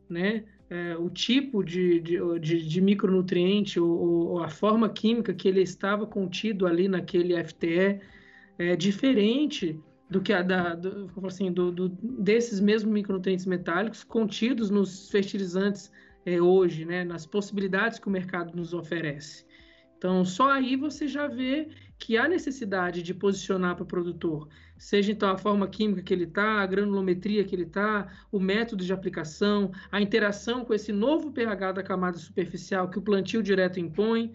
né, 0.09 0.43
é, 0.69 0.97
o 0.97 1.09
tipo 1.09 1.63
de, 1.63 1.99
de, 1.99 2.39
de, 2.39 2.67
de 2.67 2.81
micronutriente 2.81 3.79
ou, 3.79 4.31
ou, 4.31 4.43
a 4.43 4.49
forma 4.49 4.89
química 4.89 5.33
que 5.33 5.47
ele 5.47 5.61
estava 5.61 6.07
contido 6.07 6.65
ali 6.65 6.87
naquele 6.87 7.35
FTE 7.43 7.99
é 8.57 8.75
diferente 8.75 9.79
do 10.09 10.21
que 10.21 10.33
a 10.33 10.41
da, 10.41 10.73
do, 10.73 11.11
assim, 11.25 11.51
do, 11.51 11.71
do, 11.71 11.89
desses 11.89 12.59
mesmos 12.59 12.91
micronutrientes 12.91 13.45
metálicos 13.45 14.03
contidos 14.03 14.69
nos 14.69 15.09
fertilizantes 15.09 15.91
é, 16.25 16.41
hoje, 16.41 16.85
né, 16.85 17.03
nas 17.03 17.25
possibilidades 17.25 17.99
que 17.99 18.07
o 18.07 18.11
mercado 18.11 18.55
nos 18.55 18.73
oferece. 18.73 19.45
Então, 19.97 20.25
só 20.25 20.51
aí 20.51 20.75
você 20.75 21.07
já 21.07 21.27
vê 21.27 21.69
que 21.97 22.17
há 22.17 22.27
necessidade 22.27 23.01
de 23.01 23.13
posicionar 23.13 23.75
para 23.75 23.83
o 23.83 23.87
produtor, 23.87 24.49
seja 24.77 25.13
então 25.13 25.29
a 25.29 25.37
forma 25.37 25.65
química 25.65 26.01
que 26.01 26.13
ele 26.13 26.25
está, 26.25 26.61
a 26.61 26.65
granulometria 26.65 27.45
que 27.45 27.55
ele 27.55 27.63
está, 27.63 28.11
o 28.29 28.37
método 28.37 28.83
de 28.83 28.91
aplicação, 28.91 29.71
a 29.89 30.01
interação 30.01 30.65
com 30.65 30.73
esse 30.73 30.91
novo 30.91 31.31
pH 31.31 31.71
da 31.71 31.83
camada 31.83 32.17
superficial 32.17 32.89
que 32.89 32.99
o 32.99 33.01
plantio 33.01 33.41
direto 33.41 33.79
impõe, 33.79 34.33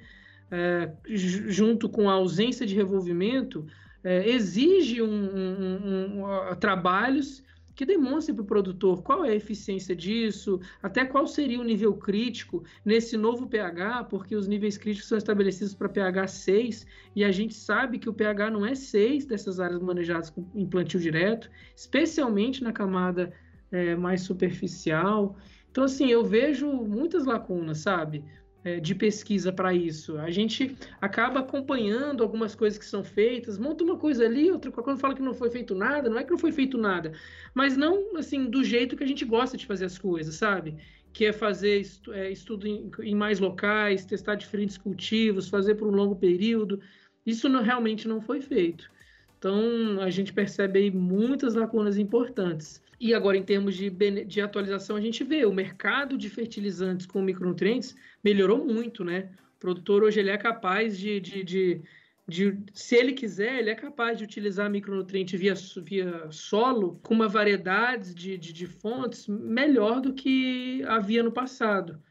é, 0.51 0.91
junto 1.07 1.87
com 1.87 2.09
a 2.09 2.15
ausência 2.15 2.65
de 2.65 2.75
revolvimento, 2.75 3.67
é, 4.03 4.27
exige 4.27 5.03
um, 5.03 5.07
um, 5.07 6.25
um, 6.25 6.55
trabalhos 6.57 7.43
que 7.79 7.87
demonstre 7.87 8.35
para 8.35 8.43
o 8.43 8.45
produtor 8.45 9.05
qual 9.05 9.25
é 9.25 9.31
a 9.31 9.37
eficiência 9.37 9.95
disso, 9.95 10.61
até 10.83 11.05
qual 11.05 11.29
seria 11.29 11.61
o 11.61 11.63
nível 11.63 11.95
crítico 11.95 12.65
nesse 12.85 13.17
novo 13.17 13.47
pH, 13.47 14.03
porque 14.11 14.35
os 14.35 14.49
níveis 14.49 14.77
críticos 14.77 15.09
são 15.09 15.17
estabelecidos 15.17 15.75
para 15.75 15.89
pH 15.89 16.27
6 16.27 16.85
e 17.15 17.23
a 17.23 17.31
gente 17.31 17.55
sabe 17.55 18.01
que 18.01 18.09
o 18.09 18.13
pH 18.13 18.51
não 18.51 18.67
é 18.67 18.75
6 18.75 19.27
dessas 19.27 19.61
áreas 19.61 19.81
manejadas 19.81 20.35
em 20.57 20.67
plantio 20.67 20.99
direto, 20.99 21.49
especialmente 21.77 22.65
na 22.65 22.73
camada 22.73 23.33
é, 23.71 23.95
mais 23.95 24.23
superficial. 24.23 25.37
Então, 25.71 25.85
assim, 25.85 26.09
eu 26.09 26.25
vejo 26.25 26.69
muitas 26.69 27.27
lacunas, 27.27 27.79
sabe? 27.79 28.25
É, 28.65 28.81
de 28.81 28.95
pesquisa 28.95 29.53
para 29.53 29.73
isso. 29.73 30.19
A 30.19 30.31
gente 30.31 30.77
acaba 31.01 31.41
acompanhando 31.41 32.23
algumas 32.23 32.55
coisas 32.55 32.79
que 32.79 32.85
são 32.85 33.05
feitas, 33.05 33.59
monta 33.59 33.85
uma 33.85 33.97
coisa 33.97 34.25
ali, 34.25 34.51
outra 34.51 34.71
quando 34.71 34.99
fala 34.99 35.15
que 35.15 35.23
não 35.23 35.35
foi 35.35 35.51
feito 35.51 35.75
nada, 35.75 36.09
não 36.09 36.19
é 36.19 36.25
que 36.25 36.31
não 36.31 36.39
foi 36.39 36.53
feito 36.53 36.77
nada, 36.77 37.13
mas 37.55 37.77
não 37.77 38.17
assim 38.17 38.51
do 38.51 38.65
jeito 38.65 38.97
que 38.97 39.05
a 39.05 39.07
gente 39.07 39.25
gosta 39.25 39.57
de 39.57 39.67
fazer 39.67 39.85
as 39.85 39.99
coisas, 39.99 40.35
sabe? 40.35 40.77
Que 41.13 41.27
é 41.27 41.33
fazer 41.33 41.83
é, 42.13 42.31
estudo 42.31 42.67
em, 42.67 42.91
em, 43.01 43.15
mais 43.15 43.41
locais, 43.41 44.05
testar 44.05 44.35
diferentes 44.35 44.77
cultivos, 44.77 45.49
fazer 45.49 45.75
por 45.77 45.89
um 45.89 45.95
longo 45.95 46.17
período. 46.17 46.81
Isso 47.25 47.49
não, 47.49 47.63
realmente 47.63 48.07
não 48.07 48.21
foi 48.21 48.41
feito. 48.41 48.91
Então, 49.39 50.01
a 50.01 50.11
gente 50.11 50.33
percebe 50.33 50.81
aí 50.81 50.91
muitas 50.91 51.55
lacunas 51.55 51.97
importantes. 51.97 52.83
E 53.01 53.15
agora, 53.15 53.37
em 53.37 53.43
termos 53.43 53.77
de, 53.77 53.91
de 54.25 54.41
atualização, 54.41 54.97
a 54.97 55.01
gente 55.01 55.23
vê 55.23 55.45
o 55.45 55.53
mercado 55.53 56.19
de 56.19 56.29
fertilizantes 56.29 57.07
com 57.07 57.23
micronutrientes 57.23 57.95
melhorou 58.25 58.65
muito, 58.65 59.05
né? 59.05 59.31
O 59.57 59.61
produtor 59.61 60.03
hoje 60.03 60.19
ele 60.19 60.31
é 60.31 60.37
capaz 60.37 60.99
de, 60.99 61.21
de, 61.21 61.45
de, 61.45 61.83
de, 62.27 62.59
se 62.73 62.97
ele 62.97 63.13
quiser, 63.13 63.61
ele 63.61 63.71
é 63.71 63.75
capaz 63.75 64.19
de 64.19 64.25
utilizar 64.25 64.69
micronutriente 64.69 65.37
via, 65.37 65.55
via 65.79 66.27
solo 66.31 66.99
com 67.03 67.15
uma 67.15 67.29
variedade 67.29 68.15
de, 68.15 68.37
de, 68.37 68.53
de 68.53 68.67
fontes 68.67 69.29
melhor 69.29 70.01
do 70.01 70.13
que 70.13 70.83
havia 70.87 71.23
no 71.23 71.31
passado. 71.31 72.03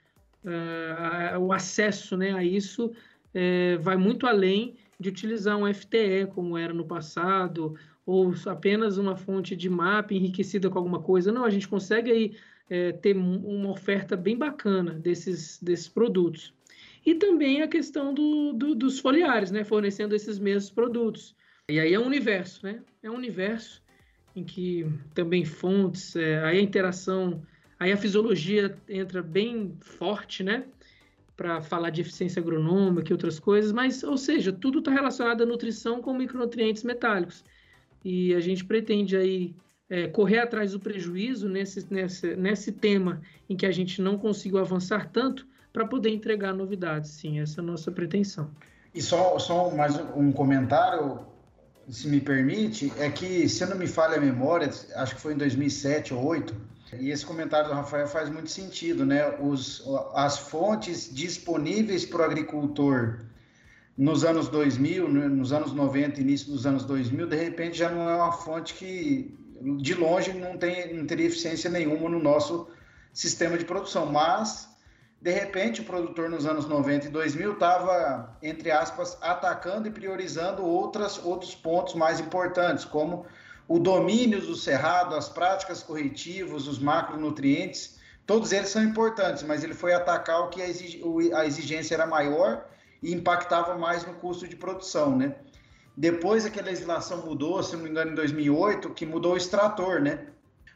Uh, 0.43 1.39
o 1.39 1.51
acesso 1.51 2.15
né, 2.15 2.31
a 2.31 2.43
isso 2.43 2.85
uh, 2.85 3.79
vai 3.81 3.97
muito 3.97 4.25
além 4.25 4.77
de 4.97 5.09
utilizar 5.09 5.57
um 5.57 5.71
FTE 5.73 6.27
como 6.33 6.57
era 6.57 6.73
no 6.73 6.85
passado, 6.85 7.75
ou 8.07 8.33
apenas 8.45 8.97
uma 8.97 9.17
fonte 9.17 9.53
de 9.53 9.69
mapa 9.69 10.13
enriquecida 10.13 10.69
com 10.69 10.77
alguma 10.77 11.01
coisa. 11.01 11.29
Não, 11.29 11.43
a 11.43 11.49
gente 11.49 11.67
consegue 11.67 12.09
aí 12.09 12.37
é, 12.69 12.93
ter 12.93 13.17
uma 13.17 13.69
oferta 13.69 14.15
bem 14.15 14.37
bacana 14.37 14.93
desses, 14.93 15.61
desses 15.61 15.89
produtos. 15.89 16.53
E 17.05 17.13
também 17.15 17.61
a 17.61 17.67
questão 17.67 18.13
do, 18.13 18.53
do, 18.53 18.73
dos 18.73 18.99
foliares, 18.99 19.51
né, 19.51 19.65
fornecendo 19.65 20.15
esses 20.15 20.39
mesmos 20.39 20.71
produtos. 20.71 21.35
E 21.69 21.81
aí 21.81 21.93
é 21.93 21.99
um 21.99 22.05
universo, 22.05 22.65
né? 22.65 22.81
É 23.03 23.11
um 23.11 23.15
universo 23.15 23.83
em 24.33 24.43
que 24.43 24.85
também 25.13 25.43
fontes, 25.43 26.15
é, 26.15 26.41
aí 26.43 26.59
a 26.59 26.61
interação, 26.61 27.41
aí 27.77 27.91
a 27.91 27.97
fisiologia 27.97 28.77
entra 28.87 29.21
bem 29.21 29.75
forte, 29.81 30.43
né? 30.43 30.63
Para 31.35 31.61
falar 31.61 31.89
de 31.89 32.01
eficiência 32.01 32.39
agronômica 32.39 33.09
e 33.09 33.13
outras 33.13 33.37
coisas, 33.37 33.73
mas, 33.73 34.01
ou 34.01 34.17
seja, 34.17 34.53
tudo 34.53 34.79
está 34.79 34.91
relacionado 34.91 35.43
à 35.43 35.45
nutrição 35.45 36.01
com 36.01 36.13
micronutrientes 36.13 36.83
metálicos 36.83 37.43
e 38.03 38.33
a 38.33 38.39
gente 38.39 38.63
pretende 38.63 39.15
aí 39.15 39.55
é, 39.89 40.07
correr 40.07 40.39
atrás 40.39 40.71
do 40.71 40.79
prejuízo 40.79 41.47
nesse, 41.47 41.85
nesse, 41.91 42.35
nesse 42.35 42.71
tema 42.71 43.21
em 43.49 43.55
que 43.55 43.65
a 43.65 43.71
gente 43.71 44.01
não 44.01 44.17
conseguiu 44.17 44.59
avançar 44.59 45.09
tanto 45.09 45.47
para 45.71 45.85
poder 45.85 46.09
entregar 46.09 46.53
novidades. 46.53 47.11
Sim, 47.11 47.39
essa 47.39 47.61
é 47.61 47.63
a 47.63 47.65
nossa 47.65 47.91
pretensão. 47.91 48.49
E 48.93 49.01
só, 49.01 49.37
só 49.37 49.69
mais 49.69 49.95
um 50.15 50.31
comentário, 50.31 51.19
se 51.89 52.07
me 52.07 52.19
permite, 52.19 52.91
é 52.97 53.09
que, 53.09 53.47
se 53.47 53.65
não 53.65 53.77
me 53.77 53.87
falha 53.87 54.17
a 54.17 54.19
memória, 54.19 54.69
acho 54.95 55.15
que 55.15 55.21
foi 55.21 55.33
em 55.33 55.37
2007 55.37 56.13
ou 56.13 56.21
2008, 56.21 56.55
e 56.99 57.11
esse 57.11 57.25
comentário 57.25 57.69
do 57.69 57.75
Rafael 57.75 58.07
faz 58.07 58.29
muito 58.29 58.49
sentido, 58.49 59.05
né? 59.05 59.37
Os, 59.39 59.83
as 60.13 60.37
fontes 60.37 61.13
disponíveis 61.13 62.05
para 62.05 62.21
o 62.21 62.23
agricultor 62.23 63.19
nos 63.97 64.23
anos 64.23 64.47
2000, 64.47 65.07
nos 65.09 65.51
anos 65.51 65.73
90, 65.73 66.21
início 66.21 66.51
dos 66.51 66.67
anos 66.67 66.85
2000, 66.85 67.27
de 67.27 67.35
repente 67.35 67.77
já 67.77 67.89
não 67.89 68.07
é 68.07 68.15
uma 68.15 68.31
fonte 68.31 68.75
que 68.75 69.35
de 69.79 69.95
longe 69.95 70.33
não, 70.33 70.55
tem, 70.55 70.93
não 70.93 71.07
teria 71.07 71.25
eficiência 71.25 71.67
nenhuma 71.67 72.07
no 72.07 72.19
nosso 72.19 72.69
sistema 73.11 73.57
de 73.57 73.65
produção, 73.65 74.05
mas 74.05 74.69
de 75.19 75.31
repente 75.31 75.81
o 75.81 75.83
produtor 75.83 76.29
nos 76.29 76.45
anos 76.45 76.67
90 76.67 77.07
e 77.07 77.09
2000 77.09 77.53
estava, 77.53 78.37
entre 78.43 78.69
aspas, 78.69 79.17
atacando 79.19 79.87
e 79.87 79.91
priorizando 79.91 80.63
outras, 80.63 81.17
outros 81.25 81.55
pontos 81.55 81.95
mais 81.95 82.19
importantes, 82.19 82.85
como 82.85 83.25
o 83.67 83.79
domínio 83.79 84.39
do 84.39 84.55
cerrado, 84.55 85.15
as 85.15 85.27
práticas 85.27 85.81
corretivas, 85.81 86.67
os 86.67 86.77
macronutrientes, 86.77 87.97
todos 88.27 88.51
eles 88.51 88.69
são 88.69 88.83
importantes, 88.83 89.41
mas 89.41 89.63
ele 89.63 89.73
foi 89.73 89.93
atacar 89.93 90.41
o 90.41 90.49
que 90.49 90.61
a 90.61 91.45
exigência 91.47 91.95
era 91.95 92.05
maior 92.05 92.63
e 93.01 93.13
impactava 93.13 93.77
mais 93.77 94.05
no 94.05 94.13
custo 94.15 94.47
de 94.47 94.55
produção, 94.55 95.15
né? 95.15 95.35
Depois 95.95 96.45
é 96.45 96.49
que 96.49 96.59
a 96.59 96.63
legislação 96.63 97.25
mudou, 97.25 97.61
se 97.63 97.75
não 97.75 97.83
me 97.83 97.89
engano, 97.89 98.11
em 98.11 98.15
2008, 98.15 98.91
que 98.91 99.05
mudou 99.05 99.33
o 99.33 99.37
extrator, 99.37 99.99
né? 99.99 100.27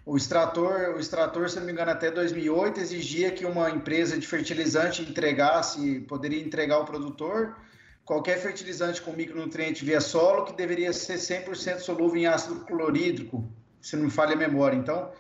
O 0.04 0.18
extrator, 0.18 0.96
o 0.96 1.00
extrator, 1.00 1.48
se 1.50 1.60
não 1.60 1.66
me 1.66 1.72
engano, 1.72 1.92
até 1.92 2.10
2008 2.10 2.80
exigia 2.80 3.32
que 3.32 3.46
uma 3.46 3.70
empresa 3.70 4.18
de 4.18 4.26
fertilizante 4.26 5.04
entregasse, 5.04 6.00
poderia 6.02 6.42
entregar 6.42 6.76
ao 6.76 6.86
produtor 6.86 7.56
qualquer 8.04 8.40
fertilizante 8.40 9.02
com 9.02 9.14
micronutriente 9.14 9.86
via 9.86 10.02
solo 10.02 10.46
que 10.46 10.54
deveria 10.54 10.92
ser 10.92 11.18
100% 11.18 11.80
solúvel 11.80 12.20
em 12.20 12.26
ácido 12.26 12.62
clorídrico, 12.66 13.48
se 13.80 13.96
não 13.96 14.06
me 14.06 14.10
falha 14.10 14.34
a 14.34 14.36
memória. 14.36 14.76
Então, 14.76 15.12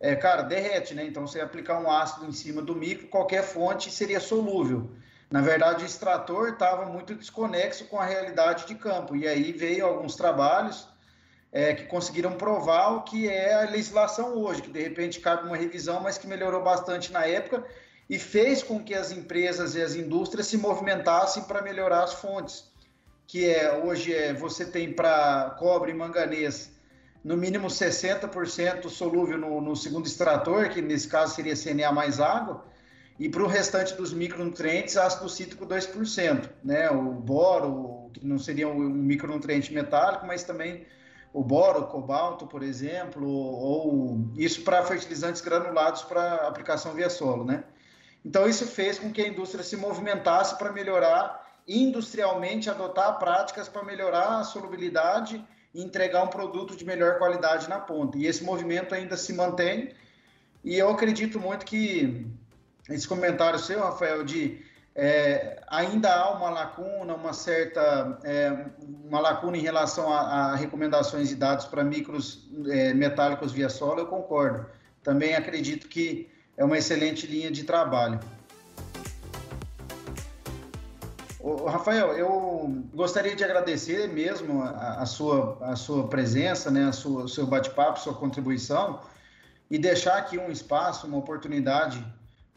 é, 0.00 0.16
cara, 0.16 0.42
derrete, 0.42 0.94
né? 0.94 1.04
Então, 1.04 1.26
você 1.26 1.40
aplicar 1.40 1.78
um 1.78 1.90
ácido 1.90 2.26
em 2.26 2.32
cima 2.32 2.62
do 2.62 2.74
micro, 2.74 3.08
qualquer 3.08 3.42
fonte 3.42 3.90
seria 3.90 4.18
solúvel. 4.18 4.90
Na 5.30 5.40
verdade, 5.40 5.84
o 5.84 5.86
extrator 5.86 6.48
estava 6.48 6.86
muito 6.86 7.14
desconexo 7.14 7.84
com 7.84 8.00
a 8.00 8.04
realidade 8.04 8.66
de 8.66 8.74
campo. 8.74 9.14
E 9.14 9.28
aí 9.28 9.52
veio 9.52 9.86
alguns 9.86 10.16
trabalhos 10.16 10.88
é, 11.52 11.72
que 11.72 11.84
conseguiram 11.84 12.32
provar 12.32 12.96
o 12.96 13.02
que 13.02 13.28
é 13.28 13.54
a 13.54 13.70
legislação 13.70 14.34
hoje, 14.36 14.62
que 14.62 14.70
de 14.70 14.82
repente 14.82 15.20
cabe 15.20 15.46
uma 15.46 15.56
revisão, 15.56 16.00
mas 16.00 16.18
que 16.18 16.26
melhorou 16.26 16.62
bastante 16.62 17.12
na 17.12 17.26
época 17.26 17.64
e 18.08 18.18
fez 18.18 18.60
com 18.60 18.82
que 18.82 18.92
as 18.92 19.12
empresas 19.12 19.76
e 19.76 19.80
as 19.80 19.94
indústrias 19.94 20.48
se 20.48 20.56
movimentassem 20.56 21.44
para 21.44 21.62
melhorar 21.62 22.02
as 22.02 22.14
fontes. 22.14 22.68
Que 23.24 23.48
é 23.48 23.72
hoje 23.84 24.12
é, 24.12 24.34
você 24.34 24.64
tem 24.64 24.92
para 24.92 25.54
cobre 25.60 25.92
e 25.92 25.94
manganês 25.94 26.72
no 27.22 27.36
mínimo 27.36 27.68
60% 27.68 28.88
solúvel 28.88 29.38
no, 29.38 29.60
no 29.60 29.76
segundo 29.76 30.06
extrator, 30.06 30.70
que 30.70 30.82
nesse 30.82 31.06
caso 31.06 31.36
seria 31.36 31.54
CNA 31.54 31.92
mais 31.92 32.18
água, 32.18 32.64
e 33.20 33.28
para 33.28 33.42
o 33.42 33.46
restante 33.46 33.94
dos 33.94 34.14
micronutrientes, 34.14 34.96
ácido 34.96 35.28
cítrico 35.28 35.66
2%, 35.66 36.48
né? 36.64 36.90
O 36.90 37.12
boro, 37.12 38.10
que 38.14 38.26
não 38.26 38.38
seria 38.38 38.66
um 38.66 38.78
micronutriente 38.78 39.74
metálico, 39.74 40.26
mas 40.26 40.42
também 40.42 40.86
o 41.30 41.44
boro, 41.44 41.80
o 41.80 41.86
cobalto, 41.86 42.46
por 42.46 42.62
exemplo, 42.62 43.28
ou 43.28 44.24
isso 44.38 44.62
para 44.62 44.82
fertilizantes 44.84 45.42
granulados 45.42 46.00
para 46.00 46.48
aplicação 46.48 46.94
via 46.94 47.10
solo, 47.10 47.44
né? 47.44 47.62
Então 48.24 48.48
isso 48.48 48.66
fez 48.66 48.98
com 48.98 49.12
que 49.12 49.20
a 49.20 49.28
indústria 49.28 49.62
se 49.62 49.76
movimentasse 49.76 50.56
para 50.56 50.72
melhorar 50.72 51.60
industrialmente, 51.68 52.70
adotar 52.70 53.18
práticas 53.18 53.68
para 53.68 53.84
melhorar 53.84 54.38
a 54.38 54.44
solubilidade 54.44 55.44
e 55.74 55.84
entregar 55.84 56.22
um 56.22 56.28
produto 56.28 56.74
de 56.74 56.86
melhor 56.86 57.18
qualidade 57.18 57.68
na 57.68 57.78
ponta. 57.78 58.16
E 58.16 58.24
esse 58.24 58.42
movimento 58.42 58.94
ainda 58.94 59.14
se 59.14 59.34
mantém. 59.34 59.92
E 60.64 60.78
eu 60.78 60.88
acredito 60.88 61.38
muito 61.38 61.66
que 61.66 62.26
esse 62.90 63.06
comentário 63.06 63.58
seu, 63.58 63.80
Rafael, 63.80 64.24
de 64.24 64.62
é, 64.94 65.62
ainda 65.68 66.12
há 66.12 66.30
uma 66.32 66.50
lacuna, 66.50 67.14
uma 67.14 67.32
certa 67.32 68.18
é, 68.24 68.66
uma 69.04 69.20
lacuna 69.20 69.56
em 69.56 69.60
relação 69.60 70.12
a, 70.12 70.20
a 70.20 70.56
recomendações 70.56 71.30
e 71.30 71.36
dados 71.36 71.66
para 71.66 71.84
micros 71.84 72.50
é, 72.68 72.92
metálicos 72.92 73.52
via 73.52 73.68
solo, 73.68 74.00
eu 74.00 74.06
concordo. 74.06 74.66
Também 75.02 75.34
acredito 75.34 75.88
que 75.88 76.28
é 76.56 76.64
uma 76.64 76.76
excelente 76.76 77.26
linha 77.26 77.50
de 77.50 77.64
trabalho. 77.64 78.20
Ô, 81.38 81.64
Rafael, 81.66 82.12
eu 82.18 82.84
gostaria 82.92 83.34
de 83.34 83.42
agradecer 83.42 84.08
mesmo 84.08 84.62
a, 84.62 85.00
a 85.00 85.06
sua, 85.06 85.56
a 85.62 85.76
sua 85.76 86.08
presença, 86.08 86.70
né, 86.70 86.84
a 86.84 86.92
sua, 86.92 87.24
o 87.24 87.28
seu 87.28 87.46
bate-papo, 87.46 87.98
sua 87.98 88.14
contribuição 88.14 89.00
e 89.70 89.78
deixar 89.78 90.18
aqui 90.18 90.36
um 90.36 90.50
espaço, 90.50 91.06
uma 91.06 91.16
oportunidade 91.16 92.04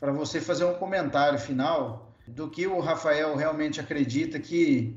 para 0.04 0.12
você 0.12 0.42
fazer 0.42 0.66
um 0.66 0.74
comentário 0.74 1.40
final 1.40 2.14
do 2.28 2.50
que 2.50 2.68
o 2.68 2.82
Rafael 2.82 3.38
realmente 3.38 3.80
acredita 3.80 4.38
que 4.38 4.94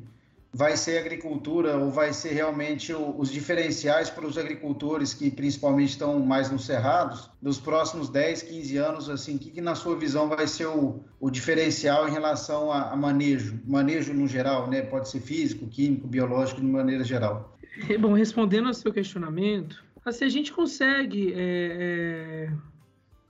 vai 0.53 0.77
ser 0.77 0.99
agricultura 0.99 1.77
ou 1.77 1.93
vai 1.93 2.13
ser 2.13 2.33
realmente 2.33 2.93
o, 2.93 3.17
os 3.17 3.31
diferenciais 3.31 4.11
para 4.11 4.27
os 4.27 4.37
agricultores 4.37 5.15
que 5.15 5.31
principalmente 5.31 5.91
estão 5.91 6.19
mais 6.19 6.51
nos 6.51 6.67
cerrados 6.67 7.31
dos 7.41 7.57
próximos 7.61 8.09
10, 8.09 8.43
15 8.43 8.77
anos, 8.79 9.09
assim, 9.09 9.37
o 9.37 9.39
que, 9.39 9.51
que 9.53 9.61
na 9.61 9.77
sua 9.77 9.97
visão 9.97 10.29
vai 10.29 10.49
ser 10.49 10.67
o, 10.67 10.99
o 11.21 11.31
diferencial 11.31 12.09
em 12.09 12.11
relação 12.11 12.73
a, 12.73 12.91
a, 12.91 12.97
manejo, 12.97 13.61
manejo 13.65 14.13
no 14.13 14.27
geral, 14.27 14.69
né? 14.69 14.83
Pode 14.83 15.09
ser 15.09 15.21
físico, 15.21 15.69
químico, 15.69 16.09
biológico, 16.09 16.61
de 16.61 16.67
maneira 16.67 17.05
geral. 17.05 17.57
Bom, 18.01 18.13
respondendo 18.13 18.67
ao 18.67 18.75
seu 18.75 18.93
questionamento, 18.93 19.85
assim, 20.05 20.25
a 20.25 20.29
gente 20.29 20.53
consegue 20.53 21.33
é, 21.33 22.49
é 22.49 22.76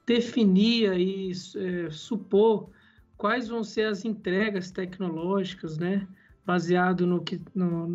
definir 0.07 0.92
e 0.98 1.32
é, 1.32 1.90
supor 1.90 2.70
quais 3.16 3.48
vão 3.48 3.64
ser 3.64 3.86
as 3.88 4.04
entregas 4.04 4.70
tecnológicas, 4.70 5.78
né, 5.78 6.07
baseado 6.44 7.07
no 7.07 7.22
que 7.22 7.40
no, 7.54 7.88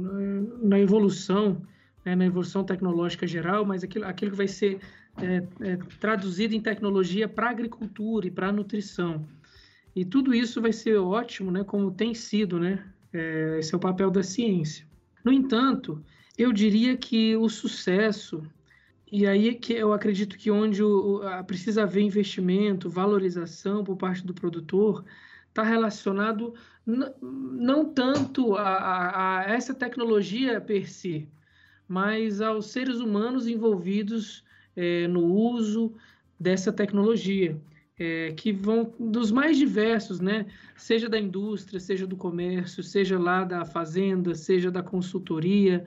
na 0.61 0.77
evolução, 0.79 1.61
né, 2.03 2.15
na 2.15 2.25
evolução 2.25 2.63
tecnológica 2.63 3.25
geral, 3.25 3.65
mas 3.65 3.83
aquilo, 3.83 4.05
aquilo 4.05 4.31
que 4.31 4.37
vai 4.37 4.47
ser 4.47 4.79
é, 5.17 5.43
é, 5.61 5.77
traduzido 5.99 6.53
em 6.53 6.61
tecnologia 6.61 7.29
para 7.29 7.49
agricultura 7.49 8.27
e 8.27 8.31
para 8.31 8.51
nutrição. 8.51 9.25
E 9.95 10.03
tudo 10.03 10.33
isso 10.33 10.61
vai 10.61 10.73
ser 10.73 10.97
ótimo, 10.97 11.49
né, 11.49 11.63
como 11.63 11.91
tem 11.91 12.13
sido, 12.13 12.59
né, 12.59 12.83
é, 13.13 13.57
esse 13.59 13.73
é 13.73 13.77
o 13.77 13.79
papel 13.79 14.11
da 14.11 14.23
ciência. 14.23 14.85
No 15.23 15.31
entanto, 15.31 16.03
eu 16.37 16.51
diria 16.51 16.97
que 16.97 17.35
o 17.37 17.47
sucesso 17.47 18.43
e 19.11 19.27
aí 19.27 19.55
que 19.55 19.73
eu 19.73 19.91
acredito 19.91 20.37
que 20.37 20.49
onde 20.49 20.81
o, 20.81 21.21
a, 21.23 21.43
precisa 21.43 21.83
haver 21.83 22.01
investimento, 22.01 22.89
valorização 22.89 23.83
por 23.83 23.97
parte 23.97 24.25
do 24.25 24.33
produtor, 24.33 25.03
está 25.49 25.63
relacionado 25.63 26.53
não 26.85 27.93
tanto 27.93 28.55
a, 28.55 28.63
a, 28.63 29.39
a, 29.39 29.43
essa 29.43 29.73
tecnologia 29.73 30.61
per 30.61 30.89
si, 30.89 31.29
mas 31.87 32.41
aos 32.41 32.67
seres 32.67 32.99
humanos 32.99 33.47
envolvidos 33.47 34.43
é, 34.75 35.07
no 35.07 35.25
uso 35.25 35.93
dessa 36.39 36.71
tecnologia, 36.71 37.61
é, 37.99 38.31
que 38.31 38.51
vão 38.51 38.93
dos 38.99 39.29
mais 39.29 39.57
diversos, 39.57 40.19
né? 40.19 40.47
Seja 40.75 41.07
da 41.07 41.19
indústria, 41.19 41.79
seja 41.79 42.07
do 42.07 42.15
comércio, 42.15 42.81
seja 42.81 43.19
lá 43.19 43.43
da 43.43 43.63
fazenda, 43.63 44.33
seja 44.33 44.71
da 44.71 44.81
consultoria, 44.81 45.85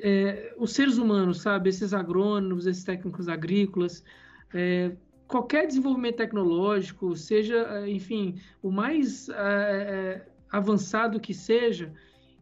é, 0.00 0.54
os 0.58 0.72
seres 0.72 0.98
humanos, 0.98 1.40
sabe? 1.40 1.68
Esses 1.70 1.92
agrônomos, 1.92 2.66
esses 2.66 2.84
técnicos 2.84 3.28
agrícolas, 3.28 4.04
é, 4.52 4.92
qualquer 5.26 5.66
desenvolvimento 5.66 6.16
tecnológico, 6.16 7.16
seja, 7.16 7.88
enfim, 7.88 8.40
o 8.62 8.70
mais 8.70 9.28
é, 9.28 9.34
é, 9.34 10.28
avançado 10.50 11.20
que 11.20 11.34
seja, 11.34 11.92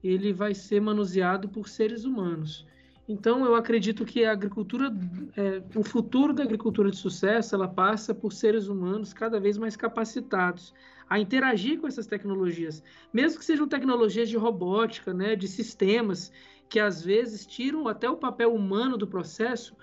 ele 0.03 0.33
vai 0.33 0.55
ser 0.55 0.81
manuseado 0.81 1.49
por 1.49 1.69
seres 1.69 2.05
humanos. 2.05 2.67
Então, 3.09 3.45
eu 3.45 3.55
acredito 3.55 4.05
que 4.05 4.25
a 4.25 4.33
agricultura, 4.33 4.93
é, 5.37 5.63
o 5.77 5.83
futuro 5.83 6.33
da 6.33 6.45
agricultura 6.45 6.91
de 6.91 6.97
sucesso, 6.97 7.55
ela 7.55 7.69
passa 7.69 8.15
por 8.15 8.33
seres 8.33 8.69
humanos 8.69 9.13
cada 9.13 9.41
vez 9.41 9.59
mais 9.59 9.77
capacitados 9.77 10.73
a 11.09 11.19
interagir 11.19 11.79
com 11.79 11.87
essas 11.87 12.07
tecnologias, 12.07 12.83
mesmo 13.13 13.39
que 13.39 13.45
sejam 13.45 13.69
tecnologias 13.69 14.29
de 14.29 14.37
robótica, 14.37 15.13
né, 15.13 15.37
de 15.37 15.47
sistemas 15.47 16.33
que 16.73 16.81
às 16.81 17.03
vezes 17.03 17.45
tiram 17.45 17.87
até 17.87 18.09
o 18.09 18.17
papel 18.17 18.55
humano 18.55 18.97
do 18.97 19.07
processo, 19.07 19.77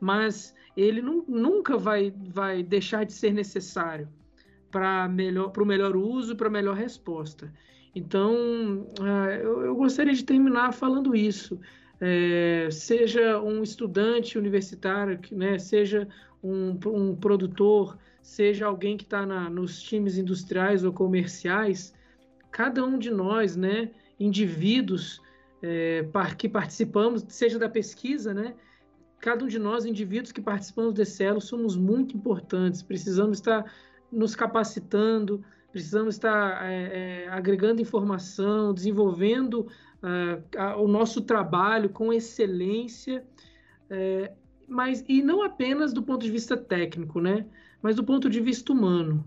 mas 0.00 0.54
ele 0.76 1.02
nunca 1.02 1.76
vai, 1.76 2.14
vai 2.16 2.62
deixar 2.62 3.04
de 3.04 3.12
ser 3.12 3.34
necessário 3.34 4.08
para 4.70 5.08
melhor, 5.08 5.52
o 5.58 5.64
melhor 5.64 5.96
uso, 5.96 6.36
para 6.36 6.48
melhor 6.48 6.76
resposta. 6.76 7.52
Então, 7.96 8.86
uh, 9.00 9.30
eu, 9.42 9.62
eu, 9.62 9.74
gostaria 9.74 10.12
de 10.12 10.24
terminar 10.24 10.72
falando 10.72 11.16
isso. 11.16 11.58
É, 12.00 12.68
seja 12.70 13.40
um 13.40 13.60
estudante 13.60 14.38
universitário, 14.38 15.18
né, 15.32 15.58
seja 15.58 16.06
um, 16.40 16.78
um 16.86 17.16
produtor, 17.16 17.98
seja 18.22 18.66
alguém 18.66 18.96
que 18.96 19.02
está 19.02 19.26
nos 19.50 19.82
times 19.82 20.16
industriais 20.16 20.84
ou 20.84 20.92
comerciais, 20.92 21.92
cada 22.52 22.84
um 22.84 22.96
de 22.96 23.10
nós, 23.10 23.56
né, 23.56 23.90
indivíduos 24.20 25.20
é, 25.62 26.06
que 26.36 26.48
participamos, 26.48 27.24
seja 27.28 27.58
da 27.58 27.68
pesquisa, 27.68 28.34
né, 28.34 28.54
cada 29.18 29.44
um 29.44 29.48
de 29.48 29.58
nós, 29.58 29.84
indivíduos 29.84 30.32
que 30.32 30.40
participamos 30.40 30.94
desse 30.94 31.24
elo, 31.24 31.40
somos 31.40 31.76
muito 31.76 32.16
importantes, 32.16 32.82
precisamos 32.82 33.38
estar 33.38 33.72
nos 34.12 34.34
capacitando, 34.34 35.44
precisamos 35.72 36.14
estar 36.14 36.64
é, 36.64 37.24
é, 37.24 37.28
agregando 37.28 37.82
informação, 37.82 38.72
desenvolvendo 38.72 39.66
uh, 40.02 40.58
a, 40.58 40.76
o 40.76 40.86
nosso 40.86 41.22
trabalho 41.22 41.90
com 41.90 42.12
excelência, 42.12 43.24
é, 43.90 44.32
mas 44.68 45.04
e 45.08 45.22
não 45.22 45.42
apenas 45.42 45.92
do 45.92 46.02
ponto 46.02 46.22
de 46.22 46.30
vista 46.30 46.56
técnico, 46.56 47.20
né, 47.20 47.46
mas 47.82 47.96
do 47.96 48.04
ponto 48.04 48.30
de 48.30 48.40
vista 48.40 48.72
humano. 48.72 49.24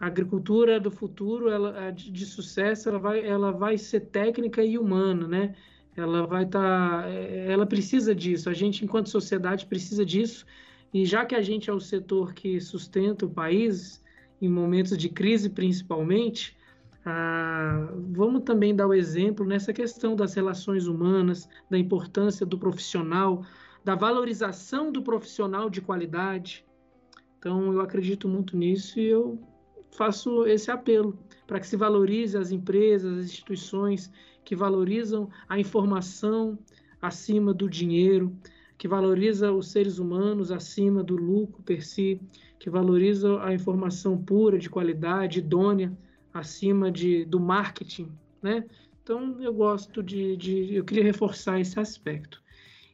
A 0.00 0.06
agricultura 0.06 0.80
do 0.80 0.90
futuro, 0.90 1.50
ela, 1.50 1.90
de, 1.90 2.24
sucesso, 2.24 2.88
ela 2.88 2.98
vai, 2.98 3.24
ela 3.24 3.52
vai 3.52 3.76
ser 3.76 4.00
técnica 4.00 4.64
e 4.64 4.78
humana, 4.78 5.28
né? 5.28 5.54
ela 5.96 6.26
vai 6.26 6.44
estar, 6.44 7.02
tá, 7.02 7.08
é, 7.08 7.52
ela 7.52 7.66
precisa 7.66 8.14
disso. 8.14 8.48
A 8.48 8.54
gente, 8.54 8.84
enquanto 8.84 9.10
sociedade, 9.10 9.66
precisa 9.66 10.04
disso. 10.04 10.46
E 10.92 11.04
já 11.04 11.24
que 11.24 11.34
a 11.34 11.42
gente 11.42 11.70
é 11.70 11.72
o 11.72 11.80
setor 11.80 12.32
que 12.32 12.60
sustenta 12.60 13.26
o 13.26 13.30
país 13.30 14.02
em 14.40 14.48
momentos 14.48 14.96
de 14.96 15.08
crise, 15.08 15.50
principalmente, 15.50 16.56
ah, 17.04 17.88
vamos 18.12 18.42
também 18.42 18.74
dar 18.74 18.86
o 18.86 18.94
exemplo 18.94 19.44
nessa 19.44 19.72
questão 19.72 20.16
das 20.16 20.34
relações 20.34 20.86
humanas, 20.86 21.48
da 21.68 21.78
importância 21.78 22.44
do 22.46 22.58
profissional, 22.58 23.44
da 23.84 23.94
valorização 23.94 24.90
do 24.90 25.02
profissional 25.02 25.68
de 25.68 25.80
qualidade. 25.80 26.64
Então, 27.38 27.72
eu 27.72 27.80
acredito 27.80 28.28
muito 28.28 28.56
nisso 28.56 28.98
e 28.98 29.06
eu 29.06 29.38
faço 29.90 30.46
esse 30.46 30.70
apelo 30.70 31.18
para 31.46 31.60
que 31.60 31.66
se 31.66 31.76
valorize 31.76 32.36
as 32.36 32.50
empresas, 32.50 33.18
as 33.18 33.24
instituições 33.24 34.10
que 34.44 34.56
valorizam 34.56 35.28
a 35.48 35.58
informação 35.58 36.58
acima 37.00 37.52
do 37.52 37.68
dinheiro, 37.68 38.36
que 38.78 38.88
valoriza 38.88 39.52
os 39.52 39.68
seres 39.68 39.98
humanos 39.98 40.50
acima 40.50 41.02
do 41.02 41.16
lucro 41.16 41.62
per 41.62 41.84
si, 41.84 42.20
que 42.58 42.70
valoriza 42.70 43.42
a 43.42 43.52
informação 43.52 44.16
pura, 44.16 44.58
de 44.58 44.70
qualidade, 44.70 45.38
idônea, 45.38 45.96
acima 46.32 46.90
de, 46.90 47.24
do 47.24 47.40
marketing, 47.40 48.10
né? 48.42 48.64
Então, 49.02 49.36
eu 49.40 49.52
gosto 49.52 50.02
de, 50.02 50.36
de, 50.36 50.74
eu 50.74 50.84
queria 50.84 51.02
reforçar 51.02 51.58
esse 51.58 51.80
aspecto. 51.80 52.40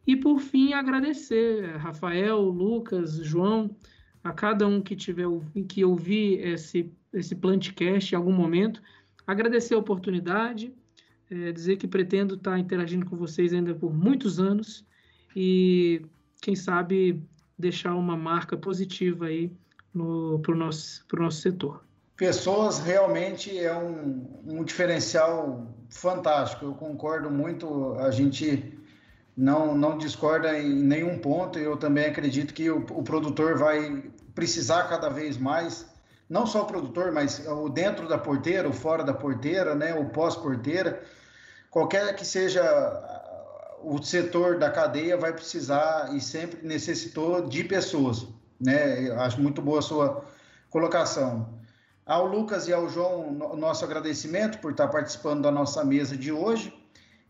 E, 0.06 0.16
por 0.16 0.38
fim, 0.38 0.72
agradecer 0.72 1.76
Rafael, 1.76 2.40
Lucas, 2.40 3.16
João, 3.16 3.76
a 4.26 4.32
cada 4.32 4.66
um 4.66 4.80
que 4.80 4.96
tiver 4.96 5.26
que 5.68 5.84
ouvir 5.84 6.40
esse, 6.40 6.90
esse 7.12 7.34
Plantcast 7.34 8.12
em 8.12 8.16
algum 8.16 8.32
momento, 8.32 8.82
agradecer 9.24 9.74
a 9.74 9.78
oportunidade, 9.78 10.74
é, 11.30 11.52
dizer 11.52 11.76
que 11.76 11.86
pretendo 11.86 12.34
estar 12.34 12.58
interagindo 12.58 13.06
com 13.06 13.16
vocês 13.16 13.52
ainda 13.52 13.72
por 13.72 13.94
muitos 13.94 14.40
anos 14.40 14.84
e, 15.34 16.02
quem 16.42 16.56
sabe, 16.56 17.22
deixar 17.56 17.94
uma 17.94 18.16
marca 18.16 18.56
positiva 18.56 19.26
aí 19.26 19.52
para 19.92 20.52
o 20.52 20.56
nosso, 20.56 21.04
pro 21.06 21.22
nosso 21.22 21.40
setor. 21.40 21.84
Pessoas 22.16 22.80
realmente 22.80 23.56
é 23.56 23.76
um, 23.76 24.26
um 24.44 24.64
diferencial 24.64 25.72
fantástico. 25.88 26.64
Eu 26.64 26.74
concordo 26.74 27.30
muito. 27.30 27.94
A 27.94 28.10
gente 28.10 28.76
não, 29.36 29.76
não 29.76 29.98
discorda 29.98 30.58
em 30.58 30.74
nenhum 30.74 31.18
ponto. 31.18 31.58
Eu 31.58 31.76
também 31.76 32.06
acredito 32.06 32.54
que 32.54 32.70
o, 32.70 32.78
o 32.78 33.02
produtor 33.02 33.58
vai 33.58 34.02
precisar 34.36 34.84
cada 34.84 35.08
vez 35.08 35.36
mais 35.36 35.86
não 36.28 36.46
só 36.46 36.62
o 36.62 36.66
produtor, 36.66 37.10
mas 37.10 37.44
o 37.46 37.68
dentro 37.68 38.06
da 38.06 38.18
porteira, 38.18 38.68
o 38.68 38.72
fora 38.72 39.02
da 39.02 39.14
porteira, 39.14 39.74
né, 39.74 39.94
o 39.94 40.06
pós-porteira, 40.10 41.02
qualquer 41.70 42.14
que 42.14 42.24
seja 42.24 42.62
o 43.82 44.02
setor 44.02 44.58
da 44.58 44.70
cadeia 44.70 45.16
vai 45.16 45.32
precisar 45.32 46.14
e 46.14 46.20
sempre 46.20 46.66
necessitou 46.66 47.48
de 47.48 47.62
pessoas, 47.64 48.26
né? 48.60 49.10
Acho 49.12 49.40
muito 49.40 49.62
boa 49.62 49.78
a 49.78 49.82
sua 49.82 50.24
colocação. 50.70 51.48
Ao 52.04 52.26
Lucas 52.26 52.66
e 52.66 52.72
ao 52.72 52.88
João, 52.88 53.32
nosso 53.56 53.84
agradecimento 53.84 54.58
por 54.58 54.72
estar 54.72 54.88
participando 54.88 55.42
da 55.42 55.50
nossa 55.50 55.84
mesa 55.84 56.16
de 56.16 56.32
hoje. 56.32 56.72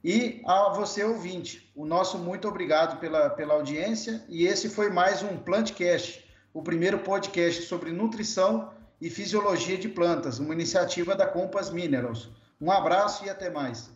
E 0.03 0.43
a 0.47 0.71
você, 0.71 1.03
ouvinte, 1.03 1.71
o 1.75 1.85
nosso 1.85 2.19
muito 2.19 2.47
obrigado 2.49 2.99
pela, 2.99 3.29
pela 3.31 3.55
audiência. 3.55 4.23
E 4.29 4.47
esse 4.47 4.69
foi 4.69 4.91
mais 4.91 5.23
um 5.23 5.37
Plantcast, 5.37 6.26
o 6.57 6.63
primeiro 6.63 7.01
podcast 7.01 7.65
sobre 7.65 7.93
nutrição 7.93 8.71
e 8.99 9.11
Fisiologia 9.11 9.77
de 9.77 9.91
Plantas, 9.91 10.39
uma 10.39 10.55
iniciativa 10.55 11.15
da 11.15 11.27
Compass 11.27 11.69
Minerals. 11.69 12.31
Um 12.59 12.71
abraço 12.71 13.27
e 13.27 13.29
até 13.29 13.51
mais. 13.51 13.91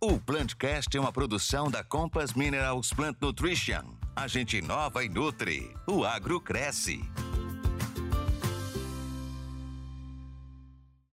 O 0.00 0.18
Plantcast 0.18 0.96
é 0.96 1.00
uma 1.00 1.12
produção 1.12 1.70
da 1.70 1.84
Compass 1.84 2.34
Minerals 2.34 2.92
Plant 2.92 3.16
Nutrition. 3.20 3.94
A 4.16 4.26
gente 4.26 4.56
inova 4.56 5.04
e 5.04 5.08
nutre. 5.08 5.72
O 5.86 6.02
agro 6.02 6.40
cresce. 6.40 7.00